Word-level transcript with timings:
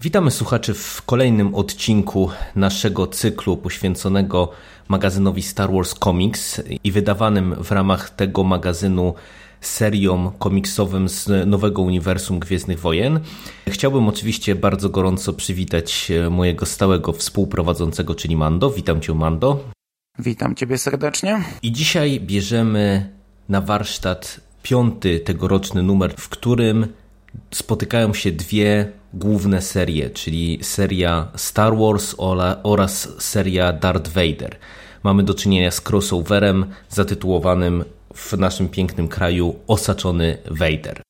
Witamy 0.00 0.30
słuchaczy 0.30 0.74
w 0.74 1.02
kolejnym 1.06 1.54
odcinku 1.54 2.30
naszego 2.56 3.06
cyklu 3.06 3.56
poświęconego 3.56 4.50
magazynowi 4.88 5.42
Star 5.42 5.72
Wars 5.72 5.94
Comics 5.94 6.62
i 6.84 6.92
wydawanym 6.92 7.64
w 7.64 7.72
ramach 7.72 8.10
tego 8.10 8.44
magazynu 8.44 9.14
seriom 9.60 10.30
komiksowym 10.38 11.08
z 11.08 11.46
nowego 11.46 11.82
uniwersum 11.82 12.38
Gwiezdnych 12.38 12.80
Wojen. 12.80 13.20
Chciałbym 13.68 14.08
oczywiście 14.08 14.54
bardzo 14.54 14.88
gorąco 14.88 15.32
przywitać 15.32 16.12
mojego 16.30 16.66
stałego 16.66 17.12
współprowadzącego, 17.12 18.14
czyli 18.14 18.36
Mando. 18.36 18.70
Witam 18.70 19.00
Cię, 19.00 19.14
Mando. 19.14 19.64
Witam 20.18 20.54
Ciebie 20.54 20.78
serdecznie. 20.78 21.42
I 21.62 21.72
dzisiaj 21.72 22.20
bierzemy 22.20 23.12
na 23.48 23.60
warsztat 23.60 24.40
piąty 24.62 25.20
tegoroczny 25.20 25.82
numer, 25.82 26.14
w 26.18 26.28
którym 26.28 26.86
spotykają 27.50 28.14
się 28.14 28.32
dwie 28.32 28.92
główne 29.14 29.62
serie, 29.62 30.10
czyli 30.10 30.58
seria 30.62 31.28
Star 31.36 31.76
Wars 31.76 32.14
oraz 32.62 33.08
seria 33.18 33.72
Darth 33.72 34.10
Vader. 34.10 34.56
Mamy 35.02 35.22
do 35.22 35.34
czynienia 35.34 35.70
z 35.70 35.80
crossoverem 35.88 36.66
zatytułowanym 36.88 37.84
w 38.14 38.32
naszym 38.32 38.68
pięknym 38.68 39.08
kraju 39.08 39.54
Osaczony 39.66 40.38
Vader. 40.50 41.02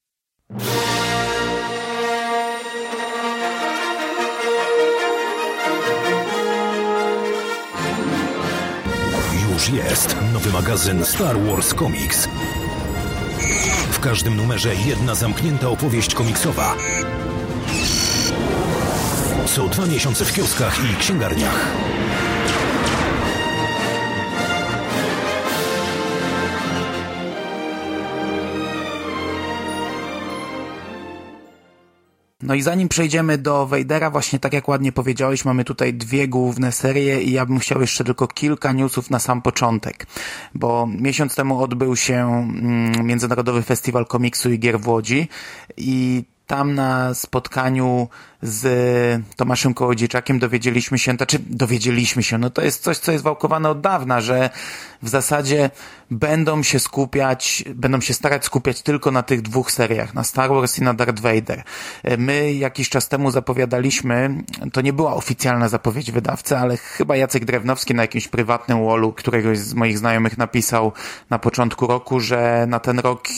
Już 9.51 9.68
jest 9.68 10.16
nowy 10.32 10.51
magazyn 10.51 11.04
Star 11.04 11.40
Wars 11.40 11.74
Comics. 11.74 12.29
W 13.91 14.01
każdym 14.01 14.37
numerze 14.37 14.74
jedna 14.74 15.15
zamknięta 15.15 15.69
opowieść 15.69 16.15
komiksowa. 16.15 16.77
Co 19.46 19.69
dwa 19.69 19.87
miesiące 19.87 20.24
w 20.24 20.33
kioskach 20.33 20.79
i 20.92 20.96
księgarniach. 20.96 21.66
No 32.49 32.54
i 32.54 32.63
zanim 32.63 32.88
przejdziemy 32.88 33.38
do 33.38 33.66
Vadera, 33.66 34.10
właśnie 34.10 34.38
tak 34.38 34.52
jak 34.52 34.68
ładnie 34.68 34.93
powiedziałeś, 34.93 35.45
mamy 35.45 35.65
tutaj 35.65 35.95
dwie 35.95 36.29
główne 36.29 36.73
serie 36.73 37.23
i 37.23 37.32
ja 37.32 37.46
bym 37.46 37.59
chciał 37.59 37.80
jeszcze 37.80 38.05
tylko 38.05 38.27
kilka 38.27 38.73
newsów 38.73 39.10
na 39.10 39.18
sam 39.18 39.43
początek, 39.43 40.07
bo 40.55 40.88
miesiąc 41.01 41.35
temu 41.35 41.63
odbył 41.63 41.96
się 41.96 42.15
mm, 42.15 43.07
Międzynarodowy 43.07 43.63
Festiwal 43.63 44.07
Komiksu 44.07 44.51
i 44.51 44.59
Gier 44.59 44.80
w 44.80 44.88
Łodzi 44.88 45.29
i 45.77 46.24
tam 46.49 46.74
na 46.74 47.15
spotkaniu 47.15 48.09
z 48.43 49.23
Tomaszem 49.37 49.74
Kołodziejczakiem 49.74 50.38
dowiedzieliśmy 50.38 50.99
się, 50.99 51.13
znaczy 51.13 51.38
dowiedzieliśmy 51.46 52.23
się, 52.23 52.38
no 52.38 52.51
to 52.51 52.63
jest 52.63 52.82
coś, 52.82 52.99
co 52.99 53.13
jest 53.13 53.24
wałkowane 53.24 53.68
od 53.68 53.80
dawna, 53.80 54.21
że 54.21 54.51
w 55.02 55.09
zasadzie 55.09 55.71
będą 56.10 56.63
się 56.63 56.79
skupiać, 56.79 57.65
będą 57.74 58.01
się 58.01 58.15
starać 58.15 58.45
skupiać 58.45 58.82
tylko 58.82 59.10
na 59.10 59.23
tych 59.23 59.43
dwóch 59.43 59.73
seriach, 59.73 60.15
na 60.15 60.24
Star 60.24 60.51
Wars 60.51 60.79
i 60.79 60.82
na 60.82 60.95
Darth 60.95 61.21
Vader. 61.21 61.63
My 62.18 62.52
jakiś 62.52 62.88
czas 62.88 63.09
temu 63.09 63.30
zapowiadaliśmy, 63.30 64.44
to 64.72 64.81
nie 64.81 64.93
była 64.93 65.15
oficjalna 65.15 65.69
zapowiedź 65.69 66.12
wydawcy, 66.12 66.59
ale 66.59 66.77
chyba 66.77 67.16
Jacek 67.16 67.44
Drewnowski 67.44 67.94
na 67.94 68.03
jakimś 68.03 68.28
prywatnym 68.28 68.87
wallu 68.87 69.12
któregoś 69.12 69.59
z 69.59 69.75
moich 69.75 69.99
znajomych 69.99 70.38
napisał 70.38 70.93
na 71.31 71.38
początku 71.38 71.87
roku, 71.87 72.21
że 72.21 72.66
na 72.69 72.81
ten 72.81 72.99
rok 72.99 73.28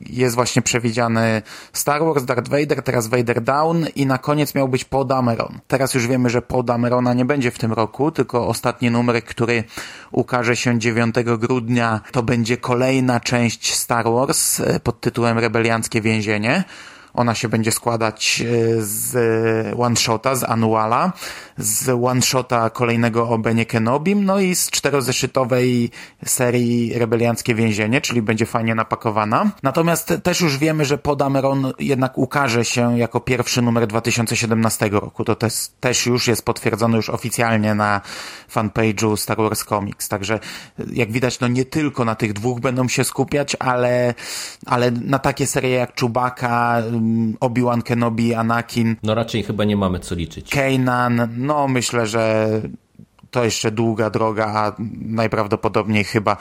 jest 0.00 0.34
właśnie 0.34 0.62
przewidziany 0.62 1.42
Star 1.72 2.04
Wars, 2.04 2.24
Darth 2.24 2.50
Vader, 2.50 2.82
teraz 2.82 3.06
Vader 3.06 3.42
Down 3.42 3.86
i 3.94 4.06
na 4.06 4.18
koniec 4.18 4.54
miał 4.54 4.68
być 4.68 4.84
Paul 4.84 5.06
Dameron. 5.06 5.58
Teraz 5.68 5.94
już 5.94 6.06
wiemy, 6.06 6.30
że 6.30 6.42
Paul 6.42 6.64
Damerona 6.64 7.14
nie 7.14 7.24
będzie 7.24 7.50
w 7.50 7.58
tym 7.58 7.72
roku, 7.72 8.10
tylko 8.10 8.48
ostatni 8.48 8.90
numer, 8.90 9.24
który 9.24 9.64
ukaże 10.12 10.56
się 10.56 10.78
9 10.78 11.14
grudnia, 11.38 12.00
to 12.12 12.22
będzie 12.22 12.56
kolejna 12.56 13.20
część 13.20 13.74
Star 13.74 14.04
Wars 14.04 14.60
e, 14.60 14.80
pod 14.80 15.00
tytułem 15.00 15.38
Rebelianckie 15.38 16.00
Więzienie. 16.00 16.64
Ona 17.14 17.34
się 17.34 17.48
będzie 17.48 17.72
składać 17.72 18.42
e, 18.42 18.82
z 18.82 19.16
one-shota, 19.78 20.34
z 20.34 20.44
anuala, 20.44 21.12
z 21.58 21.88
one-shota 21.88 22.70
kolejnego 22.70 23.28
o 23.28 23.38
Benie 23.38 23.66
Kenobim, 23.66 24.24
no 24.24 24.40
i 24.40 24.54
z 24.54 24.70
czterozeszytowej 24.70 25.90
serii 26.24 26.98
Rebelianckie 26.98 27.54
Więzienie, 27.54 28.00
czyli 28.00 28.22
będzie 28.22 28.46
fajnie 28.46 28.74
napakowana. 28.74 29.50
Natomiast 29.62 30.14
też 30.22 30.40
już 30.40 30.58
wiemy, 30.58 30.84
że 30.84 30.98
Podameron 30.98 31.72
jednak 31.78 32.18
ukaże 32.18 32.64
się 32.64 32.98
jako 32.98 33.20
pierwszy 33.20 33.62
numer 33.62 33.86
2017 33.86 34.88
roku. 34.88 35.24
To 35.24 35.34
też, 35.34 35.54
też 35.80 36.06
już 36.06 36.28
jest 36.28 36.44
potwierdzone 36.44 36.96
już 36.96 37.10
oficjalnie 37.10 37.74
na 37.74 38.00
fanpage'u 38.54 39.16
Star 39.16 39.36
Wars 39.36 39.64
Comics. 39.64 40.08
Także 40.08 40.40
jak 40.92 41.12
widać, 41.12 41.40
no 41.40 41.48
nie 41.48 41.64
tylko 41.64 42.04
na 42.04 42.14
tych 42.14 42.32
dwóch 42.32 42.60
będą 42.60 42.88
się 42.88 43.04
skupiać, 43.04 43.56
ale, 43.58 44.14
ale 44.66 44.90
na 44.90 45.18
takie 45.18 45.46
serie 45.46 45.70
jak 45.70 46.00
Chewbacca, 46.00 46.82
Obi-Wan 47.40 47.82
Kenobi, 47.82 48.34
Anakin. 48.34 48.96
No 49.02 49.14
raczej 49.14 49.42
chyba 49.42 49.64
nie 49.64 49.76
mamy 49.76 50.00
co 50.00 50.14
liczyć. 50.14 50.50
Kanan, 50.50 51.28
no 51.46 51.68
myślę, 51.68 52.06
że 52.06 52.48
to 53.30 53.44
jeszcze 53.44 53.70
długa 53.70 54.10
droga, 54.10 54.46
a 54.46 54.72
najprawdopodobniej 55.00 56.04
chyba 56.04 56.36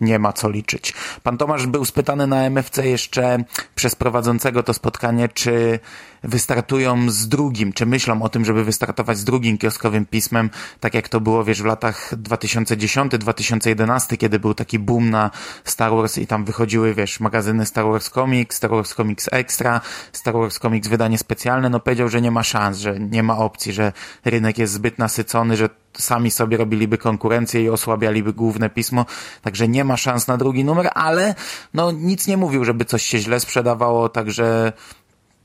nie 0.00 0.18
ma 0.18 0.32
co 0.32 0.50
liczyć. 0.50 0.94
Pan 1.22 1.38
Tomasz 1.38 1.66
był 1.66 1.84
spytany 1.84 2.26
na 2.26 2.36
MFC 2.44 2.86
jeszcze 2.86 3.44
przez 3.74 3.94
prowadzącego 3.94 4.62
to 4.62 4.74
spotkanie, 4.74 5.28
czy 5.28 5.78
wystartują 6.22 7.10
z 7.10 7.28
drugim, 7.28 7.72
czy 7.72 7.86
myślą 7.86 8.22
o 8.22 8.28
tym, 8.28 8.44
żeby 8.44 8.64
wystartować 8.64 9.18
z 9.18 9.24
drugim 9.24 9.58
kioskowym 9.58 10.06
pismem, 10.06 10.50
tak 10.80 10.94
jak 10.94 11.08
to 11.08 11.20
było, 11.20 11.44
wiesz, 11.44 11.62
w 11.62 11.64
latach 11.64 12.14
2010-2011, 12.14 14.16
kiedy 14.16 14.40
był 14.40 14.54
taki 14.54 14.78
boom 14.78 15.10
na 15.10 15.30
Star 15.64 15.92
Wars 15.92 16.18
i 16.18 16.26
tam 16.26 16.44
wychodziły, 16.44 16.94
wiesz, 16.94 17.20
magazyny 17.20 17.66
Star 17.66 17.84
Wars 17.84 18.10
Comics, 18.10 18.56
Star 18.56 18.70
Wars 18.70 18.94
Comics 18.94 19.28
Extra, 19.32 19.80
Star 20.12 20.34
Wars 20.34 20.58
Comics 20.58 20.88
wydanie 20.88 21.18
specjalne, 21.18 21.70
no 21.70 21.80
powiedział, 21.80 22.08
że 22.08 22.20
nie 22.20 22.30
ma 22.30 22.42
szans, 22.42 22.78
że 22.78 23.00
nie 23.00 23.22
ma 23.22 23.38
opcji, 23.38 23.72
że 23.72 23.92
rynek 24.24 24.58
jest 24.58 24.72
zbyt 24.72 24.98
nasycony, 24.98 25.56
że 25.56 25.68
sami 25.98 26.30
sobie 26.30 26.56
robiliby 26.56 26.98
konkurencję 26.98 27.62
i 27.62 27.68
osłabialiby 27.68 28.32
główne 28.32 28.70
pismo, 28.70 29.06
także 29.42 29.68
nie 29.68 29.84
ma 29.84 29.96
szans 29.96 30.28
na 30.28 30.36
drugi 30.36 30.64
numer, 30.64 30.90
ale 30.94 31.34
no 31.74 31.90
nic 31.90 32.26
nie 32.26 32.36
mówił, 32.36 32.64
żeby 32.64 32.84
coś 32.84 33.02
się 33.02 33.18
źle 33.18 33.40
sprzedawało, 33.40 34.08
także 34.08 34.72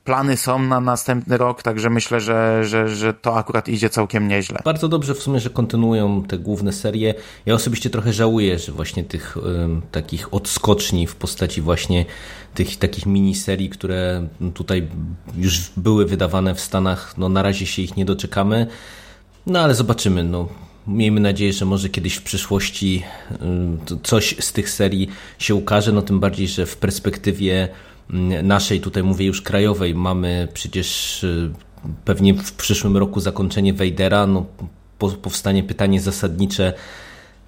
plany 0.06 0.38
są 0.38 0.60
na 0.60 0.80
następny 0.80 1.38
rok, 1.38 1.64
także 1.64 1.90
myślę, 1.90 2.20
że, 2.20 2.64
że, 2.66 2.96
że 2.96 3.14
to 3.14 3.38
akurat 3.38 3.68
idzie 3.68 3.90
całkiem 3.90 4.28
nieźle. 4.28 4.60
Bardzo 4.66 4.88
dobrze 4.88 5.14
w 5.16 5.20
sumie, 5.20 5.40
że 5.40 5.50
kontynuują 5.50 6.24
te 6.24 6.38
główne 6.38 6.74
serie. 6.74 7.14
Ja 7.46 7.54
osobiście 7.54 7.90
trochę 7.90 8.14
żałuję, 8.14 8.60
że 8.60 8.72
właśnie 8.72 9.04
tych 9.04 9.38
takich 9.92 10.34
odskoczni 10.34 11.08
w 11.08 11.16
postaci 11.16 11.62
właśnie 11.62 12.06
tych 12.54 12.78
takich 12.78 13.06
miniserii, 13.06 13.70
które 13.70 14.28
tutaj 14.54 14.88
już 15.38 15.72
były 15.78 16.06
wydawane 16.06 16.56
w 16.56 16.60
Stanach, 16.60 17.18
no 17.18 17.30
na 17.30 17.42
razie 17.42 17.66
się 17.66 17.82
ich 17.82 17.98
nie 17.98 18.06
doczekamy. 18.06 18.68
No 19.48 19.60
ale 19.60 19.76
zobaczymy. 19.76 20.24
No, 20.24 20.48
miejmy 20.88 21.20
nadzieję, 21.20 21.54
że 21.54 21.66
może 21.66 21.90
kiedyś 21.90 22.16
w 22.16 22.24
przyszłości 22.24 23.04
coś 24.04 24.36
z 24.40 24.54
tych 24.54 24.70
serii 24.70 25.10
się 25.40 25.56
ukaże, 25.56 25.92
no 25.92 26.02
tym 26.02 26.20
bardziej, 26.20 26.48
że 26.48 26.66
w 26.66 26.78
perspektywie 26.78 27.70
naszej, 28.44 28.82
tutaj 28.82 29.04
mówię 29.04 29.26
już 29.26 29.42
krajowej, 29.42 29.96
mamy 29.96 30.48
przecież 30.54 31.24
y, 31.24 31.52
pewnie 32.06 32.34
w 32.34 32.54
przyszłym 32.54 32.98
roku 32.98 33.20
zakończenie 33.20 33.74
Wejdera, 33.74 34.28
no 34.28 34.46
powstanie 35.22 35.64
pytanie 35.64 36.02
zasadnicze, 36.02 36.74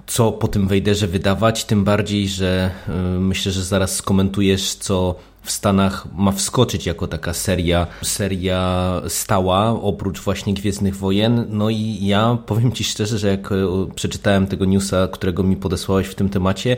co 0.08 0.32
po 0.32 0.48
tym 0.48 0.68
Wejderze 0.68 1.08
wydawać, 1.08 1.66
tym 1.66 1.84
bardziej, 1.84 2.28
że 2.28 2.72
y, 2.90 2.92
myślę, 3.20 3.52
że 3.52 3.64
zaraz 3.64 3.96
skomentujesz, 3.96 4.76
co 4.76 5.16
w 5.48 5.52
Stanach 5.52 6.08
ma 6.16 6.32
wskoczyć 6.32 6.86
jako 6.86 7.08
taka 7.08 7.34
seria, 7.34 7.88
seria 8.04 9.02
stała, 9.08 9.70
oprócz 9.82 10.20
właśnie 10.20 10.54
Gwiezdnych 10.54 10.96
Wojen. 10.96 11.46
No 11.50 11.70
i 11.70 12.00
ja 12.02 12.38
powiem 12.46 12.72
Ci 12.72 12.84
szczerze, 12.84 13.18
że 13.18 13.28
jak 13.28 13.52
e, 13.52 13.56
przeczytałem 13.96 14.48
tego 14.48 14.66
newsa, 14.66 15.08
którego 15.08 15.44
mi 15.44 15.56
podesłałeś 15.56 16.08
w 16.08 16.16
tym 16.16 16.30
temacie, 16.30 16.78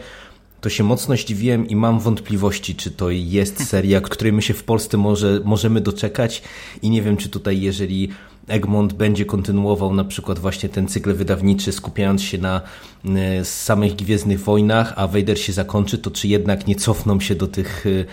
to 0.62 0.70
się 0.70 0.84
mocno 0.84 1.16
zdziwiłem 1.16 1.68
i 1.68 1.76
mam 1.76 2.00
wątpliwości, 2.00 2.76
czy 2.76 2.92
to 2.92 3.10
jest 3.10 3.64
seria, 3.70 4.02
której 4.02 4.34
my 4.34 4.42
się 4.42 4.54
w 4.54 4.64
Polsce 4.64 4.98
może, 4.98 5.42
możemy 5.46 5.82
doczekać. 5.82 6.42
I 6.82 6.90
nie 6.90 7.02
wiem, 7.02 7.18
czy 7.18 7.30
tutaj 7.30 7.62
jeżeli 7.62 8.10
Egmont 8.48 8.94
będzie 8.94 9.26
kontynuował 9.26 9.94
na 9.94 10.04
przykład 10.04 10.40
właśnie 10.40 10.70
ten 10.70 10.88
cykl 10.88 11.14
wydawniczy, 11.14 11.72
skupiając 11.72 12.24
się 12.24 12.38
na 12.38 12.62
e, 13.06 13.46
samych 13.46 13.96
Gwiezdnych 13.96 14.44
Wojnach, 14.44 14.94
a 14.96 15.08
Vader 15.08 15.40
się 15.40 15.54
zakończy, 15.54 15.98
to 15.98 16.12
czy 16.12 16.28
jednak 16.28 16.68
nie 16.68 16.76
cofną 16.76 17.20
się 17.20 17.36
do 17.36 17.48
tych 17.48 17.86
m, 17.86 18.06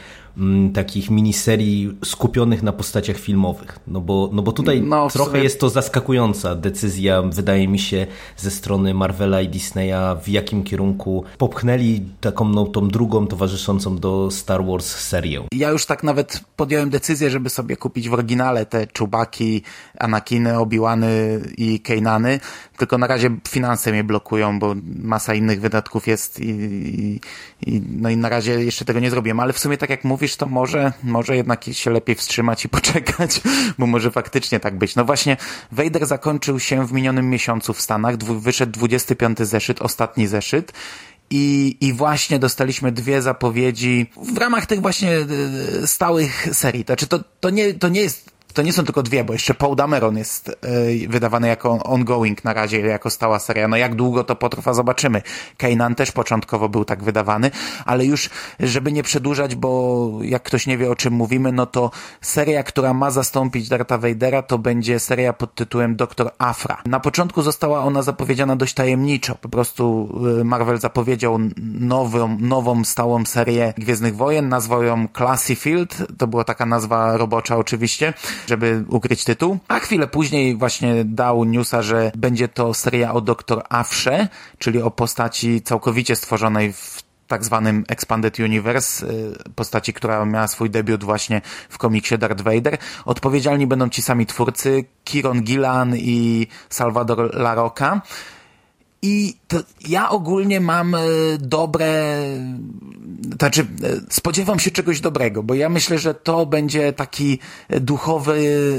takich 0.75 1.11
miniserii 1.11 1.99
skupionych 2.05 2.63
na 2.63 2.73
postaciach 2.73 3.17
filmowych. 3.17 3.79
No 3.87 4.01
bo, 4.01 4.31
no 4.33 4.43
bo 4.43 4.53
tutaj 4.53 4.83
no, 4.83 5.09
trochę 5.09 5.31
sumie... 5.31 5.43
jest 5.43 5.61
to 5.61 5.71
zaskakująca 5.71 6.55
decyzja, 6.55 7.23
wydaje 7.23 7.69
mi 7.69 7.79
się, 7.79 8.07
ze 8.37 8.51
strony 8.51 8.95
Marvela 8.95 9.41
i 9.41 9.49
Disneya, 9.49 10.17
w 10.23 10.29
jakim 10.29 10.65
kierunku 10.65 11.25
popchnęli 11.39 12.03
taką 12.21 12.49
no, 12.49 12.67
tą 12.67 12.89
drugą 12.89 13.27
towarzyszącą 13.27 13.97
do 13.97 14.31
Star 14.31 14.65
Wars 14.65 14.87
serię. 14.87 15.43
Ja 15.53 15.71
już 15.71 15.87
tak 15.87 16.03
nawet 16.03 16.41
podjąłem 16.57 16.91
decyzję, 16.91 17.31
żeby 17.31 17.51
sobie 17.51 17.77
kupić 17.77 18.09
w 18.09 18.13
oryginale 18.13 18.67
te 18.67 18.87
Czubaki, 18.87 19.63
Anakiny, 19.99 20.59
Obiłany 20.59 21.41
i 21.57 21.81
Kejnany, 21.81 22.41
tylko 22.79 22.99
na 22.99 23.07
razie 23.07 23.37
finanse 23.49 23.93
mnie 23.93 24.05
blokują, 24.05 24.59
bo 24.59 24.75
masa 25.03 25.35
innych 25.35 25.61
wydatków 25.61 26.07
jest 26.07 26.41
i, 26.41 26.51
i, 26.51 27.21
i, 27.67 27.83
no 27.97 28.11
i 28.11 28.17
na 28.17 28.29
razie 28.29 28.65
jeszcze 28.65 28.85
tego 28.85 29.01
nie 29.01 29.11
zrobiłem, 29.11 29.41
ale 29.41 29.53
w 29.53 29.59
sumie 29.59 29.79
tak 29.79 29.91
jak 29.91 30.05
mówisz, 30.27 30.37
to 30.37 30.47
może, 30.47 30.93
może 31.03 31.37
jednak 31.37 31.65
się 31.73 31.91
lepiej 31.91 32.17
wstrzymać 32.17 32.65
i 32.65 32.69
poczekać, 32.79 33.41
bo 33.79 33.87
może 33.87 34.11
faktycznie 34.11 34.61
tak 34.61 34.79
być. 34.79 34.97
No 34.97 35.05
właśnie, 35.05 35.37
Vader 35.73 36.07
zakończył 36.07 36.61
się 36.61 36.87
w 36.87 36.93
minionym 36.93 37.31
miesiącu 37.31 37.73
w 37.73 37.81
Stanach, 37.81 38.17
wyszedł 38.17 38.73
25 38.73 39.39
zeszyt, 39.39 39.83
ostatni 39.83 40.27
zeszyt 40.27 40.73
i, 41.31 41.77
I 41.81 41.93
właśnie 41.93 42.39
dostaliśmy 42.39 42.93
dwie 42.93 43.23
zapowiedzi 43.23 44.11
w 44.23 44.39
ramach 44.39 44.67
tych 44.67 44.81
właśnie 44.81 45.11
e, 45.13 45.87
stałych 45.87 46.49
serii. 46.53 46.83
Znaczy 46.83 47.07
to, 47.07 47.21
to, 47.41 47.51
nie, 47.51 47.75
to 47.75 47.89
nie 47.89 48.01
jest 48.01 48.36
to 48.57 48.63
nie 48.63 48.73
są 48.73 48.85
tylko 48.85 49.03
dwie, 49.03 49.25
bo 49.25 49.33
jeszcze 49.33 49.55
Paul 49.55 49.77
Dameron 49.77 50.19
jest 50.19 50.57
yy, 50.99 51.09
wydawany 51.09 51.49
jako 51.49 51.83
ongoing 51.83 52.45
na 52.45 52.53
razie, 52.53 52.81
jako 52.81 53.11
stała 53.11 53.39
seria. 53.39 53.69
No 53.69 53.77
jak 53.77 53.95
długo 53.95 54.25
to 54.25 54.37
potrwa, 54.37 54.75
zobaczymy. 54.75 55.23
Kanan 55.57 55.95
też 55.95 56.13
początkowo 56.13 56.69
był 56.69 56.85
tak 56.85 57.03
wydawany, 57.03 57.51
ale 57.87 58.05
już, 58.05 58.31
żeby 58.61 58.93
nie 58.93 59.03
przedłużać, 59.03 59.55
bo 59.55 60.11
jak 60.23 60.43
ktoś 60.43 60.67
nie 60.67 60.79
wie 60.79 60.91
o 60.91 60.97
czym 60.97 61.15
mówimy, 61.15 61.53
no 61.53 61.67
to 61.67 61.91
seria, 62.21 62.63
która 62.63 62.95
ma 62.95 63.11
zastąpić 63.11 63.69
Darta 63.69 63.99
Vadera, 63.99 64.43
to 64.43 64.59
będzie 64.59 64.99
seria 64.99 65.33
pod 65.33 65.55
tytułem 65.55 65.97
Doktor 65.97 66.31
Afra. 66.39 66.83
Na 66.87 67.01
początku 67.01 67.43
została 67.43 67.81
ona 67.81 68.03
zapowiedziana 68.03 68.57
dość 68.57 68.75
tajemniczo. 68.75 69.35
Po 69.35 69.49
prostu 69.49 70.09
y, 70.41 70.45
Marvel 70.45 70.79
zapowiedział 70.79 71.39
nową, 71.81 72.37
nową 72.41 72.85
stałą 72.85 73.25
serię 73.25 73.75
Gwiezdnych 73.79 74.17
Wojen, 74.17 74.49
nazwał 74.49 74.83
ją 74.83 75.09
Classy 75.17 75.57
Field. 75.57 76.03
To 76.19 76.27
była 76.27 76.45
taka 76.45 76.67
nazwa 76.67 77.17
robocza 77.17 77.57
oczywiście 77.57 78.13
żeby 78.47 78.85
ukryć 78.89 79.25
tytuł. 79.25 79.59
A 79.69 79.79
chwilę 79.79 80.07
później 80.07 80.57
właśnie 80.57 81.05
dał 81.05 81.45
newsa, 81.45 81.83
że 81.83 82.13
będzie 82.17 82.49
to 82.49 82.75
seria 82.75 83.13
o 83.13 83.21
doktor 83.21 83.63
Afrze, 83.69 84.29
czyli 84.59 84.83
o 84.83 84.91
postaci 84.91 85.63
całkowicie 85.63 86.17
stworzonej 86.17 86.73
w 86.73 87.07
tak 87.27 87.45
zwanym 87.45 87.85
Expanded 87.89 88.39
Universe, 88.39 89.07
y, 89.07 89.35
postaci, 89.55 89.93
która 89.93 90.25
miała 90.25 90.49
swój 90.49 90.71
debiut 90.71 91.05
właśnie 91.05 91.43
w 91.69 91.79
komiksie 91.79 92.19
Darth 92.19 92.43
Vader. 92.43 92.79
Odpowiedzialni 93.05 93.67
będą 93.67 93.89
ci 93.89 94.03
sami 94.03 94.27
twórcy, 94.27 94.85
Kieron 95.05 95.43
Gillan 95.43 95.97
i 95.97 96.47
Salvador 96.71 97.35
LaRocca. 97.35 98.01
I 99.03 99.37
ja 99.89 100.11
ogólnie 100.11 100.61
mam 100.61 100.95
e, 100.95 100.99
dobre, 101.39 102.17
znaczy 103.39 103.61
e, 103.61 103.67
spodziewam 104.11 104.59
się 104.59 104.71
czegoś 104.71 105.01
dobrego, 105.01 105.43
bo 105.43 105.55
ja 105.55 105.69
myślę, 105.69 105.99
że 105.99 106.15
to 106.15 106.47
będzie 106.47 106.93
taki 106.93 107.39
duchowy 107.69 108.37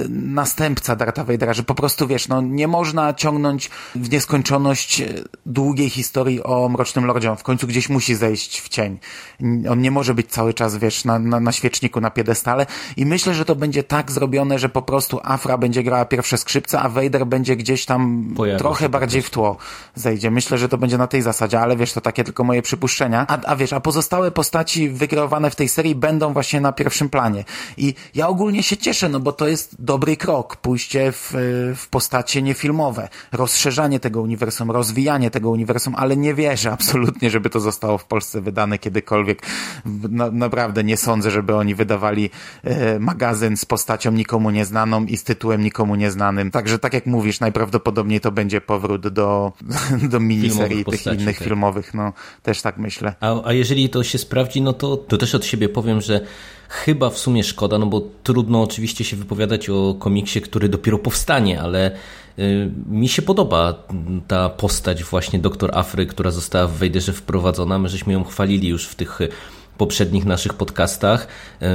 następca 0.09 0.95
Darta 0.95 1.23
Vadera, 1.23 1.53
że 1.53 1.63
po 1.63 1.75
prostu 1.75 2.07
wiesz, 2.07 2.27
no 2.27 2.41
nie 2.41 2.67
można 2.67 3.13
ciągnąć 3.13 3.69
w 3.95 4.11
nieskończoność 4.11 5.03
długiej 5.45 5.89
historii 5.89 6.43
o 6.43 6.69
Mrocznym 6.69 7.05
Lordzie, 7.05 7.31
on 7.31 7.37
w 7.37 7.43
końcu 7.43 7.67
gdzieś 7.67 7.89
musi 7.89 8.15
zejść 8.15 8.61
w 8.61 8.69
cień. 8.69 8.99
On 9.69 9.81
nie 9.81 9.91
może 9.91 10.13
być 10.13 10.27
cały 10.27 10.53
czas, 10.53 10.77
wiesz, 10.77 11.05
na, 11.05 11.19
na, 11.19 11.39
na 11.39 11.51
świeczniku, 11.51 12.01
na 12.01 12.11
piedestale 12.11 12.65
i 12.97 13.05
myślę, 13.05 13.33
że 13.33 13.45
to 13.45 13.55
będzie 13.55 13.83
tak 13.83 14.11
zrobione, 14.11 14.59
że 14.59 14.69
po 14.69 14.81
prostu 14.81 15.19
Afra 15.23 15.57
będzie 15.57 15.83
grała 15.83 16.05
pierwsze 16.05 16.37
skrzypce, 16.37 16.79
a 16.79 16.89
Vader 16.89 17.25
będzie 17.25 17.55
gdzieś 17.55 17.85
tam 17.85 18.33
Pojawia 18.35 18.59
trochę 18.59 18.89
bardziej 18.89 19.21
w 19.21 19.29
tło 19.29 19.57
zejdzie. 19.95 20.31
Myślę, 20.31 20.56
że 20.57 20.69
to 20.69 20.77
będzie 20.77 20.97
na 20.97 21.07
tej 21.07 21.21
zasadzie, 21.21 21.59
ale 21.59 21.77
wiesz, 21.77 21.93
to 21.93 22.01
takie 22.01 22.23
tylko 22.23 22.43
moje 22.43 22.61
przypuszczenia. 22.61 23.25
A, 23.27 23.37
a 23.45 23.55
wiesz, 23.55 23.73
a 23.73 23.79
pozostałe 23.79 24.31
postaci 24.31 24.89
wykreowane 24.89 25.49
w 25.49 25.55
tej 25.55 25.69
serii 25.69 25.95
będą 25.95 26.33
właśnie 26.33 26.61
na 26.61 26.71
pierwszym 26.71 27.09
planie. 27.09 27.43
I 27.77 27.93
ja 28.15 28.27
ogólnie 28.27 28.63
się 28.63 28.77
cieszę, 28.77 29.09
no 29.09 29.19
bo 29.19 29.31
to 29.31 29.47
jest 29.47 29.75
dobry 29.79 30.17
krok, 30.17 30.55
pójście 30.55 31.11
w, 31.11 31.33
w 31.75 31.87
postacie 31.87 32.41
niefilmowe, 32.41 33.09
rozszerzanie 33.31 33.99
tego 33.99 34.21
uniwersum, 34.21 34.71
rozwijanie 34.71 35.31
tego 35.31 35.49
uniwersum, 35.49 35.95
ale 35.97 36.17
nie 36.17 36.33
wierzę 36.33 36.71
absolutnie, 36.71 37.29
żeby 37.29 37.49
to 37.49 37.59
zostało 37.59 37.97
w 37.97 38.05
Polsce 38.05 38.41
wydane 38.41 38.77
kiedykolwiek. 38.77 39.41
Na, 40.09 40.31
naprawdę 40.31 40.83
nie 40.83 40.97
sądzę, 40.97 41.31
żeby 41.31 41.55
oni 41.55 41.75
wydawali 41.75 42.29
e, 42.63 42.99
magazyn 42.99 43.57
z 43.57 43.65
postacią 43.65 44.11
nikomu 44.11 44.49
nieznaną 44.49 45.05
i 45.05 45.17
z 45.17 45.23
tytułem 45.23 45.63
nikomu 45.63 45.95
nieznanym. 45.95 46.51
Także 46.51 46.79
tak 46.79 46.93
jak 46.93 47.05
mówisz, 47.05 47.39
najprawdopodobniej 47.39 48.19
to 48.19 48.31
będzie 48.31 48.61
powrót 48.61 49.07
do, 49.07 49.53
do 50.11 50.19
miniserii 50.47 50.85
tych 50.85 51.05
innych 51.05 51.37
tak. 51.37 51.47
filmowych, 51.47 51.93
no 51.93 52.13
też 52.43 52.61
tak 52.61 52.77
myślę. 52.77 53.15
A, 53.19 53.47
a 53.47 53.53
jeżeli 53.53 53.89
to 53.89 54.03
się 54.03 54.17
sprawdzi, 54.17 54.61
no 54.61 54.73
to, 54.73 54.97
to 54.97 55.17
też 55.17 55.35
od 55.35 55.45
siebie 55.45 55.69
powiem, 55.69 56.01
że 56.01 56.21
chyba 56.69 57.09
w 57.09 57.17
sumie 57.17 57.43
szkoda, 57.43 57.77
no 57.77 57.85
bo 57.85 58.01
trudno 58.23 58.63
oczywiście 58.63 59.03
się 59.03 59.15
wypowiadać 59.15 59.69
o 59.69 59.95
komiksie, 59.99 60.41
który 60.41 60.69
dopiero 60.69 60.97
powstanie, 60.97 61.61
ale 61.61 61.91
y, 62.39 62.71
mi 62.89 63.07
się 63.07 63.21
podoba 63.21 63.83
ta 64.27 64.49
postać 64.49 65.03
właśnie 65.03 65.39
doktor 65.39 65.77
Afry, 65.77 66.05
która 66.05 66.31
została 66.31 66.67
w 66.67 66.73
Wejderze 66.73 67.13
wprowadzona. 67.13 67.79
My 67.79 67.89
żeśmy 67.89 68.13
ją 68.13 68.23
chwalili 68.23 68.67
już 68.67 68.87
w 68.87 68.95
tych 68.95 69.19
poprzednich 69.77 70.25
naszych 70.25 70.53
podcastach. 70.53 71.27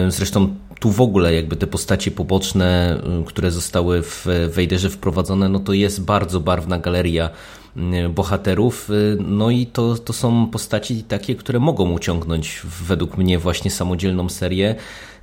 Y, 0.07 0.11
zresztą 0.11 0.55
tu 0.81 0.91
w 0.91 1.01
ogóle 1.01 1.35
jakby 1.35 1.57
te 1.57 1.67
postacie 1.67 2.11
poboczne, 2.11 3.01
y, 3.21 3.25
które 3.25 3.51
zostały 3.51 4.03
w 4.03 4.27
Wejderze 4.49 4.91
wprowadzone, 4.91 5.49
no 5.49 5.61
to 5.61 5.73
jest 5.73 6.05
bardzo 6.05 6.41
barwna 6.41 6.79
galeria 6.79 7.31
Y, 7.31 7.62
bohaterów. 8.15 8.91
Y, 8.91 9.17
no 9.21 9.51
i 9.51 9.67
to, 9.67 9.95
to 9.95 10.13
są 10.13 10.47
postaci 10.47 11.03
takie, 11.03 11.35
które 11.35 11.61
mogą 11.61 11.93
uciągnąć 11.93 12.63
według 12.87 13.19
mnie 13.19 13.39
właśnie 13.39 13.71
samodzielną 13.71 14.29
serię. 14.29 14.75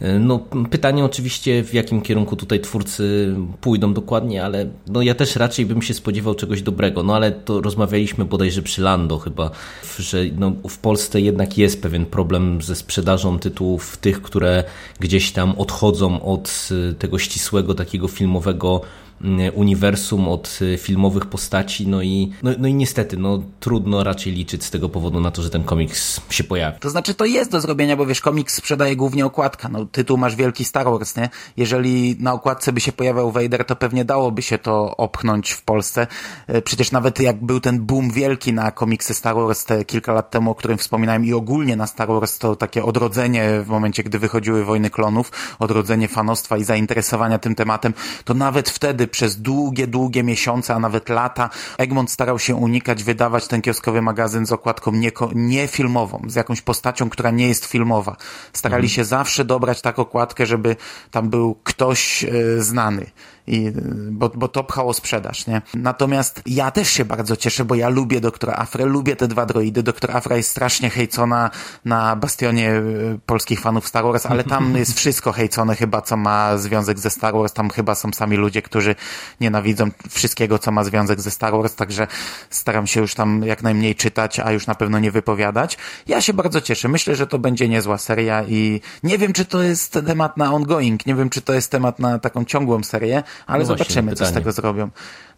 Y, 0.02 0.20
no, 0.20 0.40
pytanie 0.70 1.06
oczywiście, 1.06 1.64
w 1.64 1.74
jakim 1.74 2.02
kierunku 2.02 2.36
tutaj 2.36 2.60
twórcy 2.60 3.36
pójdą 3.62 3.94
dokładnie, 3.94 4.46
ale 4.46 4.70
no, 4.88 5.02
ja 5.02 5.16
też 5.16 5.36
raczej 5.36 5.66
bym 5.66 5.82
się 5.82 5.94
spodziewał 5.94 6.36
czegoś 6.36 6.62
dobrego. 6.62 7.04
No 7.04 7.16
ale 7.16 7.32
to 7.32 7.62
rozmawialiśmy 7.62 8.26
bodajże 8.26 8.62
przy 8.62 8.82
Lando 8.82 9.20
chyba, 9.20 9.52
że 10.00 10.24
no, 10.38 10.52
w 10.70 10.78
Polsce 10.78 11.22
jednak 11.22 11.58
jest 11.58 11.82
pewien 11.82 12.06
problem 12.06 12.62
ze 12.62 12.76
sprzedażą 12.76 13.40
tytułów 13.40 13.98
tych, 13.98 14.22
które 14.22 14.64
gdzieś 15.00 15.32
tam 15.32 15.56
odchodzą 15.58 16.22
od 16.22 16.70
tego 17.00 17.20
ścisłego 17.20 17.74
takiego 17.74 18.08
filmowego 18.08 18.82
Y, 18.82 19.09
uniwersum, 19.54 20.28
od 20.28 20.60
y, 20.62 20.78
filmowych 20.78 21.26
postaci, 21.26 21.88
no 21.88 22.02
i, 22.02 22.32
no, 22.44 22.52
no 22.60 22.68
i 22.68 22.74
niestety, 22.74 23.18
no 23.18 23.44
trudno 23.60 24.04
raczej 24.04 24.34
liczyć 24.34 24.64
z 24.64 24.72
tego 24.72 24.90
powodu 24.90 25.20
na 25.20 25.32
to, 25.32 25.42
że 25.42 25.50
ten 25.50 25.64
komiks 25.64 26.22
się 26.30 26.44
pojawi. 26.44 26.80
To 26.80 26.90
znaczy 26.90 27.14
to 27.14 27.26
jest 27.26 27.52
do 27.52 27.62
zrobienia, 27.62 27.98
bo 27.98 28.06
wiesz, 28.06 28.22
komiks 28.22 28.56
sprzedaje 28.56 28.96
głównie 28.96 29.26
okładka, 29.26 29.70
no 29.70 29.86
tytuł 29.86 30.18
masz 30.18 30.36
wielki 30.36 30.66
Star 30.66 30.86
Wars, 30.86 31.16
nie? 31.16 31.30
Jeżeli 31.58 32.16
na 32.20 32.34
okładce 32.34 32.74
by 32.74 32.82
się 32.82 32.92
pojawiał 32.92 33.32
Vader, 33.32 33.66
to 33.66 33.76
pewnie 33.76 34.06
dałoby 34.06 34.42
się 34.42 34.58
to 34.58 34.98
opchnąć 34.98 35.52
w 35.52 35.62
Polsce. 35.62 36.08
E, 36.48 36.62
przecież 36.62 36.92
nawet 36.92 37.20
jak 37.20 37.46
był 37.46 37.60
ten 37.60 37.80
boom 37.80 38.12
wielki 38.12 38.54
na 38.54 38.72
komiksy 38.72 39.14
Star 39.14 39.36
Wars 39.36 39.66
te 39.66 39.86
kilka 39.86 40.14
lat 40.14 40.32
temu, 40.32 40.52
o 40.52 40.56
którym 40.56 40.78
wspominałem 40.78 41.26
i 41.26 41.34
ogólnie 41.34 41.76
na 41.76 41.88
Star 41.88 42.08
Wars 42.08 42.38
to 42.38 42.56
takie 42.56 42.84
odrodzenie 42.84 43.62
w 43.64 43.68
momencie, 43.68 44.04
gdy 44.04 44.20
wychodziły 44.20 44.66
Wojny 44.66 44.90
Klonów, 44.90 45.32
odrodzenie 45.60 46.08
fanostwa 46.08 46.58
i 46.58 46.64
zainteresowania 46.64 47.40
tym 47.40 47.56
tematem, 47.56 47.94
to 48.26 48.34
nawet 48.34 48.70
wtedy 48.70 49.09
przez 49.10 49.42
długie, 49.42 49.88
długie 49.88 50.24
miesiące, 50.24 50.76
a 50.76 50.80
nawet 50.80 51.10
lata 51.10 51.50
Egmont 51.78 52.12
starał 52.12 52.40
się 52.40 52.56
unikać 52.56 53.04
wydawać 53.04 53.48
ten 53.48 53.62
kioskowy 53.62 54.02
magazyn 54.02 54.46
z 54.46 54.52
okładką 54.52 54.92
niefilmową, 55.36 56.22
nie 56.24 56.30
z 56.30 56.36
jakąś 56.36 56.62
postacią, 56.62 57.10
która 57.10 57.32
nie 57.32 57.48
jest 57.48 57.66
filmowa. 57.66 58.16
Starali 58.54 58.86
mhm. 58.86 58.96
się 58.96 59.06
zawsze 59.06 59.46
dobrać 59.46 59.82
tak 59.82 60.00
okładkę, 60.00 60.46
żeby 60.46 60.76
tam 61.12 61.30
był 61.30 61.56
ktoś 61.64 62.24
e, 62.24 62.62
znany 62.62 63.06
i, 63.50 63.72
bo, 64.12 64.30
bo 64.30 64.48
to 64.48 64.64
pchało 64.64 64.94
sprzedaż, 64.94 65.48
nie? 65.48 65.62
Natomiast 65.74 66.42
ja 66.46 66.72
też 66.72 66.90
się 66.90 67.06
bardzo 67.06 67.36
cieszę, 67.36 67.66
bo 67.66 67.76
ja 67.76 67.90
lubię 67.90 68.22
doktora 68.22 68.54
Afrę, 68.54 68.86
lubię 68.86 69.16
te 69.16 69.28
dwa 69.28 69.46
droidy. 69.46 69.84
Doktor 69.84 70.18
Afra 70.18 70.38
jest 70.38 70.50
strasznie 70.50 70.90
hejcona 70.90 71.52
na 71.86 72.16
bastionie 72.16 72.72
e, 72.72 72.82
polskich 73.26 73.60
fanów 73.60 73.88
Star 73.88 74.04
Wars, 74.04 74.26
ale 74.26 74.44
tam 74.44 74.76
jest 74.82 74.94
wszystko 74.98 75.32
hejcone 75.32 75.76
chyba, 75.76 76.02
co 76.02 76.18
ma 76.18 76.58
związek 76.58 77.00
ze 77.00 77.10
Star 77.10 77.34
Wars. 77.34 77.54
Tam 77.54 77.70
chyba 77.70 77.96
są 77.96 78.12
sami 78.14 78.38
ludzie, 78.38 78.62
którzy 78.62 78.96
nienawidzą 79.42 79.90
wszystkiego, 80.10 80.60
co 80.60 80.72
ma 80.72 80.84
związek 80.84 81.22
ze 81.22 81.32
Star 81.32 81.54
Wars, 81.54 81.76
także 81.76 82.08
staram 82.50 82.88
się 82.88 83.02
już 83.02 83.14
tam 83.14 83.44
jak 83.44 83.64
najmniej 83.64 83.96
czytać, 83.96 84.40
a 84.40 84.52
już 84.52 84.68
na 84.68 84.76
pewno 84.76 85.00
nie 85.00 85.12
wypowiadać. 85.12 85.78
Ja 86.08 86.22
się 86.22 86.34
bardzo 86.34 86.62
cieszę. 86.62 86.88
Myślę, 86.88 87.16
że 87.16 87.28
to 87.28 87.40
będzie 87.40 87.70
niezła 87.70 87.98
seria 87.98 88.44
i 88.44 88.82
nie 89.04 89.18
wiem, 89.18 89.34
czy 89.34 89.46
to 89.46 89.62
jest 89.62 90.00
temat 90.08 90.38
na 90.38 90.54
ongoing, 90.54 91.06
nie 91.06 91.16
wiem, 91.16 91.30
czy 91.30 91.42
to 91.42 91.54
jest 91.54 91.72
temat 91.72 92.00
na 92.00 92.20
taką 92.20 92.46
ciągłą 92.46 92.84
serię, 92.84 93.24
ale 93.48 93.60
no 93.60 93.66
zobaczymy, 93.66 94.12
właśnie, 94.12 94.26
co 94.26 94.32
z 94.32 94.34
tego 94.34 94.52
zrobią. 94.52 94.90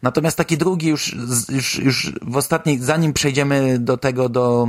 Natomiast 0.02 0.38
taki 0.38 0.58
drugi 0.58 0.88
już, 0.88 1.16
już, 1.50 1.80
już 1.80 2.14
w 2.22 2.38
ostatniej, 2.38 2.80
zanim 2.80 3.14
przejdziemy 3.14 3.80
do 3.80 3.98
tego, 3.98 4.30
do, 4.30 4.68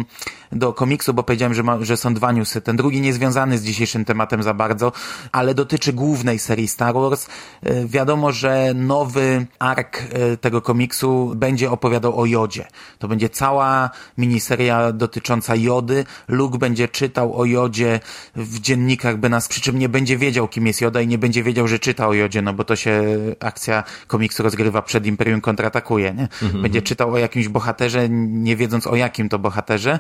do 0.53 0.73
komiksu, 0.73 1.15
bo 1.15 1.23
powiedziałem, 1.23 1.55
że, 1.55 1.63
ma, 1.63 1.79
że 1.85 1.97
są 1.97 2.15
dwa 2.15 2.33
newsy. 2.33 2.61
Ten 2.61 2.77
drugi 2.77 3.01
niezwiązany 3.01 3.59
z 3.59 3.65
dzisiejszym 3.65 4.05
tematem 4.05 4.43
za 4.43 4.55
bardzo, 4.55 4.93
ale 5.33 5.55
dotyczy 5.55 5.93
głównej 5.93 6.39
serii 6.39 6.69
Star 6.69 6.95
Wars. 6.95 7.27
E, 7.63 7.87
wiadomo, 7.87 8.33
że 8.33 8.73
nowy 8.75 9.47
ark 9.59 10.03
e, 10.03 10.37
tego 10.37 10.63
komiksu 10.63 11.33
będzie 11.37 11.71
opowiadał 11.71 12.21
o 12.21 12.27
Jodzie. 12.27 12.67
To 12.99 13.09
będzie 13.09 13.29
cała 13.29 13.91
miniseria 14.19 14.93
dotycząca 14.93 15.57
Jody. 15.57 16.05
Luke 16.29 16.59
będzie 16.59 16.89
czytał 16.89 17.37
o 17.37 17.45
Jodzie 17.45 18.01
w 18.37 18.61
dziennikach, 18.61 19.17
by 19.17 19.29
nas, 19.29 19.49
przy 19.49 19.61
czym 19.61 19.79
nie 19.79 19.89
będzie 19.89 20.19
wiedział, 20.19 20.49
kim 20.49 20.67
jest 20.67 20.81
Joda 20.81 21.01
i 21.01 21.07
nie 21.07 21.19
będzie 21.19 21.43
wiedział, 21.43 21.69
że 21.69 21.79
czyta 21.79 22.09
o 22.09 22.15
Jodzie, 22.15 22.43
no 22.43 22.53
bo 22.53 22.65
to 22.65 22.77
się 22.77 23.03
akcja 23.41 23.85
komiksu 24.07 24.43
rozgrywa 24.43 24.83
przed 24.83 25.07
Imperium 25.07 25.41
kontratakuje, 25.41 26.15
nie? 26.15 26.29
Mhm. 26.43 26.63
Będzie 26.63 26.83
czytał 26.83 27.13
o 27.13 27.19
jakimś 27.19 27.49
bohaterze, 27.49 28.09
nie 28.09 28.57
wiedząc 28.57 28.87
o 28.87 28.97
jakim 28.97 29.29
to 29.29 29.39
bohaterze 29.39 29.99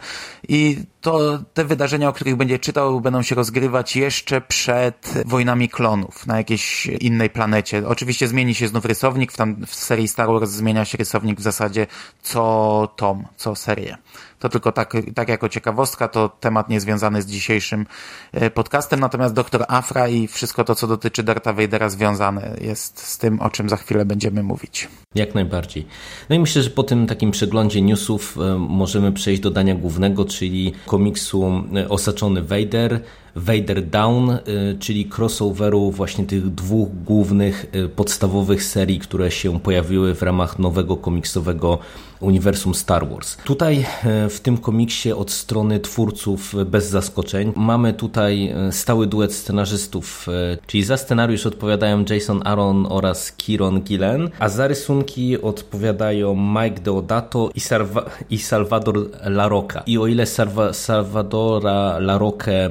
i 0.48 0.78
to 1.00 1.38
te 1.54 1.64
wydarzenia, 1.64 2.08
o 2.08 2.12
których 2.12 2.36
będzie 2.36 2.58
czytał, 2.58 3.00
będą 3.00 3.22
się 3.22 3.34
rozgrywać 3.34 3.96
jeszcze 3.96 4.40
przed 4.40 5.14
wojnami 5.26 5.68
klonów 5.68 6.26
na 6.26 6.36
jakiejś 6.36 6.86
innej 6.86 7.30
planecie. 7.30 7.88
Oczywiście 7.88 8.28
zmieni 8.28 8.54
się 8.54 8.68
znów 8.68 8.84
rysownik, 8.84 9.32
w, 9.32 9.36
tam, 9.36 9.66
w 9.66 9.74
serii 9.74 10.08
Star 10.08 10.28
Wars 10.28 10.50
zmienia 10.50 10.84
się 10.84 10.98
rysownik 10.98 11.38
w 11.38 11.42
zasadzie 11.42 11.86
co 12.22 12.94
tom, 12.96 13.26
co 13.36 13.54
serię. 13.54 13.96
To 14.42 14.48
tylko 14.48 14.72
tak, 14.72 14.92
tak 15.14 15.28
jako 15.28 15.48
ciekawostka, 15.48 16.08
to 16.08 16.28
temat 16.28 16.68
niezwiązany 16.68 17.22
z 17.22 17.26
dzisiejszym 17.26 17.86
e, 18.32 18.50
podcastem, 18.50 19.00
natomiast 19.00 19.34
doktor 19.34 19.64
Afra 19.68 20.08
i 20.08 20.26
wszystko 20.28 20.64
to, 20.64 20.74
co 20.74 20.86
dotyczy 20.86 21.22
Darta 21.22 21.52
Vadera 21.52 21.88
związane 21.88 22.56
jest 22.60 22.98
z 22.98 23.18
tym, 23.18 23.40
o 23.40 23.50
czym 23.50 23.68
za 23.68 23.76
chwilę 23.76 24.04
będziemy 24.04 24.42
mówić. 24.42 24.88
Jak 25.14 25.34
najbardziej. 25.34 25.86
No 26.28 26.36
i 26.36 26.38
myślę, 26.38 26.62
że 26.62 26.70
po 26.70 26.82
tym 26.82 27.06
takim 27.06 27.30
przeglądzie 27.30 27.82
newsów 27.82 28.38
e, 28.38 28.58
możemy 28.58 29.12
przejść 29.12 29.42
do 29.42 29.50
dania 29.50 29.74
głównego, 29.74 30.24
czyli 30.24 30.72
komiksu 30.86 31.64
e, 31.76 31.88
Osaczony 31.88 32.42
Vader, 32.42 33.00
Vader 33.36 33.86
Down, 33.86 34.30
y, 34.30 34.40
czyli 34.78 35.10
crossoveru 35.16 35.90
właśnie 35.90 36.24
tych 36.24 36.54
dwóch 36.54 36.88
głównych 37.04 37.66
y, 37.74 37.88
podstawowych 37.88 38.64
serii, 38.64 38.98
które 38.98 39.30
się 39.30 39.60
pojawiły 39.60 40.14
w 40.14 40.22
ramach 40.22 40.58
nowego 40.58 40.96
komiksowego 40.96 41.78
uniwersum 42.20 42.74
Star 42.74 43.08
Wars. 43.08 43.36
Tutaj 43.44 43.86
y, 44.26 44.28
w 44.28 44.40
tym 44.40 44.58
komiksie 44.58 45.12
od 45.12 45.30
strony 45.30 45.80
twórców 45.80 46.54
bez 46.66 46.90
zaskoczeń 46.90 47.52
mamy 47.56 47.92
tutaj 47.92 48.54
stały 48.70 49.06
duet 49.06 49.34
scenarzystów, 49.34 50.26
czyli 50.66 50.84
za 50.84 50.96
scenariusz 50.96 51.46
odpowiadają 51.46 52.04
Jason 52.10 52.42
Aaron 52.44 52.86
oraz 52.90 53.32
Kieron 53.32 53.80
Gillen, 53.82 54.30
a 54.38 54.48
za 54.48 54.66
rysunki 54.66 55.42
odpowiadają 55.42 56.36
Mike 56.36 56.80
Deodato 56.80 57.50
i, 57.54 57.60
Salva 57.60 58.04
i 58.30 58.38
Salvador 58.38 59.10
Larocca. 59.24 59.82
I 59.86 59.98
o 59.98 60.06
ile 60.06 60.26
Salva 60.26 60.72
Salvadora 60.72 61.98
Larocque 61.98 62.70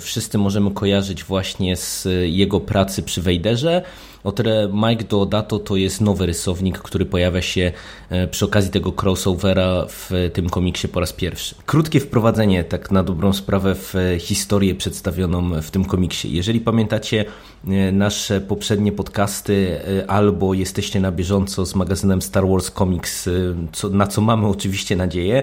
wszyscy 0.00 0.38
możemy 0.38 0.70
kojarzyć 0.70 1.24
właśnie 1.24 1.76
z 1.76 2.08
jego 2.22 2.60
pracy 2.60 3.02
przy 3.02 3.22
Wejderze, 3.22 3.82
o 4.26 4.32
tyle 4.32 4.68
Mike 4.72 5.04
Deodato 5.04 5.58
to 5.58 5.76
jest 5.76 6.00
nowy 6.00 6.26
rysownik, 6.26 6.78
który 6.78 7.06
pojawia 7.06 7.42
się 7.42 7.72
e, 8.10 8.28
przy 8.28 8.44
okazji 8.44 8.70
tego 8.70 8.92
crossovera 9.02 9.86
w 9.88 10.30
tym 10.32 10.50
komiksie 10.50 10.88
po 10.88 11.00
raz 11.00 11.12
pierwszy. 11.12 11.54
Krótkie 11.66 12.00
wprowadzenie, 12.00 12.64
tak 12.64 12.90
na 12.90 13.02
dobrą 13.02 13.32
sprawę, 13.32 13.74
w 13.74 13.94
historię 14.18 14.74
przedstawioną 14.74 15.62
w 15.62 15.70
tym 15.70 15.84
komiksie. 15.84 16.34
Jeżeli 16.34 16.60
pamiętacie 16.60 17.24
e, 17.68 17.92
nasze 17.92 18.40
poprzednie 18.40 18.92
podcasty 18.92 19.80
e, 20.02 20.10
albo 20.10 20.54
jesteście 20.54 21.00
na 21.00 21.12
bieżąco 21.12 21.66
z 21.66 21.74
magazynem 21.74 22.22
Star 22.22 22.48
Wars 22.48 22.70
Comics, 22.70 23.28
na 23.90 24.06
co 24.06 24.20
mamy 24.20 24.46
oczywiście 24.56 24.96
nadzieję, 24.96 25.42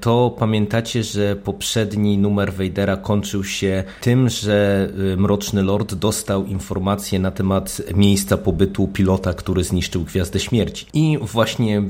to 0.00 0.36
pamiętacie, 0.38 1.02
że 1.02 1.36
poprzedni 1.36 2.18
numer 2.18 2.52
Vadera 2.52 2.96
kończył 2.96 3.44
się 3.44 3.84
tym, 4.00 4.28
że 4.28 4.88
Mroczny 5.16 5.62
Lord 5.62 5.94
dostał 5.94 6.44
informację 6.46 7.18
na 7.18 7.30
temat 7.30 7.71
miejsca 7.94 8.36
pobytu 8.36 8.88
pilota, 8.88 9.34
który 9.34 9.64
zniszczył 9.64 10.04
Gwiazdę 10.04 10.40
Śmierci. 10.40 10.86
I 10.94 11.18
właśnie 11.20 11.78
e, 11.78 11.82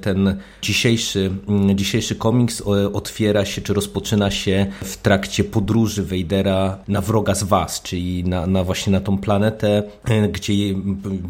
ten 0.00 0.36
dzisiejszy, 0.62 1.30
dzisiejszy 1.74 2.14
komiks 2.14 2.60
e, 2.60 2.92
otwiera 2.92 3.44
się, 3.44 3.62
czy 3.62 3.74
rozpoczyna 3.74 4.30
się 4.30 4.66
w 4.84 4.96
trakcie 4.96 5.44
podróży 5.44 6.04
Vadera 6.04 6.78
na 6.88 7.00
wroga 7.00 7.34
z 7.34 7.42
Was, 7.42 7.82
czyli 7.82 8.24
na, 8.24 8.46
na 8.46 8.64
właśnie 8.64 8.92
na 8.92 9.00
tą 9.00 9.18
planetę, 9.18 9.82
e, 10.04 10.28
gdzie 10.28 10.52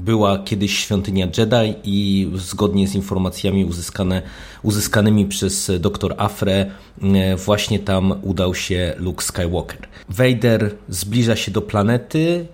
była 0.04 0.38
kiedyś 0.38 0.78
świątynia 0.78 1.28
Jedi 1.38 1.74
i 1.84 2.30
zgodnie 2.34 2.88
z 2.88 2.94
informacjami 2.94 3.64
uzyskane, 3.64 4.22
uzyskanymi 4.62 5.26
przez 5.26 5.72
dr 5.80 6.14
Afre 6.18 6.70
właśnie 7.46 7.78
tam 7.78 8.14
udał 8.22 8.54
się 8.54 8.94
Luke 8.98 9.24
Skywalker. 9.24 9.88
Vader 10.08 10.74
zbliża 10.88 11.36
się 11.36 11.50
do 11.50 11.62
planety, 11.62 12.46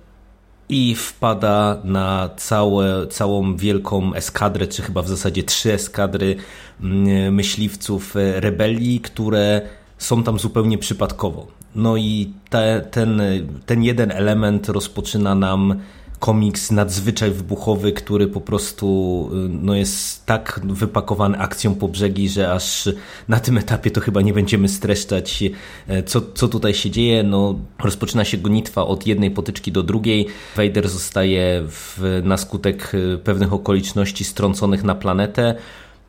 i 0.68 0.94
wpada 0.94 1.80
na 1.85 2.30
całe, 2.37 3.06
całą 3.06 3.56
wielką 3.56 4.14
eskadrę, 4.14 4.66
czy 4.66 4.82
chyba 4.82 5.02
w 5.02 5.08
zasadzie 5.08 5.42
trzy 5.42 5.73
eskadry 5.73 6.37
mm, 6.80 7.35
myśliwców 7.35 8.16
e, 8.16 8.40
rebelii, 8.40 9.00
które 9.00 9.61
są 9.99 10.23
tam 10.23 10.38
zupełnie 10.38 10.78
przypadkowo. 10.78 11.46
No 11.75 11.96
i 11.96 12.32
te, 12.50 12.87
ten, 12.90 13.23
ten 13.66 13.82
jeden 13.82 14.11
element 14.11 14.68
rozpoczyna 14.68 15.35
nam 15.35 15.80
komiks 16.18 16.70
nadzwyczaj 16.70 17.30
wybuchowy, 17.30 17.92
który 17.92 18.28
po 18.28 18.40
prostu 18.40 19.30
y, 19.32 19.49
no, 19.49 19.75
jest 19.75 20.26
tak 20.26 20.61
wypakowany 20.64 21.38
akcją 21.38 21.75
po 21.75 21.88
brzegi, 21.88 22.28
że 22.28 22.52
aż 22.52 22.88
na 23.28 23.40
tym 23.40 23.58
etapie 23.58 23.90
to 23.90 24.00
chyba 24.00 24.23
nie 24.23 24.32
będziemy 24.32 24.68
streszczać, 24.68 25.44
e, 25.88 26.02
co, 26.02 26.20
co 26.35 26.49
tutaj 26.49 26.75
się 26.75 26.90
dzieje. 26.90 27.23
No, 27.23 27.58
rozpoczyna 27.78 28.25
się 28.25 28.38
gonitwa 28.38 28.87
od 28.87 29.06
jednej 29.06 29.30
potyczki 29.30 29.73
do 29.73 29.82
drugiej. 29.82 30.26
Vader 30.56 30.88
zostaje 30.88 31.62
w, 31.68 32.20
na 32.25 32.37
skutek 32.37 32.94
y, 32.94 33.18
pewnych 33.25 33.52
okoliczności 33.52 34.25
strąconych 34.25 34.85
na 34.85 34.94
planetę. 34.94 35.54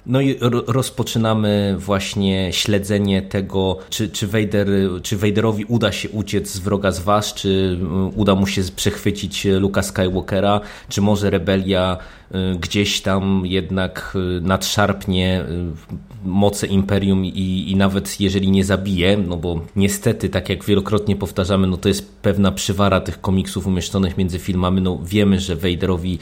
No 0.08 0.22
i 0.22 0.36
rozpoczynamy 0.68 1.76
właśnie 1.80 2.54
śledzenie 2.54 3.22
tego, 3.22 3.78
czy, 3.90 4.10
czy, 4.10 4.28
Vader, 4.28 4.68
czy 5.04 5.18
Vaderowi 5.18 5.66
uda 5.66 5.92
się 5.92 6.10
uciec 6.10 6.52
z 6.52 6.60
wroga 6.60 6.92
z 6.92 7.00
was, 7.00 7.34
czy 7.34 7.80
uda 8.16 8.36
mu 8.36 8.48
się 8.48 8.62
przechwycić 8.76 9.46
Luka 9.46 9.84
Skywalkera, 9.84 10.62
czy 10.90 11.02
może 11.02 11.30
rebelia 11.30 11.98
Y, 12.36 12.60
gdzieś 12.60 13.02
tam 13.02 13.42
jednak 13.46 14.14
y, 14.38 14.42
nadszarpnie 14.42 15.46
y, 16.26 16.28
moce 16.28 16.68
Imperium 16.68 17.26
i, 17.26 17.66
i 17.72 17.76
nawet 17.76 18.22
jeżeli 18.22 18.52
nie 18.52 18.66
zabije, 18.66 19.18
no 19.18 19.38
bo 19.38 19.62
niestety, 19.76 20.30
tak 20.30 20.50
jak 20.50 20.66
wielokrotnie 20.66 21.16
powtarzamy, 21.16 21.68
no 21.68 21.78
to 21.78 21.88
jest 21.88 22.12
pewna 22.22 22.52
przywara 22.52 23.02
tych 23.02 23.22
komiksów 23.22 23.68
umieszczonych 23.68 24.18
między 24.18 24.40
filmami, 24.40 24.82
no 24.82 25.00
wiemy, 25.04 25.40
że 25.40 25.56
Vaderowi 25.56 26.20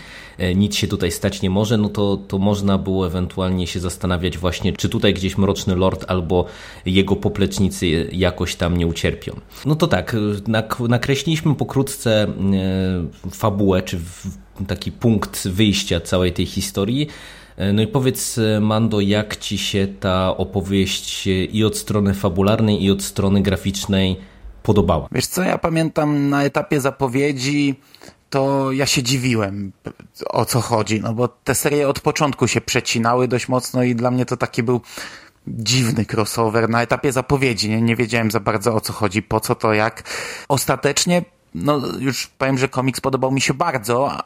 nic 0.56 0.76
się 0.76 0.88
tutaj 0.88 1.12
stać 1.12 1.42
nie 1.42 1.50
może, 1.50 1.78
no 1.78 1.90
to, 1.90 2.18
to 2.18 2.38
można 2.38 2.78
było 2.78 3.08
ewentualnie 3.08 3.68
się 3.68 3.80
zastanawiać 3.80 4.38
właśnie, 4.38 4.74
czy 4.74 4.90
tutaj 4.90 5.14
gdzieś 5.14 5.38
Mroczny 5.38 5.76
Lord 5.76 6.06
albo 6.08 6.46
jego 6.86 7.16
poplecznicy 7.16 8.10
jakoś 8.12 8.56
tam 8.56 8.78
nie 8.78 8.88
ucierpią. 8.88 9.36
No 9.66 9.76
to 9.76 9.88
tak, 9.88 10.16
nakreśliliśmy 10.90 11.56
pokrótce 11.56 12.28
fabułę, 13.32 13.82
czy 13.82 14.00
taki 14.68 14.92
punkt 14.92 15.48
wyjścia 15.48 16.00
całej 16.00 16.34
tej 16.34 16.46
historii. 16.46 17.08
E, 17.58 17.74
no 17.74 17.82
i 17.82 17.88
powiedz, 17.88 18.38
e, 18.38 18.60
Mando, 18.60 19.00
jak 19.00 19.38
ci 19.38 19.58
się 19.58 19.88
ta 20.00 20.38
opowieść 20.38 21.28
e, 21.28 21.32
i 21.32 21.64
od 21.64 21.78
strony 21.78 22.14
fabularnej, 22.14 22.84
i 22.84 22.92
od 22.92 23.04
strony 23.04 23.42
graficznej 23.42 24.18
podobała? 24.64 25.08
Wiesz 25.12 25.28
co, 25.28 25.44
ja 25.44 25.58
pamiętam 25.58 26.30
na 26.30 26.44
etapie 26.44 26.82
zapowiedzi 26.82 27.76
to 28.30 28.72
ja 28.72 28.86
się 28.86 29.04
dziwiłem, 29.04 29.72
o 30.30 30.46
co 30.46 30.62
chodzi, 30.62 31.02
no 31.02 31.14
bo 31.14 31.28
te 31.28 31.56
serie 31.56 31.90
od 31.90 32.00
początku 32.00 32.48
się 32.48 32.62
przecinały 32.62 33.28
dość 33.28 33.48
mocno 33.48 33.84
i 33.84 33.96
dla 33.96 34.12
mnie 34.12 34.26
to 34.26 34.38
taki 34.38 34.64
był 34.64 34.82
dziwny 35.48 36.06
crossover 36.14 36.70
na 36.70 36.82
etapie 36.82 37.12
zapowiedzi. 37.12 37.70
Nie, 37.70 37.82
nie 37.82 37.96
wiedziałem 37.96 38.32
za 38.32 38.40
bardzo 38.40 38.76
o 38.76 38.82
co 38.82 38.94
chodzi, 38.94 39.24
po 39.24 39.40
co 39.40 39.56
to, 39.56 39.74
jak. 39.74 40.04
Ostatecznie 40.50 41.22
no 41.56 41.82
już 42.00 42.28
powiem, 42.28 42.58
że 42.58 42.68
komiks 42.68 43.02
podobał 43.02 43.32
mi 43.32 43.42
się 43.42 43.54
bardzo, 43.54 44.18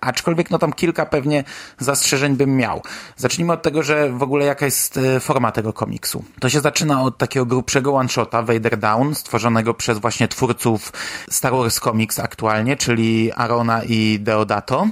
aczkolwiek 0.00 0.50
no 0.50 0.58
tam 0.58 0.72
kilka 0.72 1.06
pewnie 1.06 1.44
zastrzeżeń 1.78 2.36
bym 2.36 2.56
miał. 2.56 2.82
Zacznijmy 3.16 3.52
od 3.52 3.62
tego, 3.62 3.82
że 3.82 4.12
w 4.12 4.22
ogóle 4.22 4.44
jaka 4.44 4.64
jest 4.64 4.96
e, 4.96 5.20
forma 5.20 5.52
tego 5.52 5.72
komiksu. 5.72 6.24
To 6.40 6.48
się 6.48 6.60
zaczyna 6.60 7.02
od 7.02 7.18
takiego 7.18 7.46
grubszego 7.46 7.94
one-shota 7.94 8.42
Vader 8.42 8.78
Down, 8.78 9.14
stworzonego 9.14 9.74
przez 9.74 9.98
właśnie 9.98 10.28
twórców 10.28 10.92
Star 11.30 11.52
Wars 11.52 11.80
Comics 11.80 12.18
aktualnie, 12.18 12.76
czyli 12.76 13.32
Arona 13.32 13.84
i 13.84 14.18
Deodato 14.20 14.88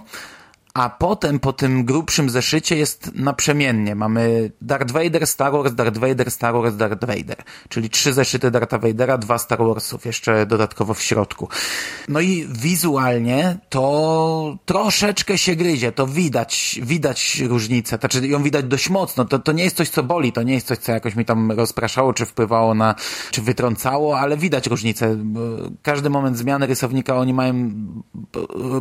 a 0.77 0.91
potem 0.91 1.41
po 1.41 1.53
tym 1.53 1.85
grubszym 1.85 2.31
zeszycie 2.31 2.77
jest 2.77 3.11
naprzemiennie. 3.15 3.95
Mamy 3.95 4.53
Darth 4.61 4.93
Vader, 4.93 5.27
Star 5.27 5.53
Wars, 5.53 5.75
Darth 5.75 5.99
Vader, 5.99 6.31
Star 6.31 6.55
Wars, 6.55 6.77
Darth 6.77 7.07
Vader. 7.07 7.37
Czyli 7.69 7.91
trzy 7.91 8.13
zeszyty 8.13 8.51
Dartha 8.51 8.79
Vadera, 8.79 9.19
dwa 9.19 9.39
Star 9.39 9.59
Warsów 9.59 10.07
jeszcze 10.07 10.47
dodatkowo 10.47 10.95
w 10.95 11.03
środku. 11.03 11.49
No 12.09 12.21
i 12.21 12.47
wizualnie 12.51 13.59
to 13.69 14.59
troszeczkę 14.65 15.39
się 15.39 15.57
gryzie, 15.57 15.93
to 15.93 16.07
widać, 16.07 16.81
widać 16.83 17.41
różnicę, 17.49 17.99
znaczy 18.01 18.29
ją 18.29 18.43
widać 18.43 18.65
dość 18.65 18.91
mocno, 18.91 19.25
to, 19.25 19.39
to 19.39 19.53
nie 19.53 19.65
jest 19.65 19.77
coś, 19.77 19.89
co 19.89 20.03
boli, 20.03 20.33
to 20.33 20.43
nie 20.43 20.55
jest 20.55 20.67
coś, 20.67 20.79
co 20.79 20.93
jakoś 20.93 21.15
mi 21.15 21.25
tam 21.25 21.53
rozpraszało, 21.53 22.13
czy 22.13 22.27
wpływało 22.27 22.75
na, 22.75 22.95
czy 23.31 23.43
wytrącało, 23.43 24.19
ale 24.19 24.37
widać 24.37 24.67
różnicę. 24.67 25.17
Każdy 25.83 26.11
moment 26.11 26.39
zmiany 26.39 26.67
rysownika, 26.67 27.17
oni 27.17 27.35
mają 27.35 27.71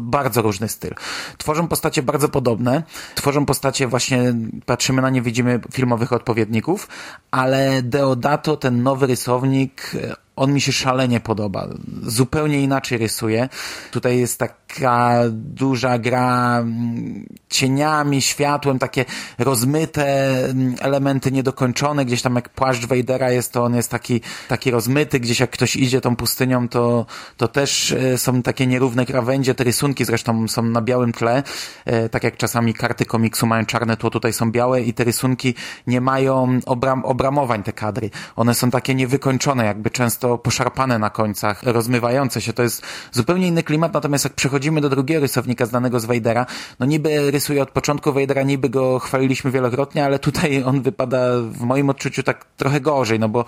bardzo 0.01 0.41
różny 0.41 0.69
styl. 0.69 0.95
Tworzą 1.37 1.67
postacie 1.85 2.03
bardzo 2.03 2.29
podobne, 2.29 2.83
tworzą 3.15 3.45
postacie 3.45 3.87
właśnie, 3.87 4.33
patrzymy 4.65 5.01
na 5.01 5.09
nie, 5.09 5.21
widzimy 5.21 5.59
filmowych 5.71 6.13
odpowiedników, 6.13 6.87
ale 7.31 7.81
Deodato, 7.83 8.57
ten 8.57 8.83
nowy 8.83 9.07
rysownik, 9.07 9.91
on 10.35 10.53
mi 10.53 10.61
się 10.61 10.71
szalenie 10.71 11.19
podoba. 11.19 11.67
Zupełnie 12.03 12.61
inaczej 12.61 12.97
rysuje. 12.97 13.49
Tutaj 13.91 14.19
jest 14.19 14.39
taka 14.39 15.19
duża 15.31 15.99
gra 15.99 16.57
mm, 16.59 17.25
cieniami, 17.49 18.21
światłem, 18.21 18.79
takie 18.79 19.05
rozmyte 19.37 20.05
mm, 20.45 20.75
elementy 20.79 21.31
niedokończone. 21.31 22.05
Gdzieś 22.05 22.21
tam 22.21 22.35
jak 22.35 22.49
płaszcz 22.49 22.85
Wejdera 22.85 23.31
jest, 23.31 23.51
to 23.51 23.63
on 23.63 23.75
jest 23.75 23.91
taki, 23.91 24.21
taki 24.47 24.71
rozmyty. 24.71 25.19
Gdzieś 25.19 25.39
jak 25.39 25.49
ktoś 25.49 25.75
idzie 25.75 26.01
tą 26.01 26.15
pustynią, 26.15 26.69
to, 26.69 27.05
to 27.37 27.47
też 27.47 27.91
e, 27.91 28.17
są 28.17 28.41
takie 28.41 28.67
nierówne 28.67 29.05
krawędzie. 29.05 29.55
Te 29.55 29.63
rysunki 29.63 30.05
zresztą 30.05 30.47
są 30.47 30.63
na 30.63 30.81
białym 30.81 31.11
tle. 31.11 31.43
E, 31.85 32.09
tak 32.09 32.23
jak 32.23 32.37
czasami 32.37 32.73
karty 32.73 33.05
komiksu 33.05 33.47
mają 33.47 33.65
czarne 33.65 33.97
tło, 33.97 34.09
tutaj 34.09 34.33
są 34.33 34.51
białe 34.51 34.81
i 34.81 34.93
te 34.93 35.03
rysunki 35.03 35.53
nie 35.87 36.01
mają 36.01 36.59
obram, 36.65 37.05
obramowań 37.05 37.63
te 37.63 37.73
kadry. 37.73 38.09
One 38.35 38.53
są 38.53 38.71
takie 38.71 38.95
niewykończone, 38.95 39.65
jakby 39.65 39.89
często 39.89 40.24
to 40.25 40.37
poszarpane 40.37 40.99
na 40.99 41.09
końcach, 41.09 41.63
rozmywające 41.63 42.41
się. 42.41 42.53
To 42.53 42.63
jest 42.63 42.81
zupełnie 43.11 43.47
inny 43.47 43.63
klimat, 43.63 43.93
natomiast 43.93 44.23
jak 44.23 44.33
przechodzimy 44.33 44.81
do 44.81 44.89
drugiego 44.89 45.21
rysownika 45.21 45.65
znanego 45.65 45.99
z 45.99 46.05
Wejdera, 46.05 46.45
no 46.79 46.85
niby 46.85 47.31
rysuje 47.31 47.61
od 47.61 47.71
początku 47.71 48.13
Wejdera, 48.13 48.43
niby 48.43 48.69
go 48.69 48.99
chwaliliśmy 48.99 49.51
wielokrotnie, 49.51 50.05
ale 50.05 50.19
tutaj 50.19 50.63
on 50.63 50.81
wypada 50.81 51.17
w 51.41 51.61
moim 51.61 51.89
odczuciu 51.89 52.23
tak 52.23 52.45
trochę 52.57 52.81
gorzej, 52.81 53.19
no 53.19 53.29
bo 53.29 53.45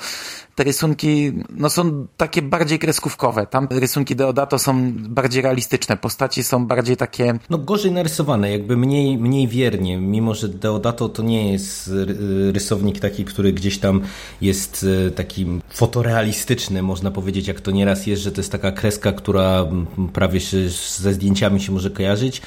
te 0.56 0.64
rysunki 0.64 1.34
no 1.50 1.70
są 1.70 2.08
takie 2.18 2.42
bardziej 2.42 2.80
kreskówkowe. 2.80 3.48
Tam 3.48 3.68
rysunki 3.72 4.16
Deodato 4.16 4.60
są 4.60 4.92
bardziej 4.94 5.42
realistyczne, 5.42 5.98
postaci 5.98 6.44
są 6.44 6.66
bardziej 6.66 6.98
takie... 6.98 7.40
No 7.50 7.58
gorzej 7.58 7.92
narysowane, 7.92 8.52
jakby 8.52 8.78
mniej, 8.78 9.18
mniej 9.18 9.48
wiernie, 9.48 9.98
mimo 9.98 10.34
że 10.34 10.50
Deodato 10.50 11.10
to 11.10 11.24
nie 11.24 11.52
jest 11.52 11.92
rysownik 12.52 13.00
taki, 13.00 13.26
który 13.26 13.54
gdzieś 13.54 13.78
tam 13.78 14.02
jest 14.42 14.86
e, 15.08 15.12
takim 15.12 15.62
można 16.70 17.12
powiedzieć, 17.12 17.48
jak 17.48 17.62
to 17.62 17.72
nieraz 17.72 18.08
jest, 18.08 18.22
że 18.22 18.32
to 18.32 18.40
jest 18.40 18.52
taka 18.52 18.72
kreska, 18.72 19.12
która 19.12 19.66
prawie 20.14 20.40
się 20.40 20.70
ze 20.98 21.14
zdjęciami 21.14 21.62
się 21.62 21.72
może 21.72 21.90
kojarzyć, 21.90 22.42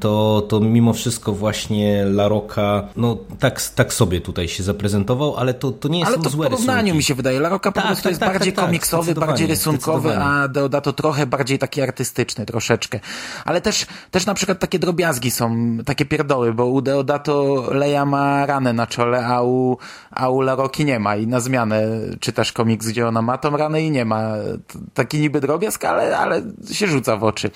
to, 0.00 0.46
to 0.48 0.60
mimo 0.60 0.92
wszystko 0.92 1.32
właśnie 1.32 2.02
La 2.02 2.28
Rocca, 2.28 2.88
no 2.96 3.18
tak, 3.38 3.62
tak 3.74 3.92
sobie 3.92 4.20
tutaj 4.20 4.48
się 4.48 4.62
zaprezentował, 4.62 5.36
ale 5.36 5.54
to, 5.54 5.72
to 5.72 5.88
nie 5.88 5.98
jest 5.98 6.12
ale 6.12 6.22
to 6.22 6.30
złe 6.30 6.46
w 6.46 6.50
porównaniu 6.50 6.78
rysunki. 6.80 6.96
mi 6.96 7.02
się 7.02 7.14
wydaje. 7.14 7.38
La 7.38 7.48
Rocca 7.48 7.72
po 7.72 7.80
tak, 7.80 7.86
prostu 7.86 8.02
tak, 8.02 8.10
jest 8.10 8.20
tak, 8.20 8.32
bardziej 8.32 8.52
tak, 8.52 8.56
tak, 8.56 8.64
komiksowy, 8.64 9.14
bardziej 9.14 9.46
rysunkowy, 9.46 10.16
a 10.18 10.48
Deodato 10.48 10.92
trochę 10.92 11.26
bardziej 11.26 11.58
taki 11.58 11.82
artystyczny, 11.82 12.46
troszeczkę. 12.46 13.00
Ale 13.44 13.60
też, 13.60 13.86
też 14.10 14.26
na 14.26 14.34
przykład 14.34 14.58
takie 14.58 14.78
drobiazgi 14.78 15.30
są, 15.30 15.78
takie 15.84 16.04
pierdoły, 16.04 16.54
bo 16.54 16.66
u 16.66 16.82
Deodato 16.82 17.64
Leia 17.70 18.04
ma 18.04 18.46
ranę 18.46 18.72
na 18.72 18.86
czole, 18.86 19.26
a 19.26 19.42
u, 19.42 19.76
a 20.10 20.28
u 20.28 20.40
La 20.40 20.54
Rocki 20.54 20.84
nie 20.84 20.98
ma 20.98 21.16
i 21.16 21.26
na 21.26 21.40
zmianę 21.40 21.82
czytasz 22.20 22.52
komiks, 22.52 22.86
gdzie 22.86 23.08
ona 23.08 23.22
ma 23.22 23.38
tą 23.38 23.56
ranę 23.56 23.82
i 23.82 23.90
nie 23.90 24.04
ma. 24.04 24.24
Taki 24.94 25.20
niby 25.20 25.40
drobiazg, 25.40 25.84
ale, 25.84 26.18
ale 26.18 26.42
się 26.72 26.86
rzuca 26.86 27.16
w 27.16 27.24
oczy. 27.24 27.50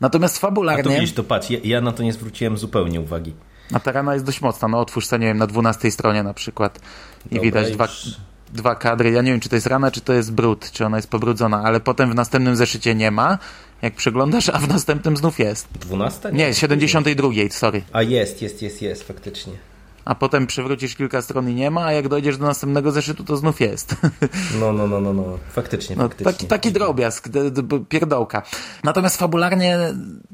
Natomiast 0.00 0.36
A 0.36 0.40
to 0.40 0.46
fabularnie... 0.46 0.94
widzisz, 0.94 1.14
to 1.14 1.24
patrz, 1.24 1.50
ja, 1.64 1.80
na 1.80 1.92
to 1.92 2.02
nie 2.02 2.12
zwróciłem 2.12 2.58
zupełnie 2.58 3.00
uwagi. 3.00 3.34
A 3.72 3.80
ta 3.80 3.92
rana 3.92 4.14
jest 4.14 4.26
dość 4.26 4.40
mocna. 4.40 4.68
No 4.68 4.80
otwórz 4.80 5.06
sobie, 5.06 5.20
nie 5.20 5.26
wiem, 5.26 5.38
na 5.38 5.46
dwunastej 5.46 5.90
stronie 5.90 6.22
na 6.22 6.34
przykład 6.34 6.78
i 7.26 7.28
Dobra, 7.28 7.42
widać 7.42 7.66
już. 7.66 7.76
dwa, 7.76 7.88
dwa 8.52 8.74
kadry. 8.74 9.10
Ja 9.10 9.22
nie 9.22 9.30
wiem, 9.30 9.40
czy 9.40 9.48
to 9.48 9.54
jest 9.54 9.66
rana, 9.66 9.90
czy 9.90 10.00
to 10.00 10.12
jest 10.12 10.32
brud, 10.32 10.70
czy 10.72 10.86
ona 10.86 10.96
jest 10.96 11.10
pobrudzona, 11.10 11.62
ale 11.64 11.80
potem 11.80 12.10
w 12.10 12.14
następnym 12.14 12.56
zeszycie 12.56 12.94
nie 12.94 13.10
ma, 13.10 13.38
jak 13.82 13.94
przeglądasz, 13.94 14.48
a 14.48 14.58
w 14.58 14.68
następnym 14.68 15.16
znów 15.16 15.38
jest. 15.38 15.68
12? 15.80 16.32
Nie, 16.32 16.54
72, 16.54 17.28
sorry. 17.50 17.82
A 17.92 18.02
jest, 18.02 18.42
jest, 18.42 18.62
jest, 18.62 18.82
jest, 18.82 19.02
faktycznie. 19.02 19.52
A 20.08 20.14
potem 20.14 20.46
przewrócisz 20.46 20.96
kilka 20.96 21.22
stron 21.22 21.48
i 21.50 21.54
nie 21.54 21.70
ma, 21.70 21.84
a 21.84 21.92
jak 21.92 22.08
dojdziesz 22.08 22.36
do 22.38 22.46
następnego 22.46 22.90
zeszytu, 22.90 23.24
to 23.24 23.36
znów 23.36 23.60
jest. 23.60 23.96
No, 24.60 24.72
no, 24.72 24.86
no, 24.86 25.00
no, 25.00 25.12
no. 25.12 25.24
faktycznie, 25.52 25.96
No, 25.96 26.02
faktycznie. 26.02 26.32
taki, 26.32 26.46
taki 26.46 26.72
drobiazg, 26.72 27.28
pierdołka. 27.88 28.42
Natomiast 28.84 29.16
fabularnie 29.16 29.78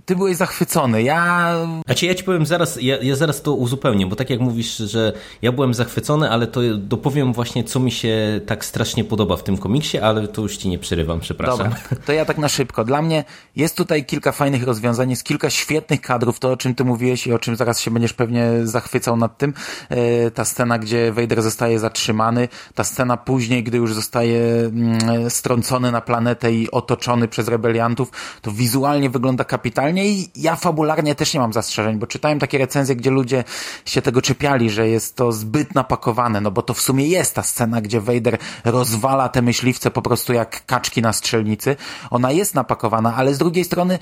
ty 0.05 0.17
byłeś 0.17 0.37
zachwycony. 0.37 1.03
Ja 1.03 1.55
Znaczy 1.87 2.07
ja 2.07 2.15
ci 2.15 2.25
powiem 2.25 2.47
zaraz, 2.47 2.83
ja, 2.83 2.97
ja 3.03 3.17
zaraz 3.17 3.43
to 3.43 3.55
uzupełnię, 3.55 4.07
bo 4.07 4.17
tak 4.17 4.31
jak 4.31 4.41
mówisz, 4.41 4.77
że 4.77 5.13
ja 5.43 5.53
byłem 5.53 5.75
zachwycony, 5.75 6.31
ale 6.31 6.47
to 6.47 6.61
dopowiem 6.79 7.33
właśnie, 7.33 7.65
co 7.65 7.81
mi 7.81 7.93
się 7.93 8.41
tak 8.47 8.65
strasznie 8.65 9.05
podoba 9.05 9.37
w 9.37 9.43
tym 9.43 9.59
komiksie, 9.59 9.99
ale 9.99 10.29
to 10.29 10.43
już 10.43 10.57
ci 10.57 10.69
nie 10.69 10.79
przerywam, 10.79 11.21
przepraszam. 11.21 11.59
Dobra, 11.59 11.79
to 12.07 12.13
ja 12.13 12.25
tak 12.25 12.39
na 12.39 12.49
szybko. 12.49 12.85
Dla 12.85 13.03
mnie 13.03 13.25
jest 13.57 13.77
tutaj 13.77 14.05
kilka 14.05 14.33
fajnych 14.33 14.63
rozwiązań, 14.63 15.11
jest 15.11 15.25
kilka 15.25 15.51
świetnych 15.51 16.01
kadrów, 16.01 16.41
to 16.41 16.51
o 16.53 16.57
czym 16.57 16.75
ty 16.75 16.85
mówiłeś 16.85 17.27
i 17.27 17.33
o 17.33 17.39
czym 17.39 17.57
zaraz 17.57 17.81
się 17.81 17.91
będziesz 17.91 18.13
pewnie 18.13 18.51
zachwycał 18.65 19.17
nad 19.17 19.39
tym. 19.39 19.55
E, 19.91 20.31
Ta 20.31 20.45
scena, 20.45 20.79
gdzie 20.79 21.13
Vader 21.13 21.43
zostaje 21.43 21.79
zatrzymany, 21.79 22.49
ta 22.75 22.85
scena 22.85 23.17
później, 23.17 23.65
gdy 23.65 23.79
już 23.79 23.95
zostaje 23.95 24.41
mm, 24.41 25.31
strącony 25.31 25.93
na 25.93 26.01
planetę 26.01 26.53
i 26.53 26.71
otoczony 26.71 27.29
przez 27.29 27.49
rebeliantów, 27.49 28.11
to 28.43 28.53
wizualnie 28.53 29.11
wygląda 29.11 29.45
kapitalnie 29.45 30.09
i 30.09 30.31
ja 30.37 30.57
fabularnie 30.57 31.15
też 31.15 31.35
nie 31.35 31.41
mam 31.41 31.53
zastrzeżeń, 31.53 31.99
bo 31.99 32.07
czytałem 32.07 32.39
takie 32.39 32.59
recenzje, 32.59 32.97
gdzie 32.97 33.11
ludzie 33.11 33.45
się 33.85 34.03
tego 34.03 34.23
czepiali, 34.23 34.71
że 34.71 34.89
jest 34.89 35.17
to 35.17 35.33
zbyt 35.33 35.75
napakowane, 35.75 36.41
no 36.41 36.51
bo 36.51 36.63
to 36.63 36.75
w 36.75 36.81
sumie 36.81 37.07
jest 37.07 37.35
ta 37.35 37.43
scena, 37.43 37.81
gdzie 37.81 38.01
Vader 38.01 38.39
rozwala 38.65 39.29
te 39.29 39.43
myśliwce 39.43 39.91
po 39.91 40.03
prostu 40.03 40.33
jak 40.33 40.67
kaczki 40.67 41.03
na 41.03 41.13
strzelnicy. 41.13 41.77
Ona 42.11 42.33
jest 42.33 42.55
napakowana, 42.55 43.15
ale 43.17 43.35
z 43.35 43.39
drugiej 43.39 43.65
strony 43.65 43.99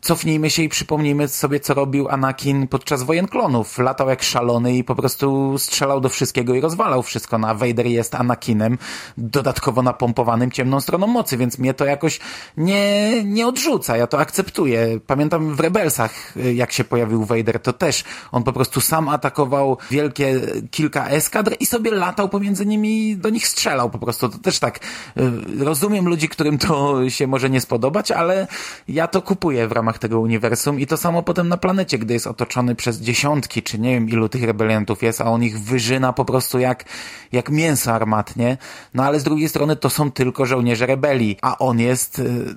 cofnijmy 0.00 0.50
się 0.50 0.62
i 0.62 0.68
przypomnijmy 0.68 1.28
sobie, 1.28 1.60
co 1.60 1.74
robił 1.74 2.08
Anakin 2.08 2.68
podczas 2.68 3.02
wojen 3.02 3.28
klonów. 3.28 3.78
Latał 3.78 4.08
jak 4.08 4.22
szalony 4.22 4.76
i 4.76 4.81
po 4.84 4.94
prostu 4.94 5.58
strzelał 5.58 6.00
do 6.00 6.08
wszystkiego 6.08 6.54
i 6.54 6.60
rozwalał 6.60 7.02
wszystko. 7.02 7.38
No, 7.38 7.48
a 7.48 7.54
Vader 7.54 7.86
jest 7.86 8.14
Anakinem, 8.14 8.78
dodatkowo 9.18 9.82
napompowanym 9.82 10.50
ciemną 10.50 10.80
stroną 10.80 11.06
mocy, 11.06 11.36
więc 11.36 11.58
mnie 11.58 11.74
to 11.74 11.84
jakoś 11.84 12.20
nie, 12.56 13.24
nie 13.24 13.46
odrzuca. 13.46 13.96
Ja 13.96 14.06
to 14.06 14.18
akceptuję. 14.18 15.00
Pamiętam 15.06 15.54
w 15.54 15.60
Rebelsach, 15.60 16.36
y, 16.36 16.54
jak 16.54 16.72
się 16.72 16.84
pojawił 16.84 17.24
Vader, 17.24 17.60
to 17.60 17.72
też 17.72 18.04
on 18.32 18.42
po 18.42 18.52
prostu 18.52 18.80
sam 18.80 19.08
atakował 19.08 19.78
wielkie 19.90 20.40
kilka 20.70 21.08
eskadr 21.08 21.56
i 21.60 21.66
sobie 21.66 21.90
latał 21.90 22.28
pomiędzy 22.28 22.66
nimi 22.66 23.10
i 23.10 23.16
do 23.16 23.30
nich 23.30 23.48
strzelał 23.48 23.90
po 23.90 23.98
prostu. 23.98 24.28
To 24.28 24.38
też 24.38 24.58
tak. 24.58 24.80
y, 25.16 25.64
Rozumiem 25.64 26.08
ludzi, 26.08 26.28
którym 26.28 26.58
to 26.58 27.10
się 27.10 27.26
może 27.26 27.50
nie 27.50 27.60
spodobać, 27.60 28.10
ale 28.10 28.46
ja 28.88 29.06
to 29.06 29.22
kupuję 29.22 29.68
w 29.68 29.72
ramach 29.72 29.98
tego 29.98 30.20
uniwersum 30.20 30.80
i 30.80 30.86
to 30.86 30.96
samo 30.96 31.22
potem 31.22 31.48
na 31.48 31.56
planecie, 31.56 31.98
gdy 31.98 32.14
jest 32.14 32.26
otoczony 32.26 32.74
przez 32.74 33.00
dziesiątki, 33.00 33.62
czy 33.62 33.78
nie 33.78 33.90
wiem 33.90 34.08
ilu 34.08 34.28
tych 34.28 34.44
rebeliantów 34.72 35.02
jest, 35.02 35.20
a 35.20 35.24
on 35.24 35.42
ich 35.42 35.60
wyżyna 35.60 36.12
po 36.12 36.24
prostu 36.24 36.58
jak, 36.58 36.84
jak 37.32 37.50
mięso 37.50 37.92
armatnie. 37.92 38.58
No 38.94 39.04
ale 39.04 39.20
z 39.20 39.24
drugiej 39.24 39.48
strony 39.48 39.76
to 39.76 39.90
są 39.90 40.10
tylko 40.10 40.46
żołnierze 40.46 40.86
rebelii, 40.86 41.36
a 41.42 41.58
on 41.58 41.80
jest, 41.80 42.18
y, 42.18 42.56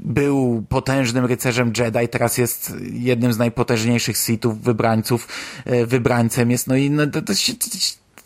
był 0.00 0.64
potężnym 0.68 1.24
rycerzem 1.24 1.72
Jedi, 1.78 2.08
teraz 2.08 2.38
jest 2.38 2.74
jednym 2.92 3.32
z 3.32 3.38
najpotężniejszych 3.38 4.16
Sithów, 4.16 4.62
wybrańców, 4.62 5.28
y, 5.66 5.86
wybrańcem 5.86 6.50
jest, 6.50 6.66
no 6.66 6.76
i 6.76 6.90
no, 6.90 7.06
to, 7.06 7.22
to, 7.22 7.32
to, 7.32 7.34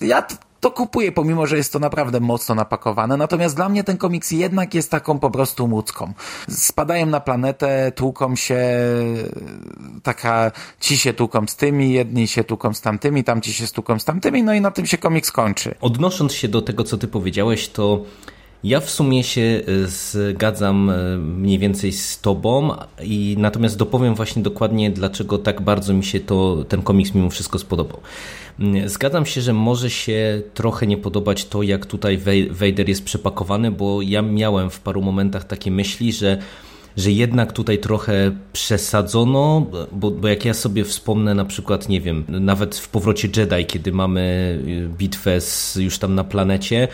ja 0.00 0.26
to, 0.60 0.70
kupuję, 0.70 1.12
pomimo, 1.12 1.46
że 1.46 1.56
jest 1.56 1.72
to 1.72 1.78
naprawdę 1.78 2.20
mocno 2.20 2.54
napakowane. 2.54 3.16
Natomiast 3.16 3.56
dla 3.56 3.68
mnie 3.68 3.84
ten 3.84 3.96
komiks 3.96 4.30
jednak 4.30 4.74
jest 4.74 4.90
taką 4.90 5.18
po 5.18 5.30
prostu 5.30 5.66
łódzką. 5.66 6.12
Spadają 6.48 7.06
na 7.06 7.20
planetę, 7.20 7.92
tłuką 7.94 8.36
się, 8.36 8.60
taka, 10.02 10.52
ci 10.80 10.98
się 10.98 11.12
tłuką 11.12 11.46
z 11.46 11.56
tymi, 11.56 11.92
jedni 11.92 12.28
się 12.28 12.44
tłuką 12.44 12.74
z 12.74 12.80
tamtymi, 12.80 13.24
tamci 13.24 13.54
się 13.54 13.66
stłuką 13.66 13.98
z 13.98 14.04
tamtymi, 14.04 14.42
no 14.42 14.54
i 14.54 14.60
na 14.60 14.70
tym 14.70 14.86
się 14.86 14.98
komiks 14.98 15.32
kończy. 15.32 15.74
Odnosząc 15.80 16.32
się 16.32 16.48
do 16.48 16.62
tego, 16.62 16.84
co 16.84 16.98
ty 16.98 17.08
powiedziałeś, 17.08 17.68
to 17.68 18.04
ja 18.64 18.80
w 18.80 18.90
sumie 18.90 19.24
się 19.24 19.40
y, 19.68 19.86
zgadzam 19.86 20.90
y, 20.90 21.18
mniej 21.18 21.58
więcej 21.58 21.92
z 21.92 22.20
tobą 22.20 22.74
i 23.02 23.36
natomiast 23.38 23.76
dopowiem 23.76 24.14
właśnie 24.14 24.42
dokładnie, 24.42 24.90
dlaczego 24.90 25.38
tak 25.38 25.60
bardzo 25.60 25.94
mi 25.94 26.04
się 26.04 26.20
to, 26.20 26.64
ten 26.68 26.82
komiks 26.82 27.14
mimo 27.14 27.30
wszystko 27.30 27.58
spodobał. 27.58 28.00
Mm, 28.58 28.88
Zgadzam 28.88 29.26
się, 29.26 29.40
że 29.40 29.52
może 29.52 29.90
się 29.90 30.42
trochę 30.54 30.86
nie 30.86 30.96
podobać 30.96 31.44
to, 31.44 31.62
jak 31.62 31.86
tutaj 31.86 32.20
Vader 32.50 32.88
jest 32.88 33.04
przepakowany, 33.04 33.70
bo 33.70 34.02
ja 34.02 34.22
miałem 34.22 34.70
w 34.70 34.80
paru 34.80 35.02
momentach 35.02 35.44
takie 35.44 35.70
myśli, 35.70 36.12
że 36.12 36.38
że 36.96 37.10
jednak 37.10 37.52
tutaj 37.52 37.78
trochę 37.78 38.36
przesadzono, 38.52 39.66
bo, 39.92 40.10
bo 40.10 40.28
jak 40.28 40.44
ja 40.44 40.54
sobie 40.54 40.84
wspomnę 40.84 41.34
na 41.34 41.44
przykład, 41.44 41.88
nie 41.88 42.00
wiem, 42.00 42.24
nawet 42.28 42.76
w 42.76 42.88
powrocie 42.88 43.28
Jedi, 43.36 43.66
kiedy 43.66 43.92
mamy 43.92 44.20
y, 44.66 44.88
bitwę 44.98 45.40
z, 45.40 45.76
już 45.76 45.98
tam 45.98 46.14
na 46.14 46.24
planecie, 46.24 46.88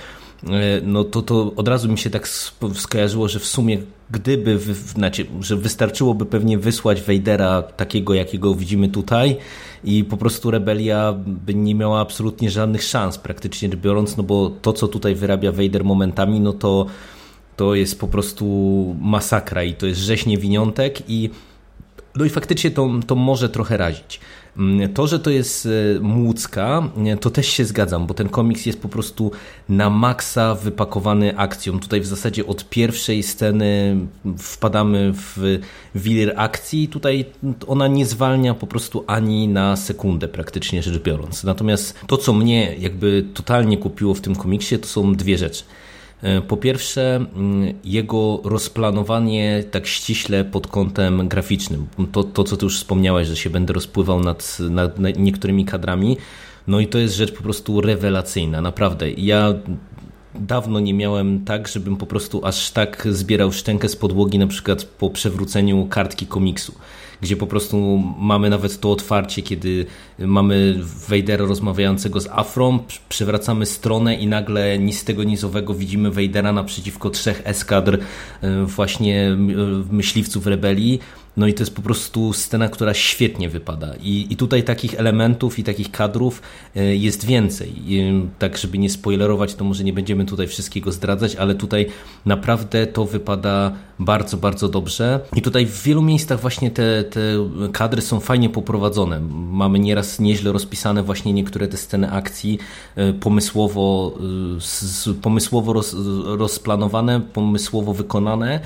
no 0.83 1.05
to, 1.05 1.23
to 1.23 1.53
od 1.57 1.69
razu 1.69 1.89
mi 1.89 1.99
się 1.99 2.11
tak 2.11 2.29
skojarzyło, 2.75 3.29
że 3.29 3.39
w 3.39 3.47
sumie 3.47 3.79
gdyby, 4.11 4.59
znaczy, 4.75 5.27
że 5.41 5.57
wystarczyłoby 5.57 6.27
pewnie 6.27 6.59
wysłać 6.59 7.03
Vadera 7.03 7.63
takiego, 7.63 8.15
jakiego 8.15 8.55
widzimy 8.55 8.89
tutaj 8.89 9.37
i 9.85 10.05
po 10.05 10.17
prostu 10.17 10.51
rebelia 10.51 11.15
by 11.27 11.55
nie 11.55 11.75
miała 11.75 12.01
absolutnie 12.01 12.51
żadnych 12.51 12.83
szans 12.83 13.19
praktycznie 13.19 13.69
biorąc, 13.69 14.17
no 14.17 14.23
bo 14.23 14.51
to, 14.63 14.73
co 14.73 14.89
tutaj 14.89 15.15
wyrabia 15.15 15.53
Vader 15.53 15.85
momentami, 15.85 16.41
no 16.41 16.53
to 16.53 16.87
to 17.57 17.75
jest 17.75 18.01
po 18.01 18.09
prostu 18.09 18.47
masakra 19.01 19.65
i 19.65 19.75
to 19.75 19.87
jest 19.87 20.01
rzeź 20.01 20.27
niewiniątek 20.27 21.11
i 21.11 21.31
no 22.17 22.25
i 22.25 22.29
faktycznie 22.29 22.71
to, 22.71 22.91
to 23.07 23.15
może 23.15 23.49
trochę 23.49 23.77
razić. 23.77 24.21
Mm, 24.59 24.93
to, 24.95 25.07
że 25.07 25.19
to 25.19 25.31
jest 25.31 25.67
e, 25.67 26.01
młódzka, 26.01 26.91
to 27.21 27.31
też 27.31 27.47
się 27.47 27.65
zgadzam, 27.65 28.07
bo 28.07 28.15
ten 28.15 28.29
komiks 28.29 28.67
jest 28.67 28.81
po 28.81 28.89
prostu 28.89 29.31
na 29.69 29.91
maksa 29.91 30.55
wypakowany 30.55 31.39
akcją. 31.39 31.81
Tutaj 31.81 32.01
w 32.01 32.07
zasadzie 32.07 32.47
od 32.47 32.69
pierwszej 32.69 33.23
sceny 33.23 33.97
wpadamy 34.39 35.13
w 35.15 35.59
wir 35.95 36.33
akcji. 36.37 36.89
Tutaj 36.89 37.25
ona 37.67 37.89
nie 37.89 38.07
zwalnia 38.07 38.55
po 38.55 38.67
prostu 38.67 39.05
ani 39.07 39.49
na 39.49 39.77
sekundę 39.77 40.29
praktycznie 40.29 40.83
rzecz 40.83 41.03
biorąc. 41.03 41.45
Natomiast 41.45 41.95
to, 42.07 42.17
co 42.17 42.33
mnie 42.33 42.75
jakby 42.79 43.25
totalnie 43.35 43.79
kupiło 43.79 44.15
w 44.15 44.21
tym 44.21 44.37
komiksie, 44.37 44.79
to 44.79 44.87
są 44.87 45.15
dwie 45.15 45.39
rzeczy. 45.39 45.65
E, 46.23 46.41
po 46.41 46.57
pierwsze, 46.57 47.17
mm, 47.17 47.75
jego 47.85 48.41
rozplanowanie 48.45 49.65
tak 49.71 49.87
ściśle 49.87 50.45
pod 50.45 50.67
kątem 50.67 51.29
graficznym. 51.29 51.87
To, 52.13 52.25
to 52.25 52.45
co 52.45 52.57
ty 52.57 52.65
już 52.65 52.79
wspomniałeś, 52.79 53.29
że 53.29 53.37
się 53.37 53.51
będę 53.51 53.73
rozpływał 53.73 54.21
nad, 54.21 54.59
nad 54.71 54.99
niektórymi 55.19 55.65
kadrami. 55.65 56.17
No 56.67 56.81
i 56.81 56.87
to 56.87 56.99
jest 56.99 57.15
rzecz 57.15 57.33
po 57.33 57.43
prostu 57.43 57.81
rewelacyjna, 57.81 58.61
naprawdę. 58.61 59.11
Ja 59.11 59.55
dawno 60.35 60.81
nie 60.81 60.95
miałem 60.95 61.45
tak, 61.45 61.69
żebym 61.69 61.97
po 61.97 62.07
prostu 62.07 62.47
aż 62.47 62.71
tak 62.71 63.09
zbierał 63.11 63.53
szczękę 63.53 63.89
z 63.89 63.97
podłogi, 63.97 64.39
na 64.39 64.47
przykład 64.47 64.85
po 64.85 65.11
przewróceniu 65.11 65.87
kartki 65.87 66.27
komiksu 66.27 66.75
gdzie 67.21 67.37
po 67.37 67.47
prostu 67.47 68.03
mamy 68.19 68.51
nawet 68.51 68.81
to 68.81 68.93
otwarcie, 68.93 69.43
kiedy 69.43 69.87
mamy 70.19 70.77
Vadera 71.09 71.45
rozmawiającego 71.45 72.21
z 72.21 72.27
Afrą, 72.27 72.79
przewracamy 73.09 73.67
stronę 73.67 74.15
i 74.15 74.27
nagle 74.27 74.79
nic 74.79 74.99
z 74.99 75.05
tego 75.05 75.25
nizowego 75.25 75.75
widzimy 75.75 76.11
Vadera 76.11 76.53
naprzeciwko 76.53 77.11
trzech 77.11 77.43
eskadr 77.45 77.99
e, 78.43 78.65
właśnie 78.65 79.37
myśliwców 79.91 80.47
rebelii 80.47 81.01
no 81.37 81.47
i 81.47 81.55
to 81.55 81.63
jest 81.63 81.77
po 81.77 81.83
prostu 81.83 82.33
scena, 82.33 82.69
która 82.69 82.95
świetnie 82.95 83.49
wypada. 83.49 83.95
I, 84.01 84.27
i 84.31 84.37
tutaj 84.37 84.63
takich 84.63 84.95
elementów 84.95 85.59
i 85.59 85.65
takich 85.65 85.91
kadrów 85.91 86.43
e, 86.77 86.97
jest 86.97 87.27
więcej. 87.27 87.73
I, 87.87 88.23
tak, 88.39 88.59
żeby 88.59 88.79
nie 88.79 88.91
spoilerować, 88.91 89.55
to 89.55 89.65
może 89.65 89.85
nie 89.85 89.93
będziemy 89.93 90.25
tutaj 90.25 90.47
wszystkiego 90.47 90.93
zdradzać, 90.93 91.37
ale 91.37 91.55
tutaj 91.55 91.87
naprawdę 92.25 92.87
to 92.87 93.05
wypada 93.05 93.73
bardzo, 93.99 94.37
bardzo 94.37 94.69
dobrze. 94.69 95.21
I 95.37 95.43
tutaj 95.43 95.67
w 95.67 95.83
wielu 95.83 96.03
miejscach 96.03 96.41
właśnie 96.41 96.71
te, 96.71 97.05
te 97.05 97.21
kadry 97.73 98.03
są 98.03 98.21
fajnie 98.21 98.51
poprowadzone. 98.51 99.21
Mamy 99.51 99.79
nieraz 99.79 100.21
nieźle 100.21 100.53
rozpisane 100.53 101.03
właśnie 101.03 101.33
niektóre 101.33 101.69
te 101.69 101.77
sceny 101.77 102.11
akcji, 102.11 102.59
e, 102.97 103.13
pomysłowo, 103.13 104.19
e, 105.09 105.15
pomysłowo 105.15 105.73
roz, 105.73 105.97
rozplanowane, 106.25 107.21
pomysłowo 107.21 107.95
wykonane 107.95 108.61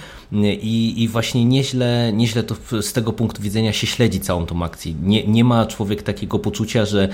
i, 0.62 1.02
i 1.02 1.09
właśnie 1.09 1.44
nieźle, 1.44 2.12
nieźle 2.12 2.42
to 2.42 2.54
z 2.81 2.92
tego 2.92 3.12
punktu 3.12 3.42
widzenia 3.42 3.73
się 3.73 3.87
śledzi 3.87 4.20
całą 4.20 4.46
tą 4.46 4.62
akcję. 4.62 4.94
Nie, 5.03 5.27
nie 5.27 5.44
ma 5.44 5.66
człowiek 5.66 6.03
takiego 6.03 6.38
poczucia, 6.38 6.85
że, 6.87 7.09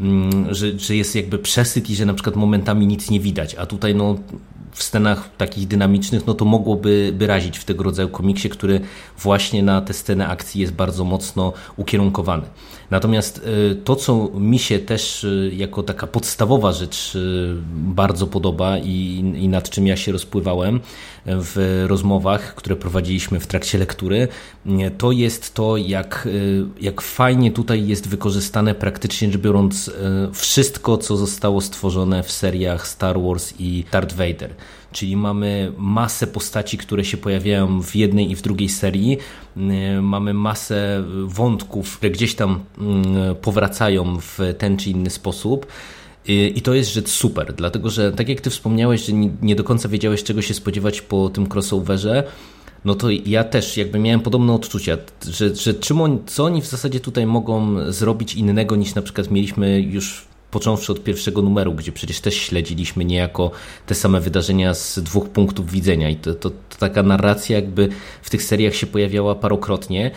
mm, 0.00 0.54
że, 0.54 0.78
że 0.78 0.96
jest 0.96 1.14
jakby 1.14 1.38
przesyt 1.38 1.90
i 1.90 1.96
że 1.96 2.06
na 2.06 2.14
przykład 2.14 2.36
momentami 2.36 2.86
nic 2.86 3.10
nie 3.10 3.20
widać, 3.20 3.54
a 3.54 3.66
tutaj 3.66 3.94
no 3.94 4.16
w 4.72 4.82
scenach 4.82 5.30
takich 5.36 5.68
dynamicznych, 5.68 6.26
no 6.26 6.34
to 6.34 6.44
mogłoby 6.44 7.12
by 7.14 7.26
razić 7.26 7.58
w 7.58 7.64
tego 7.64 7.84
rodzaju 7.84 8.08
komiksie, 8.08 8.48
który 8.48 8.80
właśnie 9.18 9.62
na 9.62 9.80
te 9.80 9.94
sceny 9.94 10.26
akcji 10.28 10.60
jest 10.60 10.72
bardzo 10.72 11.04
mocno 11.04 11.52
ukierunkowany. 11.76 12.46
Natomiast 12.90 13.38
y, 13.38 13.74
to, 13.74 13.96
co 13.96 14.30
mi 14.34 14.58
się 14.58 14.78
też 14.78 15.24
y, 15.24 15.52
jako 15.56 15.82
taka 15.82 16.06
podstawowa 16.06 16.72
rzecz 16.72 17.14
y, 17.14 17.54
bardzo 17.70 18.26
podoba 18.26 18.78
i, 18.78 19.24
i 19.36 19.48
nad 19.48 19.70
czym 19.70 19.86
ja 19.86 19.96
się 19.96 20.12
rozpływałem 20.12 20.80
w 21.26 21.84
rozmowach, 21.88 22.54
które 22.54 22.76
prowadziliśmy 22.76 23.40
w 23.40 23.46
trakcie 23.46 23.78
lektury, 23.78 24.28
to 24.98 25.12
jest 25.12 25.54
to, 25.54 25.76
jak, 25.76 26.28
jak 26.80 27.00
fajnie 27.00 27.50
tutaj 27.50 27.86
jest 27.86 28.08
wykorzystane 28.08 28.74
praktycznie 28.74 29.32
rzecz 29.32 29.40
biorąc 29.40 29.90
wszystko, 30.32 30.98
co 30.98 31.16
zostało 31.16 31.60
stworzone 31.60 32.22
w 32.22 32.32
seriach 32.32 32.88
Star 32.88 33.20
Wars 33.20 33.54
i 33.58 33.84
Darth 33.92 34.14
Vader 34.14 34.50
czyli 34.92 35.16
mamy 35.16 35.72
masę 35.78 36.26
postaci, 36.26 36.78
które 36.78 37.04
się 37.04 37.16
pojawiają 37.16 37.82
w 37.82 37.96
jednej 37.96 38.30
i 38.30 38.36
w 38.36 38.42
drugiej 38.42 38.68
serii. 38.68 39.18
Y, 39.56 40.02
mamy 40.02 40.34
masę 40.34 41.04
wątków, 41.24 41.96
które 41.96 42.10
gdzieś 42.10 42.34
tam 42.34 42.60
y, 43.30 43.34
powracają 43.34 44.18
w 44.20 44.38
ten 44.58 44.76
czy 44.76 44.90
inny 44.90 45.10
sposób. 45.10 45.66
Y, 46.28 46.32
I 46.32 46.60
to 46.60 46.74
jest 46.74 46.92
rzecz 46.92 47.08
super, 47.08 47.54
dlatego 47.54 47.90
że 47.90 48.12
tak 48.12 48.28
jak 48.28 48.40
ty 48.40 48.50
wspomniałeś, 48.50 49.06
że 49.06 49.12
nie 49.42 49.56
do 49.56 49.64
końca 49.64 49.88
wiedziałeś 49.88 50.24
czego 50.24 50.42
się 50.42 50.54
spodziewać 50.54 51.00
po 51.00 51.28
tym 51.28 51.46
crossoverze, 51.54 52.24
no 52.84 52.94
to 52.94 53.10
ja 53.10 53.44
też 53.44 53.76
jakby 53.76 53.98
miałem 53.98 54.20
podobne 54.20 54.52
odczucia, 54.52 54.96
że, 55.30 55.54
że 55.54 55.74
czym 55.74 55.98
co 56.26 56.44
oni 56.44 56.62
w 56.62 56.66
zasadzie 56.66 57.00
tutaj 57.00 57.26
mogą 57.26 57.76
zrobić 57.92 58.34
innego 58.34 58.76
niż 58.76 58.94
na 58.94 59.02
przykład 59.02 59.30
mieliśmy 59.30 59.80
już 59.80 60.29
począwszy 60.50 60.92
od 60.92 61.04
pierwszego 61.04 61.42
numeru, 61.42 61.74
gdzie 61.74 61.92
przecież 61.92 62.20
też 62.20 62.34
śledziliśmy 62.34 63.04
niejako 63.04 63.50
te 63.86 63.94
same 63.94 64.20
wydarzenia 64.20 64.74
z 64.74 64.98
dwóch 64.98 65.28
punktów 65.28 65.70
widzenia 65.70 66.10
i 66.10 66.16
to, 66.16 66.34
to, 66.34 66.50
to 66.50 66.76
taka 66.78 67.02
narracja 67.02 67.56
jakby 67.56 67.88
w 68.22 68.30
tych 68.30 68.42
seriach 68.42 68.74
się 68.74 68.86
pojawiała 68.86 69.34
parokrotnie. 69.34 70.10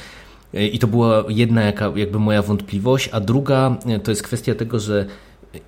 I 0.54 0.80
to 0.80 0.88
była 0.88 1.24
jedna 1.30 1.62
jaka, 1.62 1.92
jakby 1.96 2.20
moja 2.20 2.42
wątpliwość, 2.42 3.10
a 3.12 3.20
druga 3.20 3.78
to 4.04 4.12
jest 4.12 4.24
kwestia 4.24 4.56
tego, 4.56 4.80
że 4.80 5.06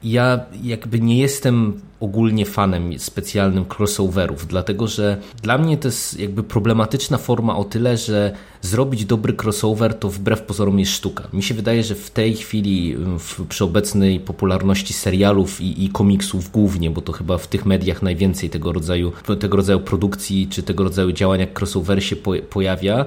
ja 0.04 0.39
jakby 0.63 0.99
nie 0.99 1.19
jestem 1.19 1.82
ogólnie 1.99 2.45
fanem 2.45 2.99
specjalnym 2.99 3.65
crossoverów, 3.77 4.47
dlatego 4.47 4.88
że 4.88 5.17
dla 5.43 5.58
mnie 5.58 5.77
to 5.77 5.88
jest 5.88 6.19
jakby 6.19 6.43
problematyczna 6.43 7.17
forma 7.17 7.58
o 7.58 7.63
tyle, 7.63 7.97
że 7.97 8.31
zrobić 8.62 9.05
dobry 9.05 9.36
crossover 9.43 9.99
to 9.99 10.10
wbrew 10.10 10.41
pozorom 10.41 10.79
jest 10.79 10.91
sztuka. 10.91 11.27
Mi 11.34 11.43
się 11.43 11.53
wydaje, 11.53 11.84
że 11.84 11.95
w 11.95 12.12
tej 12.12 12.36
chwili 12.36 12.95
w, 13.19 13.47
przy 13.47 13.63
obecnej 13.63 14.19
popularności 14.19 14.93
serialów 14.93 15.62
i, 15.62 15.86
i 15.86 15.89
komiksów 15.89 16.51
głównie, 16.51 16.89
bo 16.89 17.01
to 17.01 17.12
chyba 17.12 17.38
w 17.38 17.47
tych 17.47 17.65
mediach 17.65 18.01
najwięcej 18.01 18.49
tego 18.49 18.73
rodzaju, 18.73 19.12
tego 19.39 19.58
rodzaju 19.58 19.79
produkcji 19.79 20.47
czy 20.47 20.63
tego 20.63 20.84
rodzaju 20.84 21.12
działań 21.12 21.39
jak 21.39 21.60
crossover 21.60 22.03
się 22.03 22.15
po, 22.15 22.34
pojawia, 22.49 23.05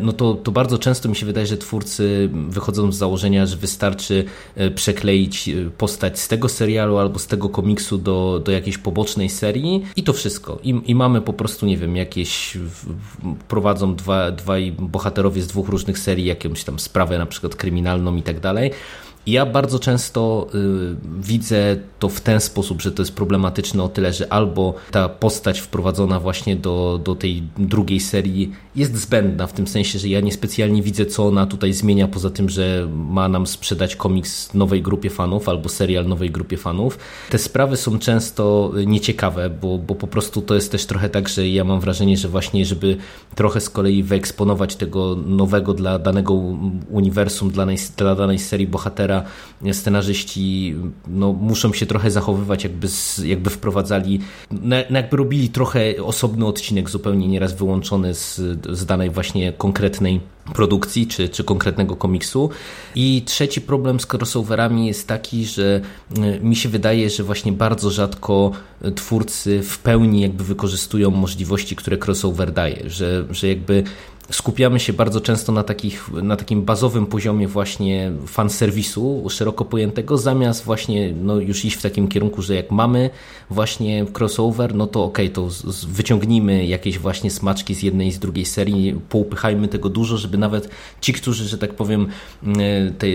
no 0.00 0.12
to, 0.12 0.34
to 0.34 0.50
bardzo 0.52 0.78
często 0.78 1.08
mi 1.08 1.16
się 1.16 1.26
wydaje, 1.26 1.46
że 1.46 1.56
twórcy 1.56 2.30
wychodzą 2.48 2.92
z 2.92 2.96
założenia, 2.96 3.46
że 3.46 3.56
wystarczy 3.56 4.24
e, 4.54 4.70
przekleić 4.70 5.48
e, 5.48 5.70
postać 5.70 6.18
z 6.18 6.28
tego 6.28 6.48
serialu 6.48 6.98
albo 6.98 7.18
z 7.18 7.26
tego 7.26 7.48
komiksu 7.48 7.98
do, 7.98 8.09
do 8.44 8.52
jakiejś 8.52 8.78
pobocznej 8.78 9.28
serii 9.28 9.84
i 9.96 10.02
to 10.02 10.12
wszystko. 10.12 10.58
I, 10.62 10.80
i 10.86 10.94
mamy 10.94 11.20
po 11.20 11.32
prostu, 11.32 11.66
nie 11.66 11.76
wiem, 11.76 11.96
jakieś 11.96 12.58
prowadzą 13.48 13.94
dwa, 13.94 14.30
dwaj 14.30 14.72
bohaterowie 14.78 15.42
z 15.42 15.46
dwóch 15.46 15.68
różnych 15.68 15.98
serii 15.98 16.24
jakąś 16.24 16.64
tam 16.64 16.78
sprawę 16.78 17.18
na 17.18 17.26
przykład 17.26 17.54
kryminalną 17.56 18.16
i 18.16 18.22
tak 18.22 18.40
dalej 18.40 18.70
ja 19.26 19.46
bardzo 19.46 19.78
często 19.78 20.46
y, 20.54 20.96
widzę 21.20 21.76
to 21.98 22.08
w 22.08 22.20
ten 22.20 22.40
sposób, 22.40 22.82
że 22.82 22.92
to 22.92 23.02
jest 23.02 23.14
problematyczne 23.14 23.82
o 23.82 23.88
tyle, 23.88 24.12
że 24.12 24.32
albo 24.32 24.74
ta 24.90 25.08
postać 25.08 25.60
wprowadzona 25.60 26.20
właśnie 26.20 26.56
do, 26.56 27.00
do 27.04 27.14
tej 27.14 27.42
drugiej 27.58 28.00
serii 28.00 28.52
jest 28.76 28.96
zbędna, 28.96 29.46
w 29.46 29.52
tym 29.52 29.66
sensie, 29.66 29.98
że 29.98 30.08
ja 30.08 30.20
niespecjalnie 30.20 30.82
widzę, 30.82 31.06
co 31.06 31.26
ona 31.26 31.46
tutaj 31.46 31.72
zmienia, 31.72 32.08
poza 32.08 32.30
tym, 32.30 32.48
że 32.48 32.88
ma 32.94 33.28
nam 33.28 33.46
sprzedać 33.46 33.96
komiks 33.96 34.54
nowej 34.54 34.82
grupie 34.82 35.10
fanów 35.10 35.48
albo 35.48 35.68
serial 35.68 36.06
nowej 36.06 36.30
grupie 36.30 36.56
fanów. 36.56 36.98
Te 37.30 37.38
sprawy 37.38 37.76
są 37.76 37.98
często 37.98 38.72
nieciekawe, 38.86 39.50
bo, 39.50 39.78
bo 39.78 39.94
po 39.94 40.06
prostu 40.06 40.42
to 40.42 40.54
jest 40.54 40.72
też 40.72 40.86
trochę 40.86 41.08
tak, 41.08 41.28
że 41.28 41.48
ja 41.48 41.64
mam 41.64 41.80
wrażenie, 41.80 42.16
że 42.16 42.28
właśnie, 42.28 42.64
żeby 42.64 42.96
trochę 43.34 43.60
z 43.60 43.70
kolei 43.70 44.02
wyeksponować 44.02 44.76
tego 44.76 45.16
nowego 45.26 45.74
dla 45.74 45.98
danego 45.98 46.34
uniwersum, 46.90 47.50
dla, 47.50 47.66
dla 47.96 48.14
danej 48.14 48.38
serii 48.38 48.66
bohatera, 48.66 49.09
crossovera 49.10 49.24
scenarzyści 49.72 50.74
no, 51.08 51.32
muszą 51.32 51.72
się 51.72 51.86
trochę 51.86 52.10
zachowywać, 52.10 52.64
jakby, 52.64 52.88
jakby 53.24 53.50
wprowadzali, 53.50 54.20
no, 54.50 54.76
jakby 54.90 55.16
robili 55.16 55.48
trochę 55.48 55.80
osobny 56.04 56.46
odcinek, 56.46 56.90
zupełnie 56.90 57.28
nieraz 57.28 57.54
wyłączony 57.54 58.14
z, 58.14 58.36
z 58.70 58.86
danej 58.86 59.10
właśnie 59.10 59.52
konkretnej 59.52 60.20
produkcji 60.54 61.06
czy, 61.06 61.28
czy 61.28 61.44
konkretnego 61.44 61.96
komiksu. 61.96 62.50
I 62.94 63.22
trzeci 63.26 63.60
problem 63.60 64.00
z 64.00 64.06
crossoverami 64.14 64.86
jest 64.86 65.08
taki, 65.08 65.44
że 65.44 65.80
y, 66.18 66.40
mi 66.40 66.56
się 66.56 66.68
wydaje, 66.68 67.10
że 67.10 67.22
właśnie 67.22 67.52
bardzo 67.52 67.90
rzadko 67.90 68.52
twórcy 68.94 69.62
w 69.62 69.78
pełni 69.78 70.20
jakby 70.20 70.44
wykorzystują 70.44 71.10
możliwości, 71.10 71.76
które 71.76 71.98
crossover 72.06 72.52
daje, 72.52 72.90
że, 72.90 73.24
że 73.30 73.48
jakby 73.48 73.84
skupiamy 74.30 74.80
się 74.80 74.92
bardzo 74.92 75.20
często 75.20 75.52
na, 75.52 75.62
takich, 75.62 76.10
na 76.22 76.36
takim 76.36 76.62
bazowym 76.62 77.06
poziomie 77.06 77.48
właśnie 77.48 78.12
fanserwisu 78.26 79.26
szeroko 79.30 79.64
pojętego, 79.64 80.18
zamiast 80.18 80.64
właśnie 80.64 81.12
no, 81.22 81.36
już 81.36 81.64
iść 81.64 81.76
w 81.76 81.82
takim 81.82 82.08
kierunku, 82.08 82.42
że 82.42 82.54
jak 82.54 82.70
mamy 82.70 83.10
właśnie 83.50 84.06
crossover, 84.18 84.74
no 84.74 84.86
to 84.86 85.04
okej, 85.04 85.26
okay, 85.26 85.34
to 85.34 85.50
z, 85.50 85.84
wyciągnijmy 85.84 86.66
jakieś 86.66 86.98
właśnie 86.98 87.30
smaczki 87.30 87.74
z 87.74 87.82
jednej 87.82 88.08
i 88.08 88.12
z 88.12 88.18
drugiej 88.18 88.44
serii, 88.44 89.00
poupychajmy 89.08 89.68
tego 89.68 89.88
dużo, 89.88 90.16
żeby 90.18 90.38
nawet 90.38 90.68
ci, 91.00 91.12
którzy, 91.12 91.48
że 91.48 91.58
tak 91.58 91.74
powiem, 91.74 92.06
e, 92.46 92.90
te, 92.90 93.06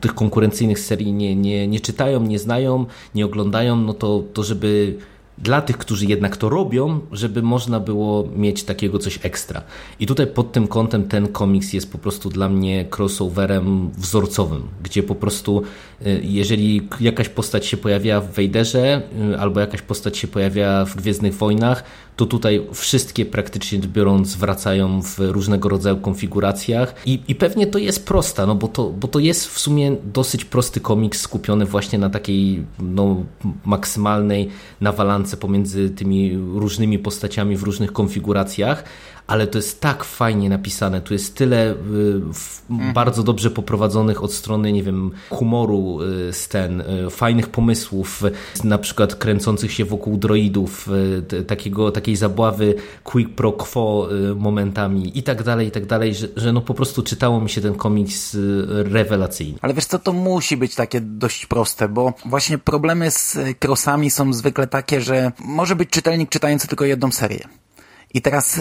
tych 0.00 0.14
konkurencyjnych 0.14 0.78
serii 0.78 1.12
nie, 1.12 1.36
nie, 1.36 1.68
nie 1.68 1.80
czytają, 1.80 2.22
nie 2.22 2.38
znają, 2.38 2.86
nie 3.14 3.24
oglądają, 3.26 3.76
no 3.76 3.94
to, 3.94 4.22
to 4.32 4.42
żeby 4.42 4.98
dla 5.38 5.62
tych, 5.62 5.78
którzy 5.78 6.06
jednak 6.06 6.36
to 6.36 6.48
robią, 6.48 7.00
żeby 7.12 7.42
można 7.42 7.80
było 7.80 8.28
mieć 8.36 8.64
takiego 8.64 8.98
coś 8.98 9.18
ekstra. 9.22 9.62
I 10.00 10.06
tutaj 10.06 10.26
pod 10.26 10.52
tym 10.52 10.68
kątem 10.68 11.08
ten 11.08 11.28
komiks 11.28 11.72
jest 11.72 11.92
po 11.92 11.98
prostu 11.98 12.30
dla 12.30 12.48
mnie 12.48 12.84
crossoverem 12.96 13.90
wzorcowym, 13.90 14.68
gdzie 14.82 15.02
po 15.02 15.14
prostu 15.14 15.62
y, 16.06 16.20
jeżeli 16.24 16.88
jakaś 17.00 17.28
postać 17.28 17.66
się 17.66 17.76
pojawia 17.76 18.20
w 18.20 18.32
Wejderze 18.32 19.02
y, 19.32 19.38
albo 19.38 19.60
jakaś 19.60 19.82
postać 19.82 20.18
się 20.18 20.28
pojawia 20.28 20.84
w 20.84 20.96
Gwiezdnych 20.96 21.34
Wojnach, 21.34 21.84
to 22.16 22.26
tutaj 22.26 22.66
wszystkie 22.72 23.26
praktycznie 23.26 23.78
biorąc 23.78 24.36
wracają 24.36 25.02
w 25.02 25.18
różnego 25.18 25.68
rodzaju 25.68 25.96
konfiguracjach. 25.96 26.94
I, 27.06 27.20
i 27.28 27.34
pewnie 27.34 27.66
to 27.66 27.78
jest 27.78 28.06
prosta, 28.06 28.46
no 28.46 28.54
bo 28.54 28.68
to, 28.68 28.90
bo 28.90 29.08
to 29.08 29.18
jest 29.18 29.46
w 29.46 29.58
sumie 29.58 29.96
dosyć 30.04 30.44
prosty 30.44 30.80
komiks 30.80 31.20
skupiony 31.20 31.64
właśnie 31.66 31.98
na 31.98 32.10
takiej 32.10 32.64
no, 32.78 33.24
maksymalnej 33.64 34.48
nawalance 34.80 35.36
pomiędzy 35.36 35.90
tymi 35.90 36.36
różnymi 36.36 36.98
postaciami 36.98 37.56
w 37.56 37.62
różnych 37.62 37.92
konfiguracjach, 37.92 38.84
ale 39.26 39.46
to 39.46 39.58
jest 39.58 39.80
tak 39.80 40.04
fajnie 40.04 40.48
napisane, 40.48 41.00
tu 41.00 41.12
jest 41.12 41.34
tyle 41.34 41.74
mhm. 42.70 42.92
bardzo 42.94 43.22
dobrze 43.22 43.50
poprowadzonych 43.50 44.22
od 44.22 44.32
strony, 44.32 44.72
nie 44.72 44.82
wiem, 44.82 45.10
humoru 45.30 45.98
y, 46.02 46.32
scen, 46.32 46.80
y, 46.80 47.10
fajnych 47.10 47.48
pomysłów, 47.48 48.22
na 48.64 48.78
przykład 48.78 49.14
kręcących 49.14 49.72
się 49.72 49.84
wokół 49.84 50.16
droidów, 50.16 50.88
takiego, 51.46 51.92
takiej 51.92 52.16
zabławy 52.16 52.74
quick 53.04 53.30
pro 53.30 53.52
quo 53.52 54.08
momentami 54.36 55.18
i 55.18 55.22
tak 55.22 55.42
dalej, 55.42 55.68
i 55.68 55.70
tak 55.70 55.86
dalej, 55.86 56.14
że, 56.14 56.28
że 56.36 56.52
no 56.52 56.60
po 56.60 56.74
prostu 56.74 57.02
czytało 57.02 57.40
mi 57.40 57.50
się 57.50 57.60
ten 57.60 57.74
komiks 57.74 58.36
rewelacyjnie. 58.68 59.58
Ale 59.62 59.74
wiesz 59.74 59.86
co, 59.86 59.98
to 59.98 60.12
musi 60.12 60.56
być 60.56 60.74
takie 60.74 61.00
dość 61.00 61.46
proste, 61.46 61.88
bo 61.88 62.12
właśnie 62.24 62.58
problemy 62.58 63.10
z 63.10 63.38
crossami 63.64 64.10
są 64.10 64.32
zwykle 64.32 64.66
takie, 64.66 65.00
że 65.00 65.32
może 65.38 65.76
być 65.76 65.90
czytelnik 65.90 66.30
czytający 66.30 66.68
tylko 66.68 66.84
jedną 66.84 67.12
serię. 67.12 67.48
I 68.14 68.22
teraz 68.22 68.60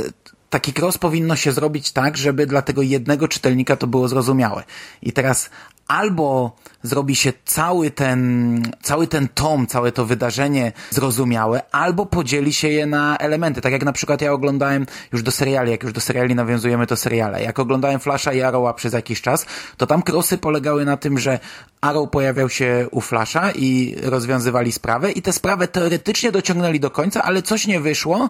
taki 0.53 0.73
cross 0.73 0.97
powinno 0.97 1.35
się 1.35 1.51
zrobić 1.51 1.91
tak, 1.91 2.17
żeby 2.17 2.45
dla 2.45 2.61
tego 2.61 2.81
jednego 2.81 3.27
czytelnika 3.27 3.75
to 3.75 3.87
było 3.87 4.07
zrozumiałe. 4.07 4.63
I 5.01 5.11
teraz 5.11 5.49
albo 5.87 6.55
zrobi 6.83 7.15
się 7.15 7.33
cały 7.45 7.91
ten, 7.91 8.61
cały 8.81 9.07
ten 9.07 9.27
tom, 9.27 9.67
całe 9.67 9.91
to 9.91 10.05
wydarzenie 10.05 10.71
zrozumiałe, 10.89 11.61
albo 11.71 12.05
podzieli 12.05 12.53
się 12.53 12.67
je 12.67 12.85
na 12.85 13.17
elementy. 13.17 13.61
Tak 13.61 13.71
jak 13.71 13.83
na 13.83 13.93
przykład 13.93 14.21
ja 14.21 14.31
oglądałem 14.33 14.85
już 15.11 15.23
do 15.23 15.31
seriali, 15.31 15.71
jak 15.71 15.83
już 15.83 15.93
do 15.93 16.01
seriali 16.01 16.35
nawiązujemy 16.35 16.87
to 16.87 16.95
seriale. 16.95 17.43
Jak 17.43 17.59
oglądałem 17.59 17.99
Flasha 17.99 18.33
i 18.33 18.41
Arrowa 18.41 18.73
przez 18.73 18.93
jakiś 18.93 19.21
czas, 19.21 19.45
to 19.77 19.87
tam 19.87 20.01
krosy 20.01 20.37
polegały 20.37 20.85
na 20.85 20.97
tym, 20.97 21.19
że 21.19 21.39
Arrow 21.81 22.09
pojawiał 22.09 22.49
się 22.49 22.87
u 22.91 23.01
Flasha 23.01 23.51
i 23.51 23.95
rozwiązywali 24.03 24.71
sprawę 24.71 25.11
i 25.11 25.21
tę 25.21 25.33
sprawę 25.33 25.67
teoretycznie 25.67 26.31
dociągnęli 26.31 26.79
do 26.79 26.91
końca, 26.91 27.23
ale 27.23 27.41
coś 27.41 27.67
nie 27.67 27.79
wyszło 27.79 28.29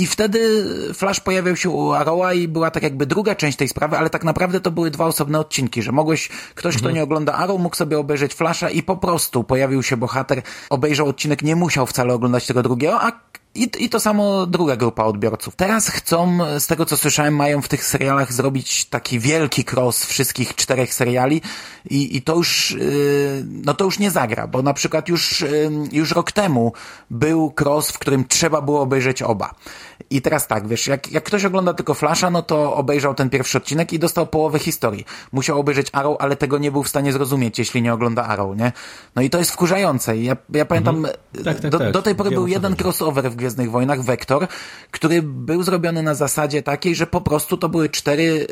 i 0.00 0.06
wtedy 0.06 0.64
Flash 0.94 1.20
pojawiał 1.20 1.56
się 1.56 1.70
u 1.70 1.92
Arrowa 1.92 2.32
i 2.32 2.48
była 2.48 2.70
tak 2.70 2.82
jakby 2.82 3.06
druga 3.06 3.34
część 3.34 3.58
tej 3.58 3.68
sprawy, 3.68 3.98
ale 3.98 4.10
tak 4.10 4.24
naprawdę 4.24 4.60
to 4.60 4.70
były 4.70 4.90
dwa 4.90 5.06
osobne 5.06 5.40
odcinki, 5.40 5.82
że 5.82 5.92
mogłeś, 5.92 6.28
ktoś, 6.54 6.74
mhm. 6.74 6.78
kto 6.80 6.90
nie 6.90 7.02
ogląda 7.02 7.32
Arrow, 7.32 7.60
mógł 7.60 7.76
sobie 7.76 7.98
obejrzeć 7.98 8.34
Flasha 8.34 8.70
i 8.70 8.82
po 8.82 8.96
prostu 8.96 9.44
pojawił 9.44 9.82
się 9.82 9.96
bohater, 9.96 10.42
obejrzał 10.70 11.08
odcinek, 11.08 11.42
nie 11.42 11.56
musiał 11.56 11.86
wcale 11.86 12.14
oglądać 12.14 12.46
tego 12.46 12.62
drugiego, 12.62 13.00
a 13.02 13.12
i, 13.54 13.70
I 13.78 13.88
to 13.88 14.00
samo 14.00 14.46
druga 14.46 14.76
grupa 14.76 15.04
odbiorców. 15.04 15.56
Teraz 15.56 15.88
chcą, 15.88 16.38
z 16.58 16.66
tego 16.66 16.86
co 16.86 16.96
słyszałem, 16.96 17.36
mają 17.36 17.62
w 17.62 17.68
tych 17.68 17.84
serialach 17.84 18.32
zrobić 18.32 18.84
taki 18.84 19.18
wielki 19.18 19.64
cross 19.72 20.04
wszystkich 20.04 20.54
czterech 20.54 20.94
seriali 20.94 21.42
i, 21.90 22.16
i 22.16 22.22
to 22.22 22.36
już, 22.36 22.70
yy, 22.70 23.44
no 23.46 23.74
to 23.74 23.84
już 23.84 23.98
nie 23.98 24.10
zagra, 24.10 24.46
bo 24.46 24.62
na 24.62 24.74
przykład 24.74 25.08
już, 25.08 25.40
yy, 25.40 25.70
już 25.92 26.10
rok 26.10 26.32
temu 26.32 26.72
był 27.10 27.54
cross, 27.60 27.90
w 27.90 27.98
którym 27.98 28.24
trzeba 28.28 28.60
było 28.60 28.80
obejrzeć 28.80 29.22
oba. 29.22 29.54
I 30.10 30.22
teraz 30.22 30.46
tak, 30.46 30.68
wiesz, 30.68 30.86
jak, 30.86 31.12
jak 31.12 31.24
ktoś 31.24 31.44
ogląda 31.44 31.74
tylko 31.74 31.94
Flasha, 31.94 32.30
no 32.30 32.42
to 32.42 32.74
obejrzał 32.74 33.14
ten 33.14 33.30
pierwszy 33.30 33.58
odcinek 33.58 33.92
i 33.92 33.98
dostał 33.98 34.26
połowę 34.26 34.58
historii. 34.58 35.04
Musiał 35.32 35.60
obejrzeć 35.60 35.86
Arrow, 35.92 36.16
ale 36.20 36.36
tego 36.36 36.58
nie 36.58 36.72
był 36.72 36.82
w 36.82 36.88
stanie 36.88 37.12
zrozumieć, 37.12 37.58
jeśli 37.58 37.82
nie 37.82 37.92
ogląda 37.92 38.24
Arrow, 38.24 38.56
nie? 38.56 38.72
No 39.16 39.22
i 39.22 39.30
to 39.30 39.38
jest 39.38 39.50
wkurzające. 39.50 40.16
Ja, 40.16 40.36
ja 40.54 40.64
pamiętam, 40.64 40.96
mhm. 40.96 41.14
tak, 41.44 41.60
tak, 41.60 41.70
do, 41.70 41.78
tak. 41.78 41.92
do 41.92 42.02
tej 42.02 42.14
pory 42.14 42.30
Wiem, 42.30 42.38
był 42.38 42.46
jeden 42.46 42.76
crossover 42.76 43.30
w 43.30 43.36
Gwiezdnych 43.40 43.70
Wojnach, 43.70 44.02
Vektor, 44.02 44.46
który 44.90 45.22
był 45.22 45.62
zrobiony 45.62 46.02
na 46.02 46.14
zasadzie 46.14 46.62
takiej, 46.62 46.94
że 46.94 47.06
po 47.06 47.20
prostu 47.20 47.56
to 47.56 47.68
były 47.68 47.88
cztery 47.88 48.22
y, 48.22 48.46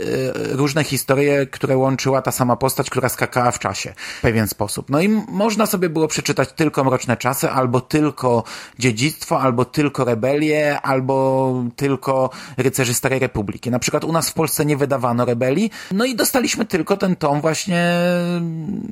różne 0.57 0.85
historie, 0.85 1.47
które 1.47 1.77
łączyła 1.77 2.23
ta 2.23 2.33
sama 2.33 2.57
postać, 2.57 2.91
która 2.91 3.09
skakała 3.09 3.51
w 3.51 3.59
czasie 3.59 3.95
w 4.19 4.21
pewien 4.21 4.49
sposób. 4.49 4.91
No 4.91 5.01
i 5.01 5.09
można 5.29 5.67
sobie 5.67 5.89
było 5.89 6.09
przeczytać 6.09 6.53
tylko 6.53 6.85
Mroczne 6.85 7.17
Czasy, 7.17 7.51
albo 7.51 7.81
tylko 7.81 8.45
Dziedzictwo, 8.79 9.41
albo 9.41 9.65
tylko 9.65 10.05
Rebelię, 10.05 10.81
albo 10.81 11.55
tylko 11.77 12.31
rycerzy 12.57 12.95
Starej 12.95 13.19
Republiki. 13.19 13.71
Na 13.71 13.79
przykład 13.79 14.05
u 14.05 14.13
nas 14.13 14.31
w 14.31 14.35
Polsce 14.35 14.65
nie 14.65 14.77
wydawano 14.77 15.25
Rebelii, 15.25 15.71
no 15.93 16.05
i 16.05 16.17
dostaliśmy 16.17 16.65
tylko 16.65 16.97
ten 16.97 17.17
tom 17.17 17.41
właśnie, 17.41 17.93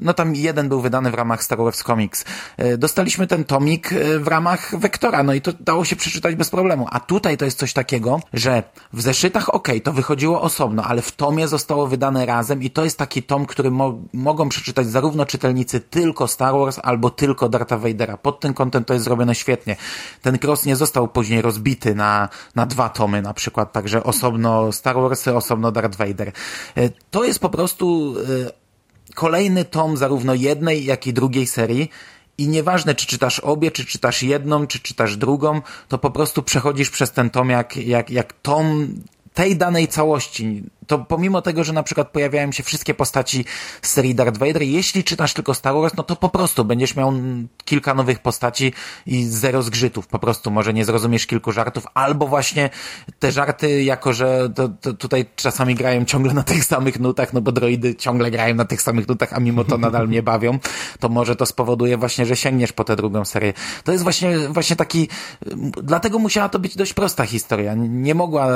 no 0.03 0.15
tam 0.15 0.35
jeden 0.35 0.69
był 0.69 0.81
wydany 0.81 1.11
w 1.11 1.15
ramach 1.15 1.43
Star 1.43 1.59
Wars 1.59 1.83
Comics. 1.83 2.25
E, 2.57 2.79
dostaliśmy 2.79 3.27
ten 3.27 3.45
tomik 3.45 3.93
e, 3.93 4.19
w 4.19 4.29
ramach 4.29 4.79
Wektora, 4.79 5.23
no 5.23 5.35
i 5.35 5.41
to 5.41 5.53
dało 5.61 5.85
się 5.87 5.97
przeczytać 5.97 6.35
bez 6.35 6.51
problemu. 6.51 6.87
A 6.91 7.01
tutaj 7.01 7.37
to 7.37 7.45
jest 7.45 7.59
coś 7.59 7.73
takiego, 7.73 8.21
że 8.33 8.63
w 8.93 9.03
zeszytach 9.03 9.55
ok, 9.55 9.69
to 9.85 9.93
wychodziło 9.93 10.43
osobno, 10.43 10.85
ale 10.85 11.03
w 11.03 11.13
tomie 11.13 11.49
zostało 11.49 11.87
wydane 11.87 12.27
razem 12.27 12.63
i 12.63 12.71
to 12.71 12.85
jest 12.85 12.99
taki 12.99 13.23
tom, 13.23 13.47
który 13.47 13.71
mo 13.71 13.99
mogą 14.13 14.49
przeczytać 14.49 14.87
zarówno 14.87 15.27
czytelnicy 15.27 15.81
tylko 15.81 16.29
Star 16.29 16.55
Wars 16.55 16.79
albo 16.83 17.11
tylko 17.11 17.49
Dartha 17.49 17.79
Vadera. 17.79 18.17
Pod 18.17 18.41
tym 18.41 18.55
kątem 18.55 18.85
to 18.85 18.95
jest 18.95 19.05
zrobione 19.05 19.35
świetnie. 19.35 19.77
Ten 20.23 20.39
cross 20.45 20.65
nie 20.65 20.77
został 20.77 21.09
później 21.09 21.43
rozbity 21.43 21.95
na, 21.95 22.29
na 22.55 22.67
dwa 22.67 22.89
tomy 22.89 23.23
na 23.23 23.35
przykład, 23.35 23.73
także 23.73 24.05
osobno 24.05 24.73
Star 24.73 24.97
Warsy, 24.97 25.35
osobno 25.37 25.73
Darth 25.73 25.99
Vader. 25.99 26.33
E, 26.77 26.91
to 27.11 27.25
jest 27.25 27.39
po 27.39 27.49
prostu 27.49 28.15
e, 28.47 28.67
kolejny 29.15 29.65
tom 29.65 29.97
zarówno 29.97 30.35
jednej, 30.35 30.85
jak 30.85 31.07
i 31.07 31.13
drugiej 31.13 31.47
serii 31.47 31.91
i 32.39 32.49
nieważne, 32.49 32.95
czy 32.95 33.07
czytasz 33.07 33.41
obie, 33.41 33.71
czy 33.71 33.85
czytasz 33.85 34.23
jedną, 34.23 34.67
czy 34.67 34.79
czytasz 34.81 35.17
drugą, 35.17 35.61
to 35.89 35.99
po 35.99 36.11
prostu 36.11 36.43
przechodzisz 36.43 36.91
przez 36.91 37.13
ten 37.13 37.31
tom 37.31 37.51
jak, 37.51 37.77
jak, 37.77 38.11
jak 38.11 38.33
tom 38.33 38.89
tej 39.35 39.57
danej 39.57 39.89
całości 39.89 40.63
to 40.87 40.99
pomimo 40.99 41.43
tego, 41.43 41.65
że 41.65 41.73
na 41.73 41.83
przykład 41.83 42.11
pojawiają 42.11 42.53
się 42.53 42.63
wszystkie 42.63 42.95
postaci 42.95 43.45
z 43.83 43.91
serii 43.91 44.15
Darth 44.15 44.39
Vader, 44.39 44.63
jeśli 44.63 45.05
czytasz 45.05 45.35
tylko 45.35 45.55
Star 45.55 45.75
Wars, 45.75 45.95
no 45.97 46.03
to 46.03 46.17
po 46.17 46.29
prostu 46.29 46.65
będziesz 46.65 46.97
miał 46.97 47.13
kilka 47.65 47.95
nowych 47.95 48.19
postaci 48.19 48.73
i 49.07 49.25
zero 49.25 49.63
zgrzytów. 49.63 50.07
Po 50.07 50.19
prostu 50.19 50.51
może 50.51 50.75
nie 50.75 50.85
zrozumiesz 50.85 51.27
kilku 51.27 51.53
żartów, 51.53 51.87
albo 51.95 52.27
właśnie 52.27 52.71
te 53.19 53.33
żarty, 53.33 53.83
jako 53.83 54.13
że 54.13 54.51
to, 54.55 54.69
to 54.69 54.95
tutaj 54.95 55.27
czasami 55.37 55.75
grają 55.75 56.05
ciągle 56.05 56.35
na 56.35 56.43
tych 56.43 56.65
samych 56.65 57.01
nutach, 57.01 57.33
no 57.33 57.41
bo 57.41 57.53
droidy 57.53 57.95
ciągle 57.95 58.31
grają 58.31 58.55
na 58.55 58.65
tych 58.65 58.83
samych 58.83 59.09
nutach, 59.09 59.33
a 59.33 59.41
mimo 59.41 59.65
to 59.65 59.79
nadal 59.79 60.09
mnie 60.09 60.23
bawią, 60.23 60.59
to 61.01 61.09
może 61.09 61.37
to 61.37 61.47
spowoduje 61.47 61.97
właśnie, 61.97 62.27
że 62.27 62.37
sięgniesz 62.37 62.73
po 62.73 62.85
tę 62.85 62.97
drugą 62.97 63.25
serię. 63.25 63.53
To 63.85 63.93
jest 63.93 64.05
właśnie, 64.05 64.39
właśnie 64.49 64.77
taki, 64.77 65.09
dlatego 65.83 66.19
musiała 66.19 66.49
to 66.49 66.59
być 66.59 66.77
dość 66.77 66.93
prosta 66.93 67.27
historia. 67.27 67.75
Nie 67.75 68.15
mogła 68.15 68.49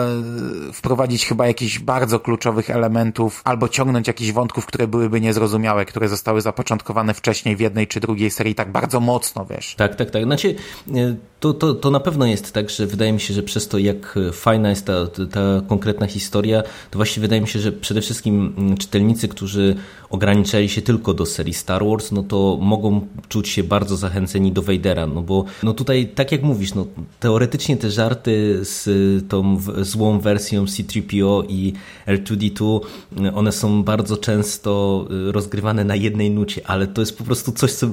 wprowadzić 0.72 1.26
chyba 1.26 1.46
jakichś 1.46 1.78
bardzo 1.78 2.19
kluczowych 2.20 2.70
elementów, 2.70 3.42
albo 3.44 3.68
ciągnąć 3.68 4.06
jakichś 4.06 4.32
wątków, 4.32 4.66
które 4.66 4.88
byłyby 4.88 5.20
niezrozumiałe, 5.20 5.84
które 5.84 6.08
zostały 6.08 6.40
zapoczątkowane 6.40 7.14
wcześniej 7.14 7.56
w 7.56 7.60
jednej 7.60 7.86
czy 7.86 8.00
drugiej 8.00 8.30
serii 8.30 8.54
tak 8.54 8.72
bardzo 8.72 9.00
mocno, 9.00 9.46
wiesz. 9.46 9.74
Tak, 9.74 9.96
tak, 9.96 10.10
tak. 10.10 10.24
Znaczy, 10.24 10.54
e, 10.94 11.16
to, 11.40 11.54
to, 11.54 11.74
to 11.74 11.90
na 11.90 12.00
pewno 12.00 12.26
jest 12.26 12.52
tak, 12.52 12.70
że 12.70 12.86
wydaje 12.86 13.12
mi 13.12 13.20
się, 13.20 13.34
że 13.34 13.42
przez 13.42 13.68
to, 13.68 13.78
jak 13.78 14.18
fajna 14.32 14.70
jest 14.70 14.86
ta, 14.86 15.06
ta 15.06 15.40
konkretna 15.68 16.06
historia, 16.06 16.62
to 16.90 16.98
właściwie 16.98 17.22
wydaje 17.22 17.40
mi 17.40 17.48
się, 17.48 17.58
że 17.58 17.72
przede 17.72 18.00
wszystkim 18.00 18.54
mm, 18.58 18.76
czytelnicy, 18.76 19.28
którzy 19.28 19.76
ograniczali 20.10 20.68
się 20.68 20.82
tylko 20.82 21.14
do 21.14 21.26
serii 21.26 21.54
Star 21.54 21.84
Wars, 21.84 22.12
no 22.12 22.22
to 22.22 22.58
mogą 22.60 23.06
czuć 23.28 23.48
się 23.48 23.62
bardzo 23.62 23.96
zachęceni 23.96 24.52
do 24.52 24.62
Vadera, 24.62 25.06
no 25.06 25.22
bo 25.22 25.44
no 25.62 25.72
tutaj, 25.72 26.08
tak 26.14 26.32
jak 26.32 26.42
mówisz, 26.42 26.74
no 26.74 26.86
teoretycznie 27.20 27.76
te 27.76 27.90
żarty 27.90 28.58
z 28.62 28.88
tą 29.28 29.60
złą 29.80 30.20
wersją 30.20 30.66
C-3PO 30.66 31.44
i 31.48 31.72
R2-D2, 32.06 32.80
one 33.34 33.52
są 33.52 33.82
bardzo 33.82 34.16
często 34.16 35.04
y, 35.28 35.32
rozgrywane 35.32 35.84
na 35.84 35.96
jednej 35.96 36.30
nucie, 36.30 36.60
ale 36.64 36.86
to 36.86 37.02
jest 37.02 37.18
po 37.18 37.24
prostu 37.24 37.52
coś, 37.52 37.72
co 37.72 37.86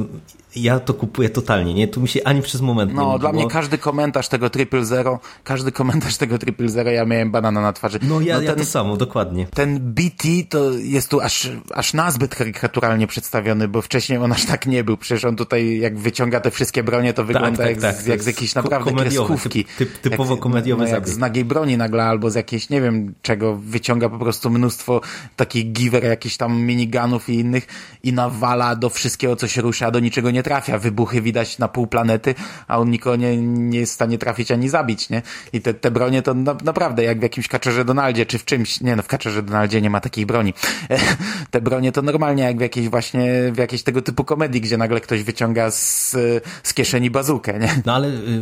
ja 0.56 0.80
to 0.80 0.94
kupuję 0.94 1.30
totalnie, 1.30 1.74
nie? 1.74 1.88
Tu 1.88 2.02
mi 2.02 2.08
się 2.08 2.24
ani 2.24 2.42
przez 2.42 2.62
moment 2.62 2.94
no, 2.94 3.14
nie 3.14 3.20
dla 3.20 3.32
mnie 3.38 3.48
każdy 3.48 3.78
komentarz 3.78 4.28
tego 4.28 4.50
triple 4.50 4.86
zero, 4.86 5.20
każdy 5.44 5.72
komentarz 5.72 6.18
tego 6.18 6.38
triple 6.38 6.70
zero, 6.70 6.92
ja 6.92 7.06
miałem 7.06 7.32
banana 7.32 7.62
na 7.62 7.74
twarzy. 7.74 8.00
No 8.02 8.22
ja, 8.22 8.34
no 8.34 8.40
ten, 8.40 8.50
ja 8.50 8.56
to 8.56 8.66
samo, 8.66 8.98
dokładnie. 8.98 9.48
Ten 9.54 9.80
BT 9.80 10.28
to 10.50 10.72
jest 10.72 11.10
tu 11.10 11.22
aż, 11.22 11.52
aż 11.76 11.94
nazbyt 11.94 12.36
karykaturalnie 12.36 13.08
przedstawiony, 13.08 13.68
bo 13.68 13.82
wcześniej 13.82 14.20
on 14.20 14.32
aż 14.32 14.46
tak 14.46 14.66
nie 14.66 14.84
był. 14.84 14.98
Przecież 14.98 15.26
on 15.26 15.36
tutaj, 15.36 15.80
jak 15.80 15.98
wyciąga 15.98 16.40
te 16.40 16.52
wszystkie 16.52 16.84
bronie, 16.84 17.14
to 17.14 17.22
tak, 17.22 17.28
wygląda 17.28 17.58
tak, 17.58 17.70
jak, 17.70 17.82
tak, 17.82 17.96
z, 17.96 18.08
jak 18.08 18.24
z 18.24 18.26
jakiejś 18.26 18.56
naprawdę 18.56 18.92
kreskówki. 18.94 19.66
Typ, 19.78 19.98
typowo 19.98 20.34
jak, 20.34 20.42
komediowy 20.42 20.84
no, 20.84 20.90
jak 20.90 21.10
z 21.10 21.18
nagiej 21.18 21.46
broni 21.46 21.78
nagle, 21.78 22.04
albo 22.04 22.30
z 22.30 22.36
jakiejś, 22.36 22.70
nie 22.70 22.82
wiem 22.82 23.14
czego, 23.22 23.56
wyciąga 23.56 24.10
po 24.10 24.20
prostu 24.20 24.50
mnóstwo 24.50 25.02
takich 25.36 25.72
giver, 25.72 26.04
jakichś 26.04 26.38
tam 26.38 26.62
minigunów 26.62 27.30
i 27.30 27.40
innych 27.40 27.68
i 28.04 28.14
nawala 28.14 28.76
do 28.76 28.90
wszystkiego, 28.90 29.36
co 29.36 29.48
się 29.48 29.62
rusza, 29.62 29.92
do 29.92 30.00
niczego 30.00 30.32
nie 30.32 30.44
trafia. 30.44 30.78
Wybuchy 30.78 31.22
widać 31.22 31.60
na 31.60 31.68
pół 31.68 31.88
planety, 31.88 32.36
a 32.68 32.78
on 32.78 32.90
nikogo 32.90 33.16
nie, 33.16 33.27
nie 33.36 33.80
jest 33.80 33.92
w 33.92 33.96
stanie 33.96 34.18
trafić 34.18 34.52
ani 34.52 34.70
zabić, 34.70 35.10
nie? 35.10 35.22
I 35.54 35.62
te, 35.62 35.74
te 35.74 35.92
bronie 35.92 36.22
to 36.22 36.34
na, 36.34 36.58
naprawdę 36.64 37.04
jak 37.04 37.20
w 37.20 37.24
jakimś 37.24 37.48
kaczerze 37.48 37.86
Donaldzie, 37.86 38.26
czy 38.26 38.38
w 38.38 38.46
czymś, 38.46 38.82
nie 38.82 38.96
no, 38.96 39.04
w 39.04 39.08
kaczerze 39.08 39.44
Donaldzie 39.44 39.82
nie 39.82 39.90
ma 39.90 40.02
takich 40.02 40.26
broni. 40.26 40.54
te 41.52 41.62
bronie 41.62 41.92
to 41.92 42.02
normalnie 42.02 42.44
jak 42.44 42.58
w 42.58 42.62
jakiejś 42.62 42.90
właśnie, 42.90 43.52
w 43.52 43.58
jakiejś 43.58 43.84
tego 43.84 44.02
typu 44.02 44.24
komedii, 44.24 44.62
gdzie 44.62 44.78
nagle 44.78 45.02
ktoś 45.02 45.24
wyciąga 45.24 45.72
z, 45.72 46.16
z 46.64 46.74
kieszeni 46.74 47.12
bazukę, 47.12 47.60
nie? 47.60 47.82
No 47.86 47.94
ale 47.94 48.08
y, 48.08 48.42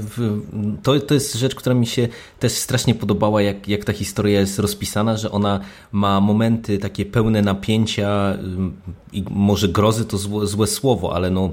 to, 0.83 0.99
to 0.99 1.13
jest 1.13 1.35
rzecz, 1.35 1.55
która 1.55 1.75
mi 1.75 1.87
się 1.87 2.07
też 2.39 2.51
strasznie 2.51 2.95
podobała, 2.95 3.41
jak, 3.41 3.67
jak 3.67 3.83
ta 3.85 3.93
historia 3.93 4.39
jest 4.39 4.59
rozpisana, 4.59 5.17
że 5.17 5.31
ona 5.31 5.59
ma 5.91 6.21
momenty 6.21 6.77
takie 6.77 7.05
pełne 7.05 7.41
napięcia 7.41 8.37
i 9.13 9.23
może 9.29 9.67
grozy 9.67 10.05
to 10.05 10.17
złe, 10.17 10.47
złe 10.47 10.67
słowo, 10.67 11.15
ale 11.15 11.29
no 11.29 11.51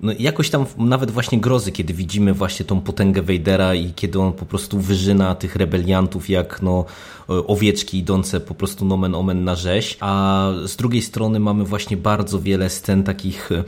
no 0.00 0.12
jakoś 0.18 0.50
tam 0.50 0.66
nawet 0.76 1.10
właśnie 1.10 1.40
grozy, 1.40 1.72
kiedy 1.72 1.94
widzimy 1.94 2.34
właśnie 2.34 2.66
tą 2.66 2.80
potęgę 2.80 3.22
Wejdera 3.22 3.74
i 3.74 3.92
kiedy 3.92 4.20
on 4.20 4.32
po 4.32 4.46
prostu 4.46 4.80
wyżyna 4.80 5.34
tych 5.34 5.56
rebeliantów 5.56 6.28
jak 6.28 6.62
no 6.62 6.84
owieczki 7.28 7.98
idące 7.98 8.40
po 8.40 8.54
prostu 8.54 8.84
nomen 8.84 9.14
omen 9.14 9.44
na 9.44 9.54
rzeź, 9.54 9.96
a 10.00 10.50
z 10.66 10.76
drugiej 10.76 11.02
strony 11.02 11.40
mamy 11.40 11.64
właśnie 11.64 11.96
bardzo 11.96 12.40
wiele 12.40 12.70
scen 12.70 13.02
takich 13.04 13.52
e, 13.52 13.64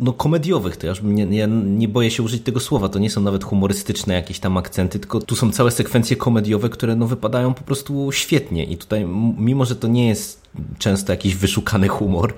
no 0.00 0.12
komediowych, 0.12 0.76
to 0.76 0.86
ja, 0.86 0.92
nie, 1.02 1.36
ja 1.36 1.46
nie 1.66 1.88
boję 1.88 2.10
się 2.10 2.22
użyć 2.22 2.42
tego 2.42 2.60
słowa, 2.60 2.88
to 2.88 2.98
nie 2.98 3.10
są 3.10 3.20
nawet 3.20 3.44
humorystyczne 3.44 4.14
jakieś 4.14 4.40
tam 4.40 4.56
akcenty, 4.56 4.98
tylko 4.98 5.20
tu 5.20 5.36
są 5.36 5.52
całe 5.52 5.70
sekwencje 5.70 6.16
komediowe, 6.16 6.68
które 6.68 6.96
no 6.96 7.06
wypadają 7.06 7.54
po 7.54 7.62
prostu 7.62 8.12
świetnie 8.12 8.64
i 8.64 8.76
tutaj 8.76 9.06
mimo, 9.38 9.64
że 9.64 9.76
to 9.76 9.88
nie 9.88 10.08
jest 10.08 10.46
często 10.78 11.12
jakiś 11.12 11.34
wyszukany 11.34 11.88
humor, 11.88 12.34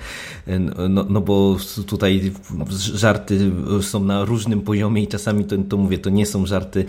no, 0.88 1.06
no 1.08 1.20
bo 1.20 1.56
tutaj 1.86 2.32
żarty 2.94 3.50
są 3.80 4.04
na 4.04 4.24
różnym 4.24 4.60
poziomie 4.60 5.02
i 5.02 5.08
czasami 5.08 5.44
to, 5.44 5.56
to 5.68 5.76
mówię, 5.76 5.98
to 5.98 6.10
nie 6.10 6.26
są 6.26 6.46
żarty 6.46 6.84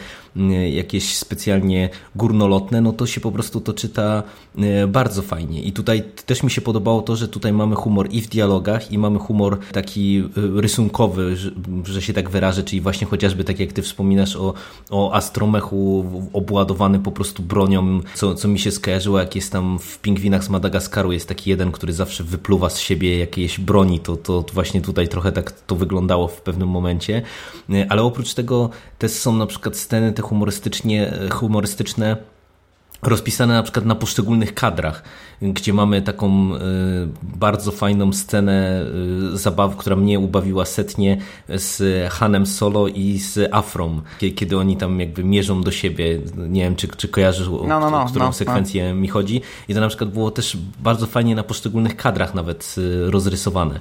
jakieś 0.71 1.15
specjalnie 1.15 1.89
górnolotne, 2.15 2.82
no 2.82 2.93
to 2.93 3.05
się 3.05 3.21
po 3.21 3.32
prostu 3.32 3.59
to 3.60 3.74
czyta 3.74 4.24
e, 4.58 4.88
bardzo 4.88 5.22
fajnie. 5.22 5.62
I 5.62 5.72
tutaj 5.72 6.04
też 6.26 6.43
mi 6.43 6.52
się 6.52 6.62
podobało 6.62 7.02
to, 7.02 7.15
że 7.15 7.28
tutaj 7.28 7.54
mamy 7.54 7.76
humor 7.76 8.08
i 8.12 8.22
w 8.22 8.30
dialogach 8.30 8.91
i 8.91 8.98
mamy 8.98 9.19
humor 9.19 9.60
taki 9.72 10.17
e, 10.17 10.62
rysunkowy, 10.62 11.36
że, 11.84 12.02
się 12.02 12.13
tak 12.13 12.30
wyrażę, 12.30 12.63
czyli 12.63 12.82
właśnie 12.82 13.08
chociażby 13.08 13.43
tak 13.43 13.60
jak 13.60 13.74
ty 13.74 13.82
wspominasz 13.82 14.36
o, 14.36 14.54
o 14.89 15.13
astromechu 15.13 16.06
obładowany 16.34 17.00
po 17.00 17.12
prostu 17.12 17.43
bronią, 17.43 18.02
co, 18.15 18.36
co 18.36 18.48
mi 18.48 18.60
się 18.60 18.72
skojarzyło, 18.72 19.19
jak 19.19 19.36
jest 19.36 19.52
tam 19.52 19.80
w 19.80 20.00
Pingwinach 20.00 20.43
z 20.43 20.50
Madagaskaru 20.50 21.12
jest 21.12 21.28
taki 21.28 21.50
jeden, 21.50 21.72
który 21.72 21.93
zawsze 21.93 22.24
wypluwa 22.24 22.69
z 22.69 22.80
siebie 22.80 23.17
jakieś 23.17 23.60
broni, 23.60 24.00
to, 24.00 24.17
to 24.17 24.45
właśnie 24.54 24.82
tutaj 24.82 25.08
trochę 25.08 25.32
tak 25.32 25.52
to 25.52 25.76
wyglądało 25.76 26.28
w 26.28 26.41
pewnym 26.41 26.69
momencie, 26.69 27.22
ale 27.89 28.02
oprócz 28.02 28.34
tego 28.34 28.69
też 29.00 29.12
są 29.12 29.36
na 29.36 29.45
przykład 29.45 29.78
sceny 29.78 30.13
te 30.13 30.22
humorystycznie, 30.22 31.13
humorystyczne 31.32 32.17
rozpisane 33.02 33.54
na 33.54 33.64
przykład 33.64 33.86
na 33.86 33.96
poszczególnych 33.96 34.54
kadrach 34.54 35.04
gdzie 35.42 35.74
mamy 35.74 36.02
taką 36.02 36.56
y, 36.56 36.60
bardzo 37.22 37.72
fajną 37.72 38.14
scenę 38.14 38.86
y, 39.34 39.38
zabaw, 39.38 39.76
która 39.76 39.96
mnie 39.96 40.20
ubawiła 40.20 40.66
setnie 40.66 41.18
z 41.50 42.08
Hanem 42.12 42.46
Solo 42.46 42.88
i 42.88 43.20
z 43.20 43.54
Afrom, 43.54 44.02
kiedy 44.36 44.58
oni 44.58 44.78
tam 44.78 45.00
jakby 45.00 45.24
mierzą 45.24 45.62
do 45.62 45.72
siebie. 45.72 46.20
Nie 46.38 46.62
wiem, 46.62 46.76
czy, 46.76 46.88
czy 46.88 47.08
kojarzysz, 47.08 47.48
no, 47.48 47.80
no, 47.80 47.90
no, 47.90 48.02
o 48.02 48.06
którą 48.06 48.26
no, 48.26 48.34
sekwencję 48.34 48.90
no. 48.90 48.96
mi 48.96 49.08
chodzi. 49.08 49.42
I 49.68 49.74
to 49.74 49.80
na 49.80 49.88
przykład 49.88 50.10
było 50.10 50.32
też 50.32 50.58
bardzo 50.80 51.08
fajnie 51.08 51.36
na 51.36 51.44
poszczególnych 51.44 51.96
kadrach 51.96 52.34
nawet 52.34 52.76
y, 52.78 53.12
rozrysowane. 53.12 53.80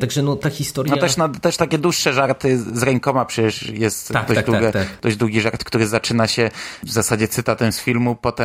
Także 0.00 0.22
no 0.22 0.36
ta 0.36 0.50
historia... 0.50 0.94
No 0.94 1.00
też, 1.00 1.16
no, 1.16 1.28
też 1.28 1.56
takie 1.56 1.78
dłuższe 1.78 2.12
żarty 2.12 2.58
z 2.58 2.82
rękoma 2.82 3.24
przecież 3.24 3.68
jest 3.68 4.08
tak, 4.08 4.28
dość, 4.28 4.36
tak, 4.36 4.46
długie, 4.46 4.72
tak, 4.72 4.72
tak. 4.72 4.98
dość 5.02 5.16
długi 5.16 5.40
żart, 5.40 5.64
który 5.64 5.86
zaczyna 5.86 6.26
się 6.26 6.50
w 6.82 6.90
zasadzie 6.90 7.28
cytatem 7.28 7.72
z 7.72 7.80
filmu, 7.80 8.16
potem, 8.16 8.41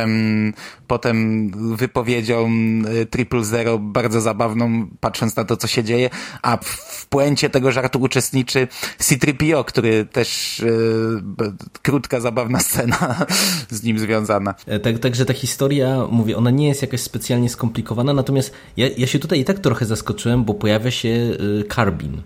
potem 0.86 1.50
wypowiedzią 1.76 2.48
Y, 2.86 3.06
triple 3.06 3.44
Zero 3.44 3.78
bardzo 3.78 4.20
zabawną, 4.20 4.86
patrząc 5.00 5.36
na 5.36 5.44
to, 5.44 5.56
co 5.56 5.66
się 5.66 5.84
dzieje, 5.84 6.10
a 6.42 6.56
w 6.56 7.06
puencie 7.06 7.50
tego 7.50 7.72
żartu 7.72 8.00
uczestniczy 8.00 8.68
C-3PO, 8.98 9.64
który 9.64 10.04
też 10.04 10.58
yy, 10.58 11.52
krótka, 11.82 12.20
zabawna 12.20 12.60
scena 12.60 13.26
z 13.70 13.82
nim 13.82 13.98
związana. 13.98 14.54
E, 14.66 14.80
tak, 14.80 14.98
także 14.98 15.24
ta 15.24 15.32
historia, 15.32 16.06
mówię, 16.10 16.36
ona 16.36 16.50
nie 16.50 16.68
jest 16.68 16.82
jakaś 16.82 17.00
specjalnie 17.00 17.48
skomplikowana, 17.48 18.12
natomiast 18.12 18.52
ja, 18.76 18.88
ja 18.96 19.06
się 19.06 19.18
tutaj 19.18 19.40
i 19.40 19.44
tak 19.44 19.58
trochę 19.58 19.86
zaskoczyłem, 19.86 20.44
bo 20.44 20.54
pojawia 20.54 20.90
się 20.90 21.08
y, 21.08 21.64
Carbin. 21.74 22.22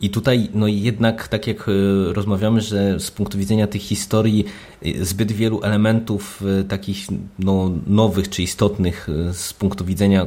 I 0.00 0.10
tutaj, 0.10 0.48
no 0.54 0.66
jednak, 0.66 1.28
tak 1.28 1.46
jak 1.46 1.68
y, 1.68 2.12
rozmawiamy, 2.12 2.60
że 2.60 3.00
z 3.00 3.10
punktu 3.10 3.38
widzenia 3.38 3.66
tych 3.66 3.82
historii 3.82 4.44
zbyt 5.00 5.32
wielu 5.32 5.62
elementów 5.62 6.42
takich 6.68 7.06
no, 7.38 7.70
nowych 7.86 8.28
czy 8.28 8.42
istotnych 8.42 9.08
z 9.32 9.52
punktu 9.52 9.84
widzenia 9.84 10.26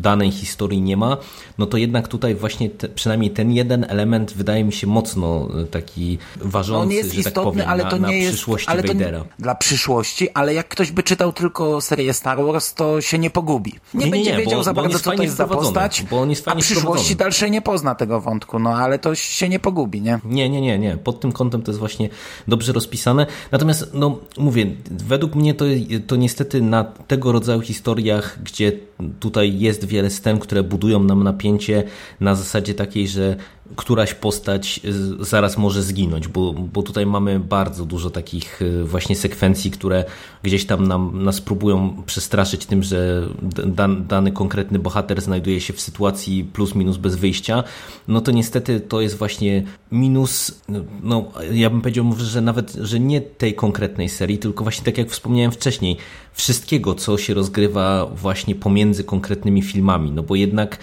danej 0.00 0.30
historii 0.30 0.80
nie 0.80 0.96
ma, 0.96 1.16
no 1.58 1.66
to 1.66 1.76
jednak 1.76 2.08
tutaj 2.08 2.34
właśnie 2.34 2.70
te, 2.70 2.88
przynajmniej 2.88 3.30
ten 3.30 3.52
jeden 3.52 3.86
element 3.88 4.32
wydaje 4.32 4.64
mi 4.64 4.72
się 4.72 4.86
mocno 4.86 5.48
e, 5.62 5.64
taki 5.64 6.18
ważący, 6.36 6.82
On 6.82 6.90
jest 6.90 7.08
że 7.08 7.22
tak 7.22 7.26
istotny, 7.26 7.62
tak 7.62 7.66
powiem, 7.66 7.68
ale 7.68 7.90
to 7.90 7.98
na, 7.98 8.08
nie 8.08 8.28
przyszłości 8.28 8.68
ale 8.68 8.82
Vadera. 8.82 9.24
dla 9.38 9.54
przyszłości, 9.54 10.30
ale 10.30 10.54
jak 10.54 10.68
ktoś 10.68 10.92
by 10.92 11.02
czytał 11.02 11.32
tylko 11.32 11.80
serię 11.80 12.14
Star 12.14 12.44
Wars, 12.44 12.74
to 12.74 13.00
się 13.00 13.18
nie 13.18 13.30
pogubi. 13.30 13.74
Nie, 13.94 14.04
nie 14.04 14.10
będzie 14.10 14.30
nie, 14.30 14.38
wiedział 14.38 14.60
bo, 14.60 14.64
za 14.64 14.74
bardzo, 14.74 14.98
co 14.98 15.12
to 15.12 15.22
jest 15.22 15.36
za 15.36 15.46
postać, 15.46 16.04
bo 16.10 16.20
on 16.20 16.30
jest 16.30 16.48
a 16.48 16.56
przyszłości 16.56 17.16
dalszej 17.16 17.50
nie 17.50 17.62
pozna 17.62 17.94
tego 17.94 18.20
wątku, 18.20 18.58
no 18.58 18.70
ale 18.70 18.98
to 18.98 19.14
się 19.14 19.48
nie 19.48 19.58
pogubi, 19.58 20.02
nie? 20.02 20.20
Nie, 20.24 20.50
nie, 20.50 20.60
nie, 20.60 20.78
nie. 20.78 20.96
Pod 20.96 21.20
tym 21.20 21.32
kątem 21.32 21.62
to 21.62 21.70
jest 21.70 21.78
właśnie 21.78 22.08
dobrze 22.48 22.72
rozpisane. 22.72 23.26
Natomiast, 23.52 23.90
no 23.94 24.18
mówię, 24.38 24.66
według 24.90 25.34
mnie 25.34 25.54
to, 25.54 25.64
to 26.06 26.16
niestety 26.16 26.62
na 26.62 26.84
tego 26.84 27.32
rodzaju 27.32 27.60
historiach, 27.60 28.38
gdzie 28.42 28.72
tutaj 29.20 29.58
jest 29.58 29.86
wiele 29.88 30.10
scen, 30.10 30.38
które 30.38 30.62
budują 30.62 31.04
nam 31.04 31.24
napięcie 31.24 31.82
na 32.20 32.34
zasadzie 32.34 32.74
takiej, 32.74 33.08
że 33.08 33.36
któraś 33.76 34.14
postać 34.14 34.80
y, 35.20 35.24
zaraz 35.24 35.58
może 35.58 35.82
zginąć, 35.82 36.28
bo, 36.28 36.52
bo 36.52 36.82
tutaj 36.82 37.06
mamy 37.06 37.40
bardzo 37.40 37.84
dużo 37.84 38.10
takich 38.10 38.62
y, 38.62 38.84
właśnie 38.84 39.16
sekwencji, 39.16 39.70
które 39.70 40.04
gdzieś 40.42 40.66
tam 40.66 40.88
nam, 40.88 41.24
nas 41.24 41.40
próbują 41.40 42.02
przestraszyć 42.06 42.66
tym, 42.66 42.82
że 42.82 43.28
dan, 43.66 44.06
dany 44.06 44.32
konkretny 44.32 44.78
bohater 44.78 45.20
znajduje 45.20 45.60
się 45.60 45.72
w 45.72 45.80
sytuacji 45.80 46.44
plus 46.52 46.74
minus 46.74 46.96
bez 46.96 47.16
wyjścia, 47.16 47.64
no 48.08 48.20
to 48.20 48.30
niestety 48.30 48.80
to 48.80 49.00
jest 49.00 49.16
właśnie 49.16 49.62
minus, 49.92 50.60
no 51.02 51.32
ja 51.52 51.70
bym 51.70 51.80
powiedział, 51.80 52.14
że 52.18 52.40
nawet, 52.40 52.72
że 52.72 53.00
nie 53.00 53.20
tej 53.20 53.54
konkretnej 53.54 54.08
serii, 54.08 54.38
tylko 54.38 54.64
właśnie 54.64 54.84
tak 54.84 54.98
jak 54.98 55.10
wspomniałem 55.10 55.52
wcześniej, 55.52 55.96
wszystkiego, 56.32 56.94
co 56.94 57.18
się 57.18 57.34
rozgrywa 57.34 58.06
właśnie 58.06 58.54
pomiędzy 58.54 59.04
konkretnymi 59.04 59.62
filmami, 59.62 60.10
no 60.10 60.22
bo 60.22 60.34
jednak 60.34 60.78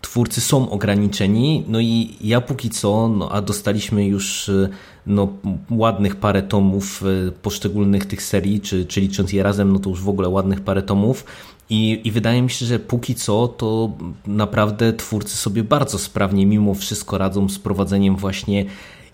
twórcy 0.00 0.40
są 0.40 0.70
ograniczeni, 0.70 1.64
no 1.68 1.80
i 1.80 2.16
ja 2.20 2.40
póki 2.40 2.70
co, 2.70 3.08
no 3.08 3.32
a 3.32 3.42
dostaliśmy 3.42 4.06
już 4.06 4.48
y, 4.48 4.68
no, 5.06 5.28
ładnych 5.70 6.16
parę 6.16 6.42
tomów 6.42 7.02
y, 7.28 7.32
poszczególnych 7.32 8.06
tych 8.06 8.22
serii, 8.22 8.60
czy, 8.60 8.86
czy 8.86 9.00
licząc 9.00 9.32
je 9.32 9.42
razem, 9.42 9.72
no 9.72 9.78
to 9.78 9.90
już 9.90 10.02
w 10.02 10.08
ogóle 10.08 10.28
ładnych 10.28 10.60
parę 10.60 10.82
tomów. 10.82 11.24
I, 11.70 12.00
I 12.04 12.10
wydaje 12.10 12.42
mi 12.42 12.50
się, 12.50 12.66
że 12.66 12.78
póki 12.78 13.14
co 13.14 13.48
to 13.48 13.92
naprawdę 14.26 14.92
twórcy 14.92 15.36
sobie 15.36 15.64
bardzo 15.64 15.98
sprawnie 15.98 16.46
mimo 16.46 16.74
wszystko 16.74 17.18
radzą 17.18 17.48
z 17.48 17.58
prowadzeniem 17.58 18.16
właśnie 18.16 18.64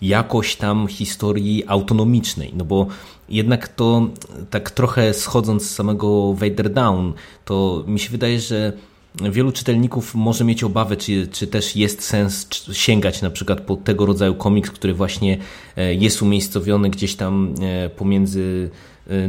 jakoś 0.01 0.55
tam 0.55 0.87
historii 0.87 1.63
autonomicznej, 1.67 2.53
no 2.57 2.65
bo 2.65 2.87
jednak 3.29 3.67
to 3.67 4.07
tak 4.49 4.71
trochę 4.71 5.13
schodząc 5.13 5.65
z 5.65 5.75
samego 5.75 6.33
Vader 6.33 6.69
Down, 6.69 7.13
to 7.45 7.83
mi 7.87 7.99
się 7.99 8.09
wydaje, 8.09 8.39
że 8.39 8.73
wielu 9.15 9.51
czytelników 9.51 10.15
może 10.15 10.43
mieć 10.43 10.63
obawy, 10.63 10.97
czy, 10.97 11.27
czy 11.27 11.47
też 11.47 11.75
jest 11.75 12.03
sens 12.03 12.47
sięgać 12.73 13.21
na 13.21 13.29
przykład 13.29 13.61
po 13.61 13.75
tego 13.75 14.05
rodzaju 14.05 14.35
komiks, 14.35 14.71
który 14.71 14.93
właśnie 14.93 15.37
e, 15.77 15.93
jest 15.93 16.21
umiejscowiony 16.21 16.89
gdzieś 16.89 17.15
tam 17.15 17.55
e, 17.61 17.89
pomiędzy 17.89 18.69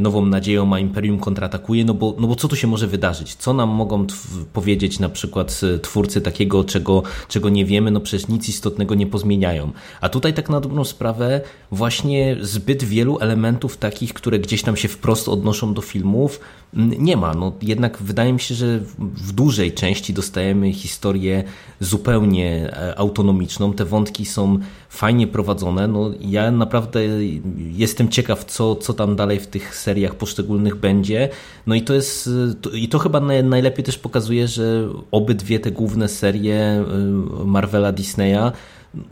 nową 0.01 0.25
nadzieją, 0.25 0.73
a 0.73 0.79
Imperium 0.79 1.19
kontratakuje, 1.19 1.85
no 1.85 1.93
bo, 1.93 2.15
no 2.19 2.27
bo 2.27 2.35
co 2.35 2.47
tu 2.47 2.55
się 2.55 2.67
może 2.67 2.87
wydarzyć? 2.87 3.35
Co 3.35 3.53
nam 3.53 3.69
mogą 3.69 4.07
powiedzieć 4.53 4.99
na 4.99 5.09
przykład 5.09 5.61
y, 5.63 5.79
twórcy 5.79 6.21
takiego, 6.21 6.63
czego, 6.63 7.03
czego 7.27 7.49
nie 7.49 7.65
wiemy? 7.65 7.91
No 7.91 7.99
przecież 7.99 8.27
nic 8.27 8.49
istotnego 8.49 8.95
nie 8.95 9.07
pozmieniają. 9.07 9.71
A 10.01 10.09
tutaj 10.09 10.33
tak 10.33 10.49
na 10.49 10.59
dobrą 10.59 10.85
sprawę 10.85 11.41
właśnie 11.71 12.37
zbyt 12.41 12.83
wielu 12.83 13.19
elementów 13.19 13.77
takich, 13.77 14.13
które 14.13 14.39
gdzieś 14.39 14.61
tam 14.61 14.77
się 14.77 14.87
wprost 14.87 15.29
odnoszą 15.29 15.73
do 15.73 15.81
filmów, 15.81 16.39
nie 16.99 17.17
ma. 17.17 17.33
No 17.33 17.53
jednak 17.61 17.97
wydaje 17.97 18.33
mi 18.33 18.39
się, 18.39 18.55
że 18.55 18.79
w 18.99 19.31
dużej 19.31 19.71
części 19.71 20.13
dostajemy 20.13 20.73
historię 20.73 21.43
zupełnie 21.79 22.73
e, 22.73 22.99
autonomiczną. 22.99 23.73
Te 23.73 23.85
wątki 23.85 24.25
są 24.25 24.59
fajnie 24.89 25.27
prowadzone. 25.27 25.87
No, 25.87 26.11
ja 26.21 26.51
naprawdę 26.51 26.99
jestem 27.55 28.09
ciekaw, 28.09 28.45
co, 28.45 28.75
co 28.75 28.93
tam 28.93 29.15
dalej 29.15 29.39
w 29.39 29.47
tych 29.47 29.75
seriach 29.75 30.15
poszczególnych 30.15 30.75
będzie. 30.75 31.29
No 31.67 31.75
i 31.75 31.81
to 31.81 31.93
jest, 31.93 32.29
to, 32.61 32.69
i 32.69 32.87
to 32.87 32.99
chyba 32.99 33.19
najlepiej 33.43 33.85
też 33.85 33.97
pokazuje, 33.97 34.47
że 34.47 34.89
obydwie 35.11 35.59
te 35.59 35.71
główne 35.71 36.07
serie 36.07 36.85
y, 37.41 37.45
Marvela, 37.45 37.91
Disneya 37.91 38.51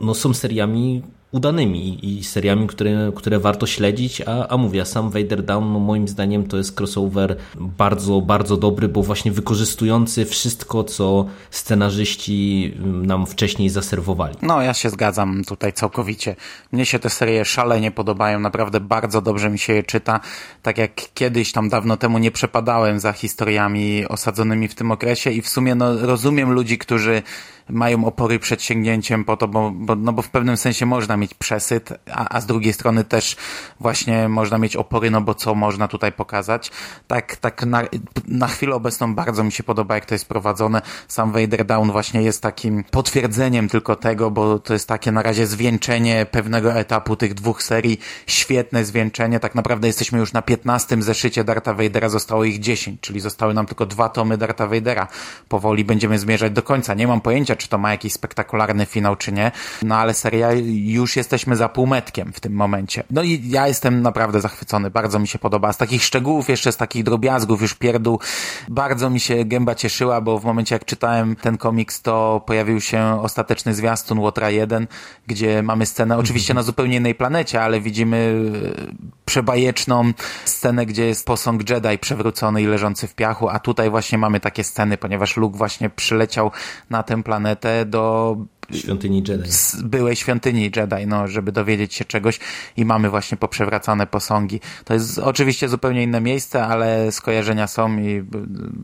no, 0.00 0.14
są 0.14 0.34
seriami 0.34 1.02
udanymi 1.32 2.06
i 2.06 2.24
seriami, 2.24 2.66
które, 2.66 3.12
które 3.16 3.38
warto 3.38 3.66
śledzić, 3.66 4.20
a, 4.20 4.48
a 4.48 4.56
mówię, 4.56 4.84
sam 4.84 5.10
Vader 5.10 5.42
Down 5.42 5.72
no 5.72 5.78
moim 5.78 6.08
zdaniem 6.08 6.46
to 6.46 6.56
jest 6.56 6.80
crossover 6.80 7.36
bardzo, 7.54 8.20
bardzo 8.20 8.56
dobry, 8.56 8.88
bo 8.88 9.02
właśnie 9.02 9.32
wykorzystujący 9.32 10.24
wszystko, 10.24 10.84
co 10.84 11.26
scenarzyści 11.50 12.74
nam 12.84 13.26
wcześniej 13.26 13.68
zaserwowali. 13.68 14.34
No, 14.42 14.62
ja 14.62 14.74
się 14.74 14.90
zgadzam 14.90 15.44
tutaj 15.44 15.72
całkowicie. 15.72 16.36
Mnie 16.72 16.86
się 16.86 16.98
te 16.98 17.10
serie 17.10 17.44
szalenie 17.44 17.90
podobają, 17.90 18.40
naprawdę 18.40 18.80
bardzo 18.80 19.22
dobrze 19.22 19.50
mi 19.50 19.58
się 19.58 19.72
je 19.72 19.82
czyta. 19.82 20.20
Tak 20.62 20.78
jak 20.78 20.92
kiedyś 21.14 21.52
tam 21.52 21.68
dawno 21.68 21.96
temu 21.96 22.18
nie 22.18 22.30
przepadałem 22.30 23.00
za 23.00 23.12
historiami 23.12 24.06
osadzonymi 24.08 24.68
w 24.68 24.74
tym 24.74 24.90
okresie 24.90 25.30
i 25.30 25.42
w 25.42 25.48
sumie 25.48 25.74
no, 25.74 26.06
rozumiem 26.06 26.52
ludzi, 26.52 26.78
którzy 26.78 27.22
mają 27.70 28.04
opory 28.04 28.38
przed 28.38 28.62
sięgnięciem 28.62 29.24
po 29.24 29.36
to, 29.36 29.48
bo, 29.48 29.70
bo, 29.74 29.96
no 29.96 30.12
bo 30.12 30.22
w 30.22 30.30
pewnym 30.30 30.56
sensie 30.56 30.86
można 30.86 31.16
mieć 31.16 31.34
przesyt, 31.34 31.92
a, 32.12 32.28
a 32.28 32.40
z 32.40 32.46
drugiej 32.46 32.72
strony 32.72 33.04
też 33.04 33.36
właśnie 33.80 34.28
można 34.28 34.58
mieć 34.58 34.76
opory, 34.76 35.10
no 35.10 35.20
bo 35.20 35.34
co 35.34 35.54
można 35.54 35.88
tutaj 35.88 36.12
pokazać. 36.12 36.70
Tak, 37.06 37.36
tak 37.36 37.66
na, 37.66 37.82
na 38.28 38.46
chwilę 38.46 38.74
obecną 38.74 39.14
bardzo 39.14 39.44
mi 39.44 39.52
się 39.52 39.62
podoba, 39.62 39.94
jak 39.94 40.06
to 40.06 40.14
jest 40.14 40.28
prowadzone. 40.28 40.82
Sam 41.08 41.32
Vader 41.32 41.64
Down 41.64 41.92
właśnie 41.92 42.22
jest 42.22 42.42
takim 42.42 42.84
potwierdzeniem 42.84 43.68
tylko 43.68 43.96
tego, 43.96 44.30
bo 44.30 44.58
to 44.58 44.72
jest 44.72 44.88
takie 44.88 45.12
na 45.12 45.22
razie 45.22 45.46
zwieńczenie 45.46 46.26
pewnego 46.30 46.74
etapu 46.74 47.16
tych 47.16 47.34
dwóch 47.34 47.62
serii. 47.62 48.00
Świetne 48.26 48.84
zwieńczenie. 48.84 49.40
Tak 49.40 49.54
naprawdę 49.54 49.86
jesteśmy 49.86 50.18
już 50.18 50.32
na 50.32 50.42
15 50.42 51.02
zeszycie 51.02 51.44
Darta 51.44 51.74
Vadera, 51.74 52.08
zostało 52.08 52.44
ich 52.44 52.58
10, 52.58 53.00
czyli 53.00 53.20
zostały 53.20 53.54
nam 53.54 53.66
tylko 53.66 53.86
dwa 53.86 54.08
tomy 54.08 54.38
Darta 54.38 54.66
Vadera. 54.66 55.08
Powoli 55.48 55.84
będziemy 55.84 56.18
zmierzać 56.18 56.52
do 56.52 56.62
końca. 56.62 56.94
Nie 56.94 57.06
mam 57.06 57.20
pojęcia, 57.20 57.56
czy 57.58 57.68
to 57.68 57.78
ma 57.78 57.90
jakiś 57.90 58.12
spektakularny 58.12 58.86
finał, 58.86 59.16
czy 59.16 59.32
nie. 59.32 59.52
No 59.82 59.96
ale 59.96 60.14
seria 60.14 60.48
już 60.68 61.16
jesteśmy 61.16 61.56
za 61.56 61.68
półmetkiem 61.68 62.32
w 62.32 62.40
tym 62.40 62.52
momencie. 62.52 63.04
No 63.10 63.22
i 63.22 63.48
ja 63.48 63.68
jestem 63.68 64.02
naprawdę 64.02 64.40
zachwycony, 64.40 64.90
bardzo 64.90 65.18
mi 65.18 65.28
się 65.28 65.38
podoba. 65.38 65.72
Z 65.72 65.76
takich 65.76 66.04
szczegółów, 66.04 66.48
jeszcze 66.48 66.72
z 66.72 66.76
takich 66.76 67.04
drobiazgów, 67.04 67.62
już 67.62 67.74
pierdół, 67.74 68.20
bardzo 68.68 69.10
mi 69.10 69.20
się 69.20 69.44
gęba 69.44 69.74
cieszyła, 69.74 70.20
bo 70.20 70.38
w 70.38 70.44
momencie 70.44 70.74
jak 70.74 70.84
czytałem 70.84 71.36
ten 71.36 71.58
komiks, 71.58 72.02
to 72.02 72.42
pojawił 72.46 72.80
się 72.80 73.20
ostateczny 73.22 73.74
zwiastun 73.74 74.18
Łotra 74.18 74.50
1, 74.50 74.86
gdzie 75.26 75.62
mamy 75.62 75.86
scenę, 75.86 76.18
oczywiście 76.18 76.54
na 76.54 76.62
zupełnie 76.62 76.96
innej 76.96 77.14
planecie, 77.14 77.62
ale 77.62 77.80
widzimy 77.80 78.42
e, 78.78 79.18
przebajeczną 79.24 80.12
scenę, 80.44 80.86
gdzie 80.86 81.06
jest 81.06 81.26
posąg 81.26 81.70
Jedi 81.70 81.98
przewrócony 81.98 82.62
i 82.62 82.66
leżący 82.66 83.06
w 83.06 83.14
piachu, 83.14 83.48
a 83.48 83.58
tutaj 83.58 83.90
właśnie 83.90 84.18
mamy 84.18 84.40
takie 84.40 84.64
sceny, 84.64 84.98
ponieważ 84.98 85.36
Luke 85.36 85.58
właśnie 85.58 85.90
przyleciał 85.90 86.50
na 86.90 87.02
tę 87.02 87.22
planetę 87.22 87.47
do 87.84 88.48
Świątyni 88.72 89.22
Jedi. 89.28 89.52
Z 89.52 89.82
byłej 89.82 90.16
świątyni 90.16 90.62
Jedi, 90.62 91.06
no, 91.06 91.28
żeby 91.28 91.52
dowiedzieć 91.52 91.94
się 91.94 92.04
czegoś 92.04 92.40
i 92.76 92.84
mamy 92.84 93.10
właśnie 93.10 93.38
poprzewracane 93.38 94.06
posągi. 94.06 94.60
To 94.84 94.94
jest 94.94 95.18
oczywiście 95.18 95.68
zupełnie 95.68 96.02
inne 96.02 96.20
miejsce, 96.20 96.66
ale 96.66 97.12
skojarzenia 97.12 97.66
są 97.66 97.98
i 97.98 98.24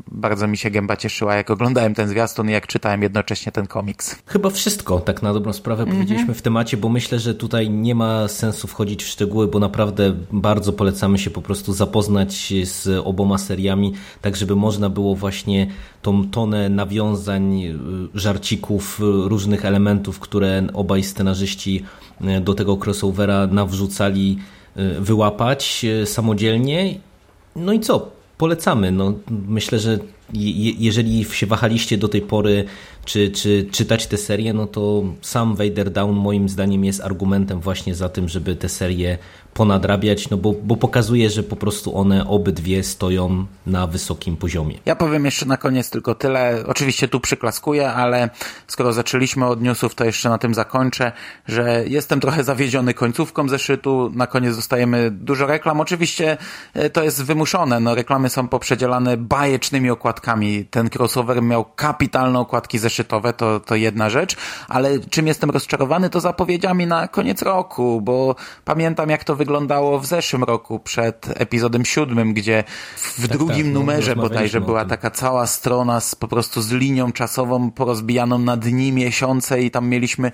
bardzo 0.08 0.46
mi 0.46 0.56
się 0.56 0.70
gęba 0.70 0.96
cieszyła, 0.96 1.34
jak 1.34 1.50
oglądałem 1.50 1.94
ten 1.94 2.08
zwiastun 2.08 2.48
i 2.48 2.52
jak 2.52 2.66
czytałem 2.66 3.02
jednocześnie 3.02 3.52
ten 3.52 3.66
komiks. 3.66 4.16
Chyba 4.26 4.50
wszystko, 4.50 5.00
tak 5.00 5.22
na 5.22 5.34
dobrą 5.34 5.52
sprawę 5.52 5.82
mm 5.82 5.94
-hmm. 5.94 5.98
powiedzieliśmy 5.98 6.34
w 6.34 6.42
temacie, 6.42 6.76
bo 6.76 6.88
myślę, 6.88 7.18
że 7.18 7.34
tutaj 7.34 7.70
nie 7.70 7.94
ma 7.94 8.28
sensu 8.28 8.68
wchodzić 8.68 9.04
w 9.04 9.08
szczegóły, 9.08 9.48
bo 9.48 9.58
naprawdę 9.58 10.14
bardzo 10.32 10.72
polecamy 10.72 11.18
się 11.18 11.30
po 11.30 11.42
prostu 11.42 11.72
zapoznać 11.72 12.52
z 12.64 12.88
oboma 13.06 13.38
seriami, 13.38 13.92
tak 14.20 14.36
żeby 14.36 14.56
można 14.56 14.88
było 14.90 15.16
właśnie 15.16 15.66
tą 16.02 16.28
tonę 16.28 16.68
nawiązań, 16.68 17.62
żarcików, 18.14 19.00
różnych 19.00 19.64
elementów 19.64 19.73
elementów, 19.74 20.20
które 20.20 20.66
obaj 20.72 21.02
scenarzyści 21.02 21.84
e, 22.20 22.40
do 22.40 22.54
tego 22.54 22.78
crossovera 22.84 23.46
nawrzucali, 23.46 24.38
e, 24.76 25.00
wyłapać 25.00 25.84
e, 25.84 26.06
samodzielnie. 26.06 27.00
No 27.56 27.72
i 27.72 27.80
co? 27.80 28.10
Polecamy. 28.38 28.92
No, 28.92 29.12
myślę, 29.48 29.78
że 29.78 29.98
jeżeli 30.32 31.24
się 31.24 31.46
wahaliście 31.46 31.98
do 31.98 32.08
tej 32.08 32.22
pory, 32.22 32.64
czy, 33.04 33.30
czy 33.30 33.68
czytać 33.70 34.06
tę 34.06 34.16
serię, 34.16 34.52
no 34.52 34.66
to 34.66 35.04
sam 35.20 35.54
Vader 35.54 35.90
Down 35.90 36.16
moim 36.16 36.48
zdaniem 36.48 36.84
jest 36.84 37.00
argumentem 37.00 37.60
właśnie 37.60 37.94
za 37.94 38.08
tym, 38.08 38.28
żeby 38.28 38.56
tę 38.56 38.68
serię 38.68 39.18
ponadrabiać, 39.54 40.30
no 40.30 40.36
bo, 40.36 40.52
bo 40.52 40.76
pokazuje, 40.76 41.30
że 41.30 41.42
po 41.42 41.56
prostu 41.56 41.98
one 41.98 42.28
obydwie 42.28 42.82
stoją 42.82 43.46
na 43.66 43.86
wysokim 43.86 44.36
poziomie. 44.36 44.78
Ja 44.86 44.96
powiem 44.96 45.24
jeszcze 45.24 45.46
na 45.46 45.56
koniec 45.56 45.90
tylko 45.90 46.14
tyle. 46.14 46.64
Oczywiście 46.66 47.08
tu 47.08 47.20
przyklaskuję, 47.20 47.92
ale 47.92 48.30
skoro 48.66 48.92
zaczęliśmy 48.92 49.46
od 49.46 49.62
newsów, 49.62 49.94
to 49.94 50.04
jeszcze 50.04 50.28
na 50.28 50.38
tym 50.38 50.54
zakończę, 50.54 51.12
że 51.48 51.84
jestem 51.86 52.20
trochę 52.20 52.44
zawiedziony 52.44 52.94
końcówką 52.94 53.48
zeszytu. 53.48 54.10
Na 54.14 54.26
koniec 54.26 54.56
dostajemy 54.56 55.10
dużo 55.10 55.46
reklam. 55.46 55.80
Oczywiście 55.80 56.36
e, 56.74 56.90
to 56.90 57.02
jest 57.02 57.24
wymuszone. 57.24 57.80
No, 57.80 57.94
reklamy 57.94 58.28
są 58.28 58.48
poprzedzielane 58.48 59.16
bajecznymi 59.16 59.90
okładkami. 59.90 60.64
Ten 60.64 60.90
crossover 60.98 61.42
miał 61.42 61.64
kapitalne 61.64 62.38
okładki 62.38 62.78
zeszytowe, 62.78 63.32
to, 63.32 63.60
to 63.60 63.74
jedna 63.74 64.10
rzecz, 64.10 64.36
ale 64.68 64.98
czym 65.00 65.26
jestem 65.26 65.50
rozczarowany, 65.50 66.10
to 66.10 66.20
zapowiedziami 66.20 66.86
na 66.86 67.08
koniec 67.08 67.42
roku, 67.42 68.00
bo 68.00 68.36
pamiętam 68.64 69.10
jak 69.10 69.24
to 69.24 69.36
wyglądało 69.36 69.43
w 70.00 70.06
zeszłym 70.06 70.44
roku 70.44 70.78
przed 70.78 71.26
epizodem 71.40 71.84
siódmym, 71.84 72.34
gdzie 72.34 72.64
w 72.96 73.28
tak, 73.28 73.36
drugim 73.36 73.64
tak, 73.64 73.74
no, 73.74 73.80
numerze 73.80 74.16
bodajże 74.16 74.60
była 74.60 74.84
taka 74.84 75.10
cała 75.10 75.46
strona 75.46 76.00
z, 76.00 76.14
po 76.14 76.28
prostu 76.28 76.62
z 76.62 76.72
linią 76.72 77.12
czasową 77.12 77.70
porozbijaną 77.70 78.38
na 78.38 78.56
dni, 78.56 78.92
miesiące 78.92 79.62
i 79.62 79.70
tam 79.70 79.88
mieliśmy 79.88 80.32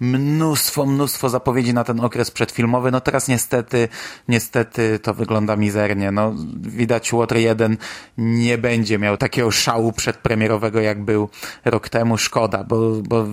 mnóstwo, 0.00 0.86
mnóstwo 0.86 1.28
zapowiedzi 1.28 1.74
na 1.74 1.84
ten 1.84 2.00
okres 2.00 2.30
przedfilmowy. 2.30 2.90
No 2.90 3.00
teraz 3.00 3.28
niestety, 3.28 3.88
niestety 4.28 4.98
to 4.98 5.14
wygląda 5.14 5.56
mizernie. 5.56 6.10
No 6.10 6.34
widać 6.56 7.12
Water 7.12 7.38
1 7.38 7.76
nie 8.18 8.58
będzie 8.58 8.98
miał 8.98 9.16
takiego 9.16 9.50
szału 9.50 9.92
przedpremierowego 9.92 10.80
jak 10.80 11.04
był 11.04 11.28
rok 11.64 11.88
temu. 11.88 12.18
Szkoda, 12.18 12.64
bo, 12.64 12.90
bo 13.02 13.26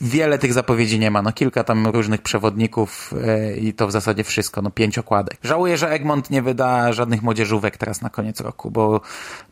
wiele 0.00 0.38
tych 0.38 0.52
zapowiedzi 0.52 0.98
nie 0.98 1.10
ma. 1.10 1.22
No 1.22 1.32
kilka 1.32 1.64
tam 1.64 1.86
różnych 1.86 2.22
przewodników 2.22 3.14
e, 3.26 3.56
i 3.56 3.74
to 3.74 3.86
w 3.86 3.92
zasadzie 3.92 4.24
wszystko. 4.24 4.47
No 4.62 4.70
pięć 4.70 4.98
okładek. 4.98 5.38
Żałuję, 5.42 5.78
że 5.78 5.90
Egmont 5.90 6.30
nie 6.30 6.42
wyda 6.42 6.92
żadnych 6.92 7.22
młodzieżówek 7.22 7.76
teraz 7.76 8.02
na 8.02 8.10
koniec 8.10 8.40
roku, 8.40 8.70
bo 8.70 9.00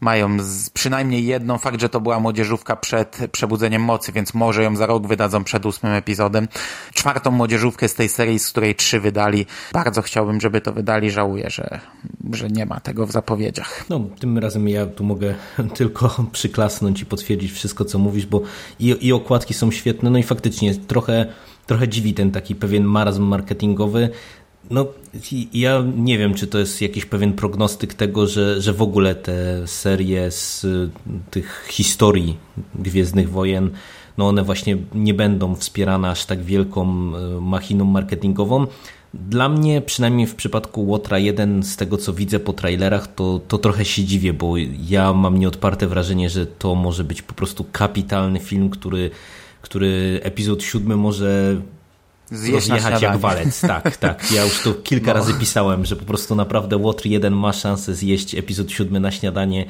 mają 0.00 0.36
z, 0.40 0.70
przynajmniej 0.70 1.26
jedną. 1.26 1.58
Fakt, 1.58 1.80
że 1.80 1.88
to 1.88 2.00
była 2.00 2.20
młodzieżówka 2.20 2.76
przed 2.76 3.18
przebudzeniem 3.32 3.82
mocy, 3.82 4.12
więc 4.12 4.34
może 4.34 4.62
ją 4.62 4.76
za 4.76 4.86
rok 4.86 5.06
wydadzą 5.06 5.44
przed 5.44 5.66
ósmym 5.66 5.92
epizodem 5.92 6.48
Czwartą 6.94 7.30
młodzieżówkę 7.30 7.88
z 7.88 7.94
tej 7.94 8.08
serii, 8.08 8.38
z 8.38 8.50
której 8.50 8.74
trzy 8.74 9.00
wydali. 9.00 9.46
Bardzo 9.72 10.02
chciałbym, 10.02 10.40
żeby 10.40 10.60
to 10.60 10.72
wydali. 10.72 11.10
Żałuję, 11.10 11.50
że, 11.50 11.80
że 12.32 12.48
nie 12.48 12.66
ma 12.66 12.80
tego 12.80 13.06
w 13.06 13.12
zapowiedziach. 13.12 13.84
No, 13.88 14.00
tym 14.18 14.38
razem 14.38 14.68
ja 14.68 14.86
tu 14.86 15.04
mogę 15.04 15.34
tylko 15.76 16.24
przyklasnąć 16.32 17.00
i 17.00 17.06
potwierdzić 17.06 17.52
wszystko, 17.52 17.84
co 17.84 17.98
mówisz, 17.98 18.26
bo 18.26 18.42
i, 18.80 18.96
i 19.00 19.12
okładki 19.12 19.54
są 19.54 19.70
świetne, 19.70 20.10
no 20.10 20.18
i 20.18 20.22
faktycznie 20.22 20.74
trochę, 20.74 21.26
trochę 21.66 21.88
dziwi 21.88 22.14
ten 22.14 22.30
taki 22.30 22.54
pewien 22.54 22.84
marazm 22.84 23.22
marketingowy. 23.22 24.10
No, 24.70 24.86
ja 25.52 25.84
nie 25.96 26.18
wiem, 26.18 26.34
czy 26.34 26.46
to 26.46 26.58
jest 26.58 26.82
jakiś 26.82 27.04
pewien 27.04 27.32
prognostyk 27.32 27.94
tego, 27.94 28.26
że, 28.26 28.60
że 28.60 28.72
w 28.72 28.82
ogóle 28.82 29.14
te 29.14 29.66
serie 29.66 30.30
z 30.30 30.66
tych 31.30 31.66
historii 31.70 32.36
Gwiezdnych 32.74 33.30
Wojen 33.30 33.70
no 34.18 34.28
one 34.28 34.44
właśnie 34.44 34.76
nie 34.94 35.14
będą 35.14 35.54
wspierane 35.54 36.10
aż 36.10 36.26
tak 36.26 36.42
wielką 36.42 36.82
e, 36.82 37.40
machiną 37.40 37.84
marketingową. 37.84 38.66
Dla 39.14 39.48
mnie, 39.48 39.82
przynajmniej 39.82 40.26
w 40.26 40.34
przypadku 40.34 40.86
Łotra 40.86 41.18
1, 41.18 41.62
z 41.62 41.76
tego 41.76 41.96
co 41.96 42.12
widzę 42.12 42.40
po 42.40 42.52
trailerach, 42.52 43.14
to, 43.14 43.40
to 43.48 43.58
trochę 43.58 43.84
się 43.84 44.04
dziwię, 44.04 44.32
bo 44.32 44.54
ja 44.88 45.12
mam 45.12 45.38
nieodparte 45.38 45.86
wrażenie, 45.86 46.30
że 46.30 46.46
to 46.46 46.74
może 46.74 47.04
być 47.04 47.22
po 47.22 47.34
prostu 47.34 47.64
kapitalny 47.72 48.40
film, 48.40 48.70
który, 48.70 49.10
który 49.62 50.20
epizod 50.22 50.62
siódmy 50.62 50.96
może 50.96 51.60
Zjeść 52.30 52.68
rozjechać 52.68 53.02
jak 53.02 53.16
walec. 53.16 53.60
Tak, 53.60 53.96
tak. 54.06 54.32
Ja 54.32 54.44
już 54.44 54.62
to 54.62 54.74
kilka 54.74 55.06
no. 55.06 55.14
razy 55.14 55.34
pisałem, 55.34 55.84
że 55.84 55.96
po 55.96 56.04
prostu 56.04 56.34
naprawdę 56.34 56.76
Łotr 56.76 57.06
1 57.06 57.36
ma 57.36 57.52
szansę 57.52 57.94
zjeść 57.94 58.34
epizod 58.34 58.72
siódmy 58.72 59.00
na 59.00 59.10
śniadanie. 59.10 59.66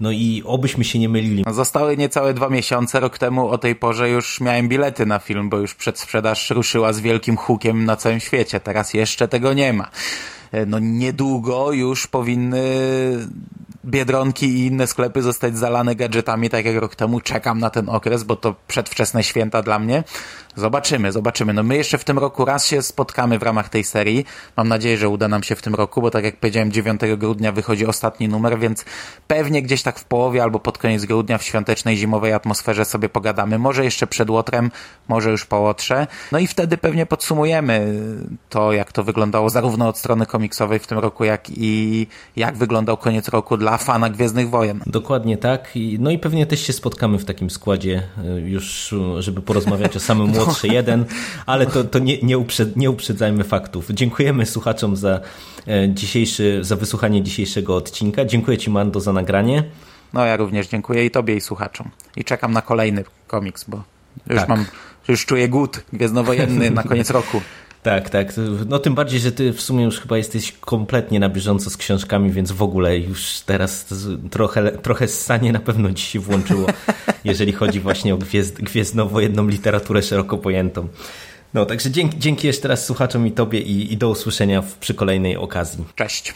No 0.00 0.10
i 0.10 0.42
obyśmy 0.46 0.84
się 0.84 0.98
nie 0.98 1.08
mylili. 1.08 1.42
No, 1.46 1.54
zostały 1.54 1.96
niecałe 1.96 2.34
dwa 2.34 2.48
miesiące. 2.48 3.00
Rok 3.00 3.18
temu 3.18 3.48
o 3.48 3.58
tej 3.58 3.76
porze 3.76 4.10
już 4.10 4.40
miałem 4.40 4.68
bilety 4.68 5.06
na 5.06 5.18
film, 5.18 5.48
bo 5.48 5.58
już 5.58 5.74
przedsprzedaż 5.74 6.50
ruszyła 6.50 6.92
z 6.92 7.00
wielkim 7.00 7.36
hukiem 7.36 7.84
na 7.84 7.96
całym 7.96 8.20
świecie. 8.20 8.60
Teraz 8.60 8.94
jeszcze 8.94 9.28
tego 9.28 9.52
nie 9.52 9.72
ma. 9.72 9.90
E, 10.52 10.66
no 10.66 10.78
niedługo 10.78 11.72
już 11.72 12.06
powinny 12.06 12.62
Biedronki 13.84 14.46
i 14.46 14.66
inne 14.66 14.86
sklepy 14.86 15.22
zostać 15.22 15.58
zalane 15.58 15.96
gadżetami, 15.96 16.50
tak 16.50 16.64
jak 16.64 16.76
rok 16.76 16.94
temu. 16.94 17.20
Czekam 17.20 17.58
na 17.58 17.70
ten 17.70 17.88
okres, 17.88 18.22
bo 18.22 18.36
to 18.36 18.54
przedwczesne 18.68 19.24
święta 19.24 19.62
dla 19.62 19.78
mnie. 19.78 20.04
Zobaczymy, 20.58 21.12
zobaczymy. 21.12 21.52
No 21.52 21.62
my 21.62 21.76
jeszcze 21.76 21.98
w 21.98 22.04
tym 22.04 22.18
roku 22.18 22.44
raz 22.44 22.66
się 22.66 22.82
spotkamy 22.82 23.38
w 23.38 23.42
ramach 23.42 23.68
tej 23.68 23.84
serii. 23.84 24.24
Mam 24.56 24.68
nadzieję, 24.68 24.96
że 24.98 25.08
uda 25.08 25.28
nam 25.28 25.42
się 25.42 25.56
w 25.56 25.62
tym 25.62 25.74
roku, 25.74 26.02
bo 26.02 26.10
tak 26.10 26.24
jak 26.24 26.36
powiedziałem, 26.36 26.72
9 26.72 27.00
grudnia 27.16 27.52
wychodzi 27.52 27.86
ostatni 27.86 28.28
numer, 28.28 28.58
więc 28.58 28.84
pewnie 29.26 29.62
gdzieś 29.62 29.82
tak 29.82 29.98
w 29.98 30.04
połowie 30.04 30.42
albo 30.42 30.60
pod 30.60 30.78
koniec 30.78 31.04
grudnia 31.04 31.38
w 31.38 31.42
świątecznej, 31.42 31.96
zimowej 31.96 32.32
atmosferze 32.32 32.84
sobie 32.84 33.08
pogadamy. 33.08 33.58
Może 33.58 33.84
jeszcze 33.84 34.06
przed 34.06 34.30
Łotrem, 34.30 34.70
może 35.08 35.30
już 35.30 35.44
po 35.44 35.60
Łotrze. 35.60 36.06
No 36.32 36.38
i 36.38 36.46
wtedy 36.46 36.76
pewnie 36.76 37.06
podsumujemy 37.06 37.94
to, 38.48 38.72
jak 38.72 38.92
to 38.92 39.04
wyglądało 39.04 39.50
zarówno 39.50 39.88
od 39.88 39.98
strony 39.98 40.26
komiksowej 40.26 40.78
w 40.78 40.86
tym 40.86 40.98
roku, 40.98 41.24
jak 41.24 41.50
i 41.50 42.06
jak 42.36 42.56
wyglądał 42.56 42.96
koniec 42.96 43.28
roku 43.28 43.56
dla 43.56 43.78
fana 43.78 44.10
Gwiezdnych 44.10 44.50
Wojen. 44.50 44.80
Dokładnie 44.86 45.36
tak. 45.36 45.72
No 45.98 46.10
i 46.10 46.18
pewnie 46.18 46.46
też 46.46 46.66
się 46.66 46.72
spotkamy 46.72 47.18
w 47.18 47.24
takim 47.24 47.50
składzie 47.50 48.02
e, 48.24 48.40
już, 48.40 48.94
żeby 49.18 49.42
porozmawiać 49.42 49.96
o 49.96 50.00
samym 50.00 50.32
Łotrze 50.38 50.47
młodszy 50.48 50.68
jeden, 50.68 51.04
ale 51.46 51.66
to, 51.66 51.84
to 51.84 51.98
nie, 51.98 52.18
nie, 52.22 52.38
uprzed, 52.38 52.76
nie 52.76 52.90
uprzedzajmy 52.90 53.44
faktów. 53.44 53.90
Dziękujemy 53.90 54.46
słuchaczom 54.46 54.96
za 54.96 55.20
e, 55.68 55.88
dzisiejszy, 55.94 56.58
za 56.64 56.76
wysłuchanie 56.76 57.22
dzisiejszego 57.22 57.76
odcinka. 57.76 58.24
Dziękuję 58.24 58.58
Ci 58.58 58.70
Mando 58.70 59.00
za 59.00 59.12
nagranie. 59.12 59.64
No 60.12 60.24
ja 60.24 60.36
również 60.36 60.68
dziękuję 60.68 61.04
i 61.04 61.10
Tobie 61.10 61.36
i 61.36 61.40
słuchaczom. 61.40 61.90
I 62.16 62.24
czekam 62.24 62.52
na 62.52 62.62
kolejny 62.62 63.04
komiks, 63.26 63.64
bo 63.68 63.82
już 64.26 64.38
tak. 64.38 64.48
mam, 64.48 64.64
już 65.08 65.26
czuję 65.26 65.48
głód 65.48 65.84
gwiezdnowojenny 65.92 66.70
na 66.70 66.82
koniec 66.82 67.10
roku. 67.20 67.40
Tak, 67.88 68.10
tak. 68.10 68.32
No 68.66 68.78
tym 68.78 68.94
bardziej, 68.94 69.20
że 69.20 69.32
ty 69.32 69.52
w 69.52 69.60
sumie 69.60 69.84
już 69.84 70.00
chyba 70.00 70.16
jesteś 70.16 70.52
kompletnie 70.52 71.20
na 71.20 71.28
bieżąco 71.28 71.70
z 71.70 71.76
książkami, 71.76 72.30
więc 72.30 72.52
w 72.52 72.62
ogóle 72.62 72.98
już 72.98 73.40
teraz 73.40 73.86
trochę, 74.30 74.72
trochę 74.72 75.08
ssanie 75.08 75.52
na 75.52 75.60
pewno 75.60 75.92
ci 75.92 76.06
się 76.06 76.20
włączyło, 76.20 76.66
jeżeli 77.24 77.52
chodzi 77.52 77.80
właśnie 77.80 78.14
o 78.14 78.18
gwiezd, 78.18 78.62
gwiezdnowojenną 78.62 79.48
literaturę 79.48 80.02
szeroko 80.02 80.38
pojętą. 80.38 80.88
No, 81.54 81.66
także 81.66 81.90
dzięki, 81.90 82.18
dzięki 82.18 82.46
jeszcze 82.46 82.68
raz 82.68 82.84
słuchaczom 82.84 83.26
i 83.26 83.32
tobie 83.32 83.60
i, 83.60 83.92
i 83.92 83.96
do 83.96 84.08
usłyszenia 84.08 84.62
w, 84.62 84.74
przy 84.74 84.94
kolejnej 84.94 85.36
okazji. 85.36 85.84
Cześć. 85.94 86.34